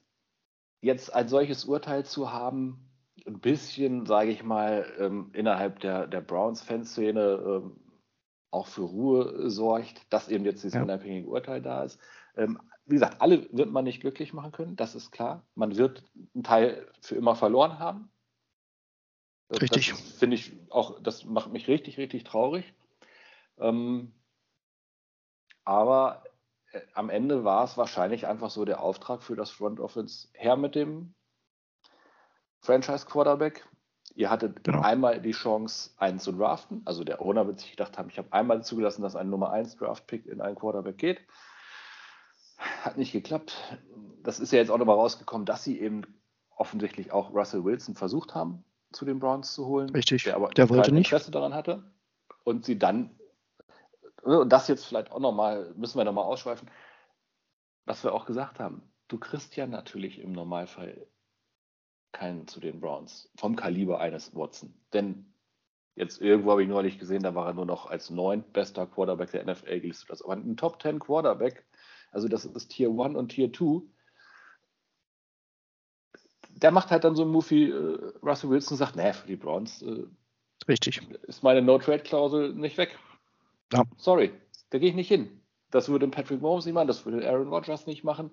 jetzt 0.80 1.12
ein 1.12 1.26
solches 1.28 1.64
Urteil 1.64 2.04
zu 2.04 2.32
haben, 2.32 2.88
ein 3.26 3.40
bisschen, 3.40 4.06
sage 4.06 4.30
ich 4.30 4.44
mal, 4.44 4.86
ähm, 5.00 5.30
innerhalb 5.32 5.80
der, 5.80 6.06
der 6.06 6.20
Browns-Fanszene 6.20 7.20
ähm, 7.44 7.80
auch 8.50 8.66
für 8.66 8.82
Ruhe 8.82 9.50
sorgt, 9.50 10.12
dass 10.12 10.28
eben 10.28 10.44
jetzt 10.44 10.62
dieses 10.62 10.74
Ja. 10.74 10.82
unabhängige 10.82 11.28
Urteil 11.28 11.60
da 11.60 11.84
ist. 11.84 12.00
Ähm, 12.36 12.60
wie 12.86 12.94
gesagt, 12.94 13.20
alle 13.20 13.48
wird 13.52 13.70
man 13.70 13.84
nicht 13.84 14.00
glücklich 14.00 14.32
machen 14.32 14.52
können, 14.52 14.76
das 14.76 14.94
ist 14.94 15.10
klar. 15.10 15.44
Man 15.54 15.76
wird 15.76 16.04
einen 16.34 16.44
Teil 16.44 16.86
für 17.00 17.16
immer 17.16 17.34
verloren 17.34 17.78
haben. 17.78 18.10
Äh, 19.48 19.56
Richtig. 19.56 19.90
Das 19.90 20.00
finde 20.12 20.36
ich 20.36 20.52
auch, 20.70 21.00
das 21.02 21.24
macht 21.24 21.52
mich 21.52 21.68
richtig, 21.68 21.98
richtig 21.98 22.24
traurig. 22.24 22.72
Ähm, 23.58 24.12
aber 25.64 26.24
äh, 26.72 26.80
am 26.94 27.10
Ende 27.10 27.44
war 27.44 27.64
es 27.64 27.76
wahrscheinlich 27.76 28.26
einfach 28.26 28.50
so 28.50 28.64
der 28.64 28.80
Auftrag 28.80 29.22
für 29.22 29.36
das 29.36 29.50
Front 29.50 29.80
Office 29.80 30.30
her 30.34 30.56
mit 30.56 30.74
dem 30.74 31.14
Franchise 32.60 33.06
Quarterback. 33.06 33.66
Ihr 34.16 34.30
hattet 34.30 34.64
Genau. 34.64 34.80
einmal 34.80 35.20
die 35.20 35.32
Chance, 35.32 35.90
einen 35.98 36.18
zu 36.18 36.32
draften. 36.32 36.80
Also 36.86 37.04
der 37.04 37.20
Owner 37.20 37.46
wird 37.46 37.60
sich 37.60 37.70
gedacht 37.70 37.98
haben, 37.98 38.08
ich 38.08 38.16
habe 38.18 38.32
einmal 38.32 38.64
zugelassen, 38.64 39.02
dass 39.02 39.14
ein 39.14 39.28
Nummer 39.28 39.50
1 39.50 39.76
Draft-Pick 39.76 40.26
in 40.26 40.40
einen 40.40 40.56
Quarterback 40.56 40.96
geht. 40.96 41.20
Hat 42.56 42.96
nicht 42.96 43.12
geklappt. 43.12 43.54
Das 44.22 44.40
ist 44.40 44.52
ja 44.52 44.58
jetzt 44.58 44.70
auch 44.70 44.78
nochmal 44.78 44.96
rausgekommen, 44.96 45.44
dass 45.44 45.62
sie 45.64 45.78
eben 45.78 46.02
offensichtlich 46.56 47.12
auch 47.12 47.34
Russell 47.34 47.64
Wilson 47.64 47.94
versucht 47.94 48.34
haben, 48.34 48.64
zu 48.92 49.04
den 49.04 49.18
Browns 49.20 49.52
zu 49.52 49.66
holen. 49.66 49.90
Richtig. 49.90 50.24
Der 50.24 50.36
aber 50.36 50.48
Der 50.48 50.70
wollte 50.70 50.92
nicht. 50.92 51.08
Interesse 51.08 51.30
daran 51.30 51.52
hatte. 51.52 51.82
Und 52.44 52.64
sie 52.64 52.78
dann, 52.78 53.10
und 54.22 54.50
das 54.50 54.66
jetzt 54.68 54.86
vielleicht 54.86 55.12
auch 55.12 55.20
nochmal, 55.20 55.74
müssen 55.76 55.98
wir 55.98 56.04
nochmal 56.04 56.24
ausschweifen, 56.24 56.70
was 57.84 58.02
wir 58.02 58.14
auch 58.14 58.24
gesagt 58.24 58.58
haben. 58.60 58.80
Du 59.08 59.18
kriegst 59.18 59.54
ja 59.56 59.66
natürlich 59.66 60.18
im 60.20 60.32
Normalfall 60.32 61.06
keinen 62.16 62.48
zu 62.48 62.60
den 62.60 62.80
Browns 62.80 63.30
vom 63.36 63.56
Kaliber 63.56 64.00
eines 64.00 64.34
Watson. 64.34 64.74
Denn 64.92 65.32
jetzt 65.94 66.20
irgendwo 66.20 66.50
habe 66.50 66.62
ich 66.62 66.68
neulich 66.68 66.98
gesehen, 66.98 67.22
da 67.22 67.34
war 67.34 67.46
er 67.46 67.54
nur 67.54 67.66
noch 67.66 67.86
als 67.86 68.10
neun 68.10 68.42
bester 68.52 68.86
Quarterback 68.86 69.30
der 69.30 69.44
NFL 69.44 69.80
gelistet. 69.80 70.10
Also 70.10 70.24
aber 70.24 70.34
ein 70.34 70.56
Top 70.56 70.80
10 70.80 70.98
Quarterback, 70.98 71.66
also 72.10 72.26
das 72.26 72.46
ist 72.46 72.68
Tier 72.68 72.88
1 72.88 73.16
und 73.16 73.28
Tier 73.28 73.52
2. 73.52 73.82
Der 76.48 76.70
macht 76.70 76.90
halt 76.90 77.04
dann 77.04 77.14
so 77.14 77.22
ein 77.22 77.28
Move 77.28 77.50
wie 77.50 77.70
äh, 77.70 78.12
Russell 78.22 78.48
Wilson 78.48 78.74
und 78.74 78.78
sagt, 78.78 78.96
nee, 78.96 79.12
für 79.12 79.26
die 79.26 79.36
Browns 79.36 79.82
äh, 79.82 80.04
Richtig. 80.66 81.02
ist 81.24 81.42
meine 81.42 81.60
No-Trade-Klausel 81.60 82.54
nicht 82.54 82.78
weg. 82.78 82.98
Ja. 83.74 83.84
Sorry, 83.98 84.32
da 84.70 84.78
gehe 84.78 84.88
ich 84.88 84.94
nicht 84.94 85.08
hin. 85.08 85.42
Das 85.70 85.90
würde 85.90 86.08
Patrick 86.08 86.40
Mahomes 86.40 86.64
nicht 86.64 86.74
machen, 86.74 86.88
das 86.88 87.04
würde 87.04 87.28
Aaron 87.28 87.48
Rodgers 87.48 87.86
nicht 87.86 88.04
machen. 88.04 88.30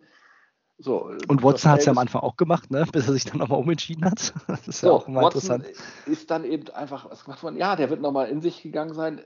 So, 0.79 1.11
Und 1.27 1.43
Watson 1.43 1.71
hat 1.71 1.79
es 1.79 1.85
ja 1.85 1.91
am 1.91 1.97
Anfang 1.99 2.21
auch 2.21 2.35
gemacht, 2.35 2.71
ne? 2.71 2.85
bis 2.91 3.07
er 3.07 3.13
sich 3.13 3.25
dann 3.25 3.37
nochmal 3.37 3.59
umentschieden 3.59 4.05
hat. 4.05 4.33
Das 4.47 4.67
ist 4.67 4.81
ja 4.81 4.89
So, 4.89 4.95
auch 4.95 5.07
immer 5.07 5.21
Watson 5.21 5.61
interessant. 5.61 6.07
ist 6.07 6.31
dann 6.31 6.43
eben 6.43 6.67
einfach 6.69 7.09
was 7.09 7.23
gemacht 7.23 7.43
worden. 7.43 7.57
Ja, 7.57 7.75
der 7.75 7.89
wird 7.89 8.01
nochmal 8.01 8.29
in 8.29 8.41
sich 8.41 8.61
gegangen 8.63 8.93
sein. 8.93 9.21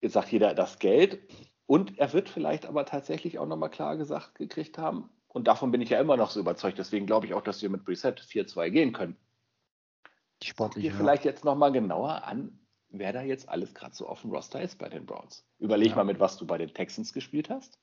Jetzt 0.00 0.12
sagt 0.12 0.30
jeder 0.30 0.54
das 0.54 0.78
Geld. 0.78 1.18
Und 1.64 1.98
er 1.98 2.12
wird 2.12 2.28
vielleicht 2.28 2.66
aber 2.66 2.84
tatsächlich 2.84 3.38
auch 3.38 3.46
nochmal 3.46 3.70
klar 3.70 3.96
gesagt 3.96 4.36
gekriegt 4.36 4.78
haben. 4.78 5.08
Und 5.28 5.48
davon 5.48 5.70
bin 5.72 5.80
ich 5.80 5.90
ja 5.90 6.00
immer 6.00 6.16
noch 6.16 6.30
so 6.30 6.38
überzeugt. 6.40 6.78
Deswegen 6.78 7.06
glaube 7.06 7.26
ich 7.26 7.34
auch, 7.34 7.42
dass 7.42 7.60
wir 7.62 7.70
mit 7.70 7.86
Reset 7.88 8.12
4-2 8.20 8.70
gehen 8.70 8.92
können. 8.92 9.16
Die 10.42 10.48
sportliche. 10.48 10.90
dir 10.90 10.94
vielleicht 10.96 11.24
jetzt 11.24 11.44
nochmal 11.44 11.72
genauer 11.72 12.24
an, 12.24 12.58
wer 12.90 13.12
da 13.12 13.22
jetzt 13.22 13.48
alles 13.48 13.74
gerade 13.74 13.94
so 13.94 14.06
auf 14.06 14.20
dem 14.20 14.30
Roster 14.30 14.60
ist 14.60 14.78
bei 14.78 14.88
den 14.88 15.06
Browns. 15.06 15.44
Überleg 15.58 15.90
Ja. 15.90 15.96
mal, 15.96 16.04
mit 16.04 16.20
was 16.20 16.36
du 16.36 16.46
bei 16.46 16.58
den 16.58 16.72
Texans 16.72 17.12
gespielt 17.12 17.48
hast. 17.50 17.80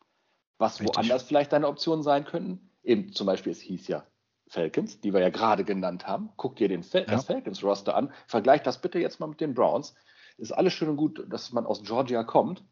Was 0.59 0.79
Richtig. 0.79 0.95
woanders 0.95 1.23
vielleicht 1.23 1.51
deine 1.51 1.67
Optionen 1.67 2.03
sein 2.03 2.25
könnten. 2.25 2.69
Eben 2.83 3.13
zum 3.13 3.27
Beispiel, 3.27 3.51
es 3.51 3.61
hieß 3.61 3.87
ja 3.87 4.05
Falcons, 4.47 4.99
die 4.99 5.13
wir 5.13 5.21
ja 5.21 5.29
gerade 5.29 5.63
genannt 5.63 6.07
haben. 6.07 6.29
Guck 6.37 6.57
dir 6.57 6.67
den 6.67 6.83
Fal 6.83 7.01
Ja. 7.01 7.07
das 7.11 7.25
Falcons-Roster 7.25 7.95
an. 7.95 8.13
Vergleich 8.27 8.61
das 8.61 8.81
bitte 8.81 8.99
jetzt 8.99 9.19
mal 9.19 9.27
mit 9.27 9.41
den 9.41 9.53
Browns. 9.53 9.95
Ist 10.37 10.51
alles 10.51 10.73
schön 10.73 10.89
und 10.89 10.97
gut, 10.97 11.25
dass 11.31 11.51
man 11.51 11.65
aus 11.65 11.83
Georgia 11.83 12.23
kommt. 12.23 12.63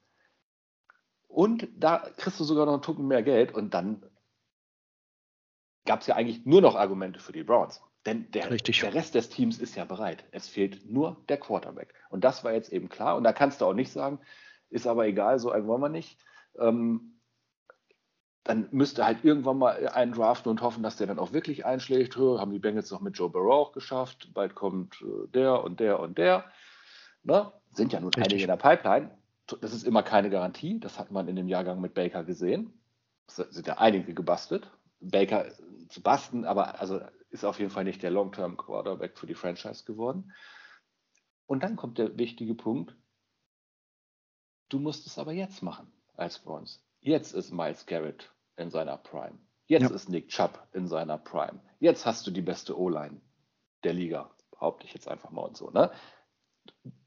Und 1.27 1.67
da 1.77 2.09
kriegst 2.17 2.39
du 2.39 2.43
sogar 2.43 2.65
noch 2.65 2.73
einen 2.73 2.81
Tucken 2.81 3.07
mehr 3.07 3.23
Geld 3.23 3.53
und 3.53 3.73
dann 3.73 4.03
gab 5.85 6.01
es 6.01 6.07
ja 6.07 6.15
eigentlich 6.15 6.45
nur 6.45 6.61
noch 6.61 6.75
Argumente 6.75 7.19
für 7.19 7.31
die 7.31 7.43
Browns. 7.43 7.81
Denn 8.05 8.29
der, 8.31 8.49
der 8.49 8.93
Rest 8.93 9.15
des 9.15 9.29
Teams 9.29 9.59
ist 9.59 9.75
ja 9.75 9.85
bereit. 9.85 10.25
Es 10.31 10.47
fehlt 10.47 10.89
nur 10.89 11.23
der 11.29 11.37
Quarterback. 11.37 11.93
Und 12.09 12.23
das 12.23 12.43
war 12.43 12.51
jetzt 12.51 12.73
eben 12.73 12.89
klar. 12.89 13.15
Und 13.15 13.23
da 13.23 13.31
kannst 13.31 13.61
du 13.61 13.65
auch 13.65 13.73
nicht 13.73 13.91
sagen, 13.91 14.19
ist 14.69 14.87
aber 14.87 15.05
egal, 15.05 15.37
so 15.39 15.51
einen 15.51 15.67
wollen 15.67 15.81
wir 15.81 15.89
nicht. 15.89 16.19
Ähm, 16.59 17.20
dann 18.43 18.67
müsste 18.71 19.05
halt 19.05 19.23
irgendwann 19.23 19.59
mal 19.59 19.87
einen 19.89 20.13
draften 20.13 20.49
und 20.49 20.61
hoffen, 20.61 20.81
dass 20.81 20.97
der 20.97 21.07
dann 21.07 21.19
auch 21.19 21.31
wirklich 21.31 21.65
einschlägt. 21.65 22.17
Haben 22.17 22.51
die 22.51 22.59
Bengals 22.59 22.89
noch 22.89 23.01
mit 23.01 23.17
Joe 23.17 23.29
Burrow 23.29 23.53
auch 23.53 23.71
geschafft. 23.71 24.33
Bald 24.33 24.55
kommt 24.55 25.01
äh, 25.01 25.27
der 25.27 25.63
und 25.63 25.79
der 25.79 25.99
und 25.99 26.17
der. 26.17 26.45
Ne? 27.23 27.51
Sind 27.71 27.93
ja 27.93 27.99
nun 27.99 28.09
Richtig. 28.09 28.23
einige 28.23 28.43
in 28.43 28.47
der 28.47 28.57
Pipeline. 28.57 29.11
Das 29.59 29.73
ist 29.73 29.83
immer 29.83 30.01
keine 30.01 30.29
Garantie. 30.29 30.79
Das 30.79 30.97
hat 30.97 31.11
man 31.11 31.27
in 31.27 31.35
dem 31.35 31.47
Jahrgang 31.47 31.81
mit 31.81 31.93
Baker 31.93 32.23
gesehen. 32.23 32.73
Es 33.27 33.35
sind 33.35 33.67
ja 33.67 33.77
einige 33.77 34.13
gebastelt. 34.13 34.71
Baker 34.99 35.45
zu 35.89 36.01
basten, 36.01 36.45
aber 36.45 36.79
also 36.79 37.01
ist 37.29 37.43
auf 37.43 37.59
jeden 37.59 37.71
Fall 37.71 37.83
nicht 37.83 38.03
der 38.03 38.11
Long-Term 38.11 38.57
Quarterback 38.57 39.17
für 39.17 39.27
die 39.27 39.35
Franchise 39.35 39.85
geworden. 39.85 40.31
Und 41.45 41.63
dann 41.63 41.75
kommt 41.75 41.97
der 41.97 42.17
wichtige 42.17 42.55
Punkt. 42.55 42.95
Du 44.69 44.79
musst 44.79 45.05
es 45.05 45.17
aber 45.17 45.33
jetzt 45.33 45.61
machen 45.61 45.91
als 46.15 46.39
Browns. 46.39 46.81
Jetzt 47.01 47.33
ist 47.33 47.51
Miles 47.51 47.85
Garrett 47.85 48.31
in 48.57 48.69
seiner 48.69 48.97
Prime. 48.97 49.37
Jetzt 49.67 49.83
Ja. 49.83 49.95
ist 49.95 50.09
Nick 50.09 50.29
Chubb 50.29 50.67
in 50.73 50.87
seiner 50.87 51.17
Prime. 51.17 51.59
Jetzt 51.79 52.05
hast 52.05 52.25
du 52.27 52.31
die 52.31 52.41
beste 52.41 52.77
O-Line 52.79 53.19
der 53.83 53.93
Liga. 53.93 54.29
Behaupte 54.51 54.85
ich 54.85 54.93
jetzt 54.93 55.07
einfach 55.07 55.31
mal 55.31 55.41
und 55.41 55.57
so. 55.57 55.71
Ne? 55.71 55.91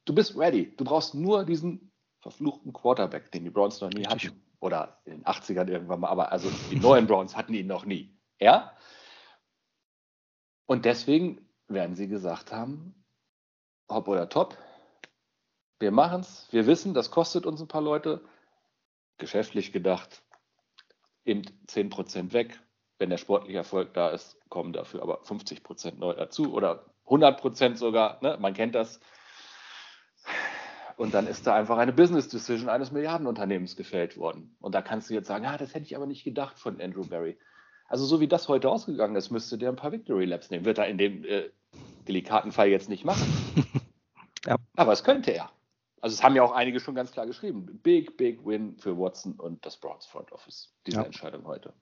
Du 0.05 0.15
bist 0.15 0.37
ready. 0.37 0.75
Du 0.77 0.85
brauchst 0.85 1.15
nur 1.15 1.45
diesen 1.45 1.93
verfluchten 2.21 2.73
Quarterback, 2.73 3.31
den 3.31 3.45
die 3.45 3.51
Browns 3.51 3.81
noch 3.81 3.91
nie 3.91 4.07
hatten. 4.07 4.43
Oder 4.61 5.01
in 5.05 5.13
den 5.19 5.25
80ern 5.25 5.69
irgendwann 5.69 6.01
mal. 6.01 6.09
Aber 6.09 6.33
also 6.33 6.51
die 6.71 6.77
neuen 6.81 7.07
Browns 7.07 7.37
hatten 7.37 7.55
ihn 7.55 7.67
noch 7.67 7.85
nie. 7.85 8.19
Ja? 8.41 8.73
Und 10.67 10.87
deswegen 10.87 11.47
werden 11.69 11.95
sie 11.95 12.09
gesagt 12.09 12.51
haben, 12.51 13.05
hopp 13.91 14.09
oder 14.09 14.29
top, 14.29 14.57
wir 15.79 15.91
machen 15.91 16.21
es, 16.23 16.49
wir 16.51 16.67
wissen, 16.67 16.95
das 16.95 17.11
kostet 17.11 17.45
uns 17.47 17.61
ein 17.61 17.69
paar 17.69 17.83
Leute, 17.83 18.25
geschäftlich 19.19 19.73
gedacht, 19.73 20.23
eben 21.25 21.43
10% 21.69 22.33
weg. 22.33 22.61
Wenn 22.99 23.11
der 23.11 23.19
sportliche 23.19 23.59
Erfolg 23.59 23.93
da 23.95 24.11
ist, 24.11 24.39
kommen 24.49 24.73
dafür 24.73 25.03
aber 25.03 25.23
50% 25.23 25.97
neu 25.99 26.15
dazu 26.15 26.55
oder 26.55 26.87
100% 27.07 27.77
sogar, 27.77 28.19
ne? 28.23 28.39
man 28.41 28.55
kennt 28.55 28.75
das. 28.75 29.01
Und 30.97 31.13
dann 31.13 31.27
ist 31.27 31.47
da 31.47 31.57
einfach 31.57 31.77
eine 31.79 31.93
Business 31.93 32.29
Decision 32.29 32.69
eines 32.69 32.93
Milliardenunternehmens 32.93 33.75
gefällt 33.75 34.17
worden. 34.17 34.57
Und 34.61 34.75
da 34.77 34.81
kannst 34.81 35.11
du 35.11 35.15
jetzt 35.15 35.27
sagen, 35.27 35.45
ah, 35.45 35.59
das 35.59 35.75
hätte 35.75 35.87
ich 35.87 35.97
aber 35.97 36.07
nicht 36.07 36.23
gedacht 36.23 36.59
von 36.59 36.81
Andrew 36.81 37.05
Barry. 37.05 37.37
Also 37.89 38.07
so 38.07 38.21
wie 38.21 38.29
das 38.29 38.49
heute 38.49 38.71
ausgegangen 38.71 39.17
ist, 39.17 39.31
müsste 39.31 39.59
der 39.59 39.71
ein 39.71 39.77
paar 39.77 39.93
Victory 39.93 40.25
Laps 40.25 40.51
nehmen. 40.51 40.65
Wird 40.65 40.79
er 40.79 40.87
in 40.87 40.97
dem 40.97 41.25
äh, 41.25 41.51
delikaten 42.07 42.53
Fall 42.53 42.69
jetzt 42.69 42.89
nicht 42.89 43.05
machen. 43.05 43.27
Ja. 44.47 44.57
Aber 44.77 44.93
es 44.93 45.05
könnte 45.05 45.31
er. 45.31 45.51
Also 46.05 46.17
es 46.17 46.23
haben 46.23 46.37
ja 46.37 46.43
auch 46.43 46.53
einige 46.53 46.81
schon 46.81 46.95
ganz 46.95 47.13
klar 47.13 47.25
geschrieben. 47.27 47.65
Big, 47.83 48.19
big 48.19 48.45
win 48.45 48.77
für 48.77 48.99
Watson 48.99 49.33
und 49.41 49.65
das 49.65 49.79
Browns 49.79 50.05
Front 50.05 50.33
Office. 50.33 50.71
Diese 50.87 50.99
Ja. 50.99 51.05
Entscheidung 51.05 51.47
heute. 51.47 51.73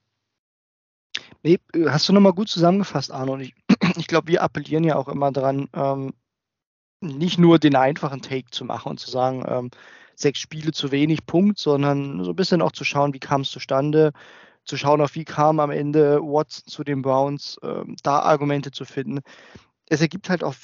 Nee, 1.43 1.59
äh, 1.73 1.89
hast 1.89 2.07
du 2.07 2.13
nochmal 2.13 2.31
gut 2.31 2.47
zusammengefasst, 2.47 3.11
Arno. 3.11 3.33
Und 3.33 3.41
ich, 3.41 3.53
ich 3.97 4.07
glaube, 4.07 4.29
wir 4.29 4.41
appellieren 4.41 4.85
ja 4.85 4.95
auch 4.95 5.09
immer 5.09 5.29
daran, 5.33 5.67
ähm, 5.73 6.13
nicht 7.01 7.37
nur 7.37 7.59
den 7.59 7.75
einfachen 7.75 8.21
Take 8.21 8.49
zu 8.49 8.63
machen 8.63 8.91
und 8.91 8.99
zu 9.01 9.11
sagen, 9.11 9.43
ähm, 9.45 9.71
sechs 10.15 10.39
Spiele 10.39 10.71
zu 10.71 10.93
wenig, 10.93 11.25
Punkt, 11.25 11.59
sondern 11.59 12.23
so 12.23 12.29
ein 12.29 12.37
bisschen 12.37 12.61
auch 12.61 12.71
zu 12.71 12.85
schauen, 12.85 13.13
wie 13.13 13.19
kam 13.19 13.41
es 13.41 13.51
zustande, 13.51 14.13
zu 14.63 14.77
schauen, 14.77 15.01
auf 15.01 15.15
wie 15.15 15.25
kam 15.25 15.59
am 15.59 15.69
Ende 15.69 16.21
Watson 16.21 16.63
zu 16.67 16.85
den 16.85 17.01
Browns, 17.01 17.59
ähm, 17.61 17.97
da 18.03 18.19
Argumente 18.19 18.71
zu 18.71 18.85
finden. 18.85 19.19
Es 19.89 19.99
ergibt 19.99 20.29
halt 20.29 20.45
auch 20.45 20.55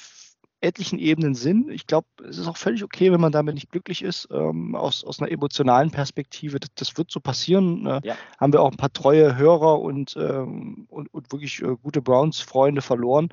etlichen 0.60 0.98
Ebenen 0.98 1.34
Sinn. 1.34 1.70
Ich 1.70 1.86
glaube, 1.86 2.06
es 2.28 2.38
ist 2.38 2.46
auch 2.46 2.56
völlig 2.56 2.84
okay, 2.84 3.10
wenn 3.12 3.20
man 3.20 3.32
damit 3.32 3.54
nicht 3.54 3.70
glücklich 3.70 4.02
ist, 4.02 4.28
ähm, 4.30 4.74
aus, 4.74 5.04
aus 5.04 5.20
einer 5.20 5.30
emotionalen 5.30 5.90
Perspektive. 5.90 6.60
Das, 6.60 6.70
das 6.74 6.98
wird 6.98 7.10
so 7.10 7.20
passieren. 7.20 7.86
Äh, 7.86 8.00
ja. 8.04 8.16
Haben 8.38 8.52
wir 8.52 8.60
auch 8.60 8.70
ein 8.70 8.76
paar 8.76 8.92
treue 8.92 9.36
Hörer 9.36 9.80
und, 9.80 10.16
ähm, 10.16 10.86
und, 10.88 11.12
und, 11.12 11.32
wirklich 11.32 11.62
äh, 11.62 11.76
gute 11.82 12.02
Browns-Freunde 12.02 12.82
verloren. 12.82 13.30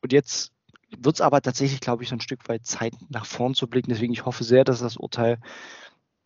Und 0.00 0.12
jetzt 0.12 0.52
wird 0.96 1.16
es 1.16 1.20
aber 1.20 1.42
tatsächlich, 1.42 1.80
glaube 1.80 2.02
ich, 2.02 2.08
so 2.08 2.16
ein 2.16 2.20
Stück 2.20 2.48
weit 2.48 2.64
Zeit 2.66 2.94
nach 3.08 3.26
vorn 3.26 3.54
zu 3.54 3.66
blicken. 3.66 3.90
Deswegen, 3.90 4.12
ich 4.12 4.24
hoffe 4.24 4.44
sehr, 4.44 4.64
dass 4.64 4.80
das 4.80 4.96
Urteil 4.96 5.38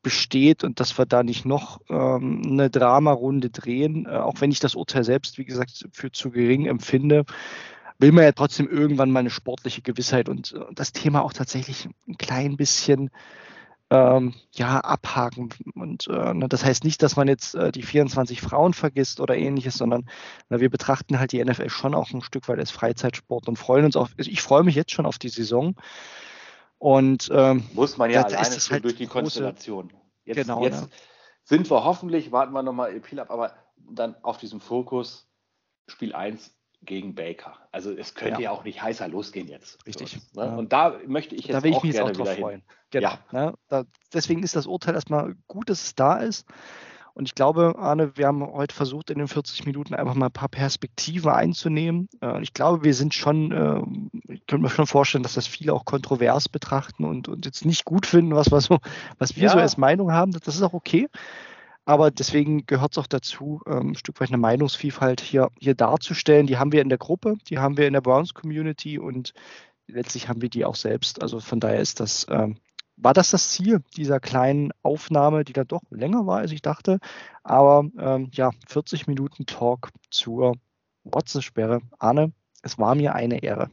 besteht 0.02 0.62
und 0.62 0.78
dass 0.78 0.96
wir 0.96 1.06
da 1.06 1.24
nicht 1.24 1.44
noch 1.44 1.80
ähm, 1.88 2.42
eine 2.44 2.70
Dramarunde 2.70 3.50
drehen, 3.50 4.06
äh, 4.06 4.10
auch 4.10 4.40
wenn 4.40 4.52
ich 4.52 4.60
das 4.60 4.76
Urteil 4.76 5.02
selbst, 5.02 5.38
wie 5.38 5.44
gesagt, 5.44 5.88
für 5.92 6.12
zu 6.12 6.30
gering 6.30 6.66
empfinde 6.66 7.24
will 7.98 8.12
man 8.12 8.24
ja 8.24 8.32
trotzdem 8.32 8.68
irgendwann 8.68 9.10
mal 9.10 9.20
eine 9.20 9.30
sportliche 9.30 9.82
Gewissheit 9.82 10.28
und, 10.28 10.52
und 10.52 10.70
äh, 10.70 10.74
das 10.74 10.92
Thema 10.92 11.22
auch 11.22 11.32
tatsächlich 11.32 11.88
ein 12.06 12.16
klein 12.16 12.56
bisschen 12.56 13.10
ähm, 13.90 14.34
ja, 14.52 14.80
abhaken. 14.80 15.50
Und 15.74 16.08
äh, 16.08 16.34
ne, 16.34 16.48
das 16.48 16.64
heißt 16.64 16.84
nicht, 16.84 17.02
dass 17.02 17.16
man 17.16 17.26
jetzt 17.28 17.54
äh, 17.54 17.72
die 17.72 17.82
24 17.82 18.40
Frauen 18.40 18.74
vergisst 18.74 19.20
oder 19.20 19.36
ähnliches, 19.36 19.76
sondern 19.76 20.08
na, 20.48 20.60
wir 20.60 20.70
betrachten 20.70 21.18
halt 21.18 21.32
die 21.32 21.42
NFL 21.42 21.70
schon 21.70 21.94
auch 21.94 22.10
ein 22.10 22.22
Stück 22.22 22.48
weit 22.48 22.58
als 22.58 22.70
Freizeitsport 22.70 23.48
und 23.48 23.56
freuen 23.56 23.86
uns 23.86 23.96
auf, 23.96 24.10
ich 24.16 24.42
freue 24.42 24.62
mich 24.62 24.74
jetzt 24.74 24.92
schon 24.92 25.06
auf 25.06 25.18
die 25.18 25.30
Saison. 25.30 25.74
Und 26.78 27.28
ähm, 27.32 27.64
muss 27.72 27.96
man 27.96 28.10
ja 28.10 28.22
alleine 28.22 28.60
schon 28.60 28.74
halt 28.74 28.84
durch 28.84 28.96
die 28.96 29.06
große, 29.06 29.22
Konstellation. 29.22 29.92
Jetzt, 30.24 30.36
genau, 30.36 30.62
jetzt 30.62 30.82
ne? 30.82 30.88
sind 31.44 31.70
wir 31.70 31.82
hoffentlich, 31.82 32.30
warten 32.30 32.52
wir 32.52 32.62
nochmal 32.62 32.94
Appeal 32.94 33.20
ab, 33.20 33.30
aber 33.30 33.54
dann 33.76 34.14
auf 34.22 34.36
diesem 34.36 34.60
Fokus 34.60 35.28
Spiel 35.88 36.14
1 36.14 36.57
gegen 36.82 37.14
Baker. 37.14 37.56
Also 37.72 37.92
es 37.92 38.14
könnte 38.14 38.42
ja, 38.42 38.50
ja 38.50 38.50
auch 38.50 38.64
nicht 38.64 38.82
heißer 38.82 39.08
losgehen 39.08 39.48
jetzt. 39.48 39.84
Richtig. 39.86 40.14
Uns, 40.14 40.34
ne? 40.34 40.44
ja. 40.44 40.56
Und 40.56 40.72
da 40.72 40.98
möchte 41.06 41.34
ich 41.34 41.46
jetzt 41.46 41.56
da 41.56 41.62
will 41.62 41.72
ich 41.72 41.82
mich 41.82 41.92
gerne 41.92 42.10
jetzt 42.10 42.20
auch 42.20 42.24
drauf 42.24 42.36
freuen. 42.36 42.62
Genau. 42.90 43.10
Ja. 43.10 43.18
Ne? 43.32 43.54
Da, 43.68 43.84
deswegen 44.12 44.42
ist 44.42 44.56
das 44.56 44.66
Urteil 44.66 44.94
erstmal 44.94 45.34
gut, 45.46 45.68
dass 45.70 45.82
es 45.82 45.94
da 45.94 46.18
ist. 46.18 46.46
Und 47.18 47.26
ich 47.26 47.34
glaube, 47.34 47.74
Arne, 47.76 48.16
wir 48.16 48.28
haben 48.28 48.46
heute 48.46 48.72
versucht, 48.72 49.10
in 49.10 49.18
den 49.18 49.26
40 49.26 49.66
Minuten 49.66 49.92
einfach 49.92 50.14
mal 50.14 50.26
ein 50.26 50.32
paar 50.32 50.48
Perspektiven 50.48 51.32
einzunehmen. 51.32 52.08
Äh, 52.22 52.40
ich 52.42 52.54
glaube, 52.54 52.84
wir 52.84 52.94
sind 52.94 53.12
schon, 53.12 53.50
äh, 53.50 54.32
ich 54.32 54.46
könnte 54.46 54.62
mir 54.62 54.70
schon 54.70 54.86
vorstellen, 54.86 55.24
dass 55.24 55.34
das 55.34 55.48
viele 55.48 55.72
auch 55.72 55.84
kontrovers 55.84 56.48
betrachten 56.48 57.04
und, 57.04 57.26
und 57.26 57.44
jetzt 57.44 57.64
nicht 57.64 57.84
gut 57.84 58.06
finden, 58.06 58.36
was, 58.36 58.52
wir 58.52 58.60
so, 58.60 58.78
was 59.18 59.34
wir 59.34 59.42
ja. 59.42 59.50
so 59.50 59.58
als 59.58 59.76
Meinung 59.76 60.12
haben. 60.12 60.30
Das 60.30 60.54
ist 60.54 60.62
auch 60.62 60.74
okay. 60.74 61.08
Aber 61.88 62.10
deswegen 62.10 62.66
gehört 62.66 62.92
es 62.92 62.98
auch 62.98 63.06
dazu, 63.06 63.62
ähm, 63.66 63.92
ein 63.92 63.94
Stück 63.94 64.20
weit 64.20 64.28
eine 64.28 64.36
Meinungsvielfalt 64.36 65.22
hier, 65.22 65.48
hier 65.58 65.74
darzustellen. 65.74 66.46
Die 66.46 66.58
haben 66.58 66.70
wir 66.70 66.82
in 66.82 66.90
der 66.90 66.98
Gruppe, 66.98 67.38
die 67.48 67.56
haben 67.56 67.78
wir 67.78 67.86
in 67.86 67.94
der 67.94 68.02
Browns 68.02 68.34
Community 68.34 68.98
und 68.98 69.32
letztlich 69.86 70.28
haben 70.28 70.42
wir 70.42 70.50
die 70.50 70.66
auch 70.66 70.74
selbst. 70.74 71.22
Also 71.22 71.40
von 71.40 71.60
daher 71.60 71.80
ist 71.80 72.00
das, 72.00 72.26
ähm, 72.28 72.58
war 72.98 73.14
das 73.14 73.30
das 73.30 73.48
Ziel 73.48 73.82
dieser 73.96 74.20
kleinen 74.20 74.70
Aufnahme, 74.82 75.44
die 75.44 75.54
dann 75.54 75.66
doch 75.66 75.80
länger 75.88 76.26
war, 76.26 76.40
als 76.40 76.52
ich 76.52 76.60
dachte. 76.60 76.98
Aber 77.42 77.86
ähm, 77.98 78.28
ja, 78.32 78.50
40 78.68 79.06
Minuten 79.06 79.46
Talk 79.46 79.88
zur 80.10 80.56
Watson-Sperre. 81.04 81.80
Arne, 81.98 82.32
es 82.60 82.78
war 82.78 82.96
mir 82.96 83.14
eine 83.14 83.42
Ehre. 83.42 83.70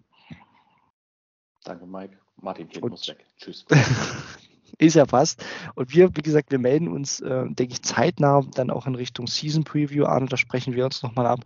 Danke, 1.65 1.85
Mike. 1.85 2.17
Martin 2.37 2.69
Kind 2.69 2.89
muss 2.89 3.09
weg. 3.09 3.25
Tschüss. 3.35 3.65
ist 4.77 4.95
ja 4.95 5.05
fast. 5.05 5.43
Und 5.75 5.93
wir, 5.93 6.15
wie 6.15 6.21
gesagt, 6.21 6.51
wir 6.51 6.59
melden 6.59 6.87
uns, 6.87 7.19
äh, 7.21 7.45
denke 7.47 7.73
ich, 7.73 7.81
zeitnah 7.81 8.41
dann 8.55 8.69
auch 8.69 8.87
in 8.87 8.95
Richtung 8.95 9.27
Season 9.27 9.63
Preview 9.63 10.05
an. 10.05 10.27
Da 10.27 10.37
sprechen 10.37 10.73
wir 10.73 10.85
uns 10.85 11.03
nochmal 11.03 11.27
ab. 11.27 11.41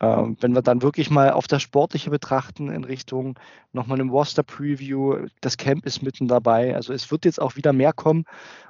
Ähm, 0.00 0.36
wenn 0.40 0.54
wir 0.54 0.62
dann 0.62 0.82
wirklich 0.82 1.10
mal 1.10 1.32
auf 1.32 1.46
das 1.46 1.62
Sportliche 1.62 2.10
betrachten, 2.10 2.68
in 2.68 2.84
Richtung 2.84 3.38
nochmal 3.72 4.00
einem 4.00 4.10
Roster 4.10 4.42
Preview. 4.42 5.26
Das 5.40 5.56
Camp 5.56 5.86
ist 5.86 6.02
mitten 6.02 6.28
dabei. 6.28 6.74
Also 6.74 6.92
es 6.92 7.10
wird 7.10 7.24
jetzt 7.24 7.40
auch 7.40 7.56
wieder 7.56 7.72
mehr 7.72 7.92
kommen. 7.92 8.24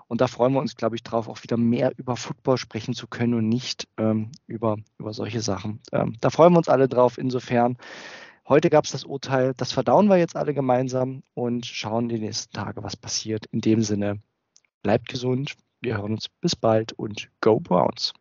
Und 0.08 0.20
da 0.20 0.26
freuen 0.26 0.52
wir 0.52 0.60
uns, 0.60 0.76
glaube 0.76 0.96
ich, 0.96 1.02
drauf, 1.02 1.28
auch 1.28 1.42
wieder 1.42 1.56
mehr 1.56 1.92
über 1.96 2.16
Football 2.16 2.58
sprechen 2.58 2.92
zu 2.92 3.06
können 3.06 3.34
und 3.34 3.48
nicht 3.48 3.88
ähm, 3.96 4.30
über, 4.46 4.76
über 4.98 5.14
solche 5.14 5.40
Sachen. 5.40 5.80
Ähm, 5.90 6.16
da 6.20 6.28
freuen 6.28 6.52
wir 6.52 6.58
uns 6.58 6.68
alle 6.68 6.86
drauf. 6.88 7.16
Insofern 7.16 7.78
Heute 8.48 8.70
gab 8.70 8.84
es 8.84 8.90
das 8.90 9.04
Urteil, 9.04 9.54
das 9.56 9.72
verdauen 9.72 10.08
wir 10.08 10.16
jetzt 10.16 10.34
alle 10.34 10.52
gemeinsam 10.52 11.22
und 11.34 11.64
schauen 11.64 12.08
die 12.08 12.18
nächsten 12.18 12.52
Tage, 12.52 12.82
was 12.82 12.96
passiert. 12.96 13.46
In 13.46 13.60
dem 13.60 13.82
Sinne, 13.82 14.20
bleibt 14.82 15.08
gesund, 15.08 15.54
wir 15.80 15.98
hören 15.98 16.14
uns 16.14 16.28
bis 16.28 16.56
bald 16.56 16.92
und 16.92 17.30
Go 17.40 17.60
Browns. 17.60 18.12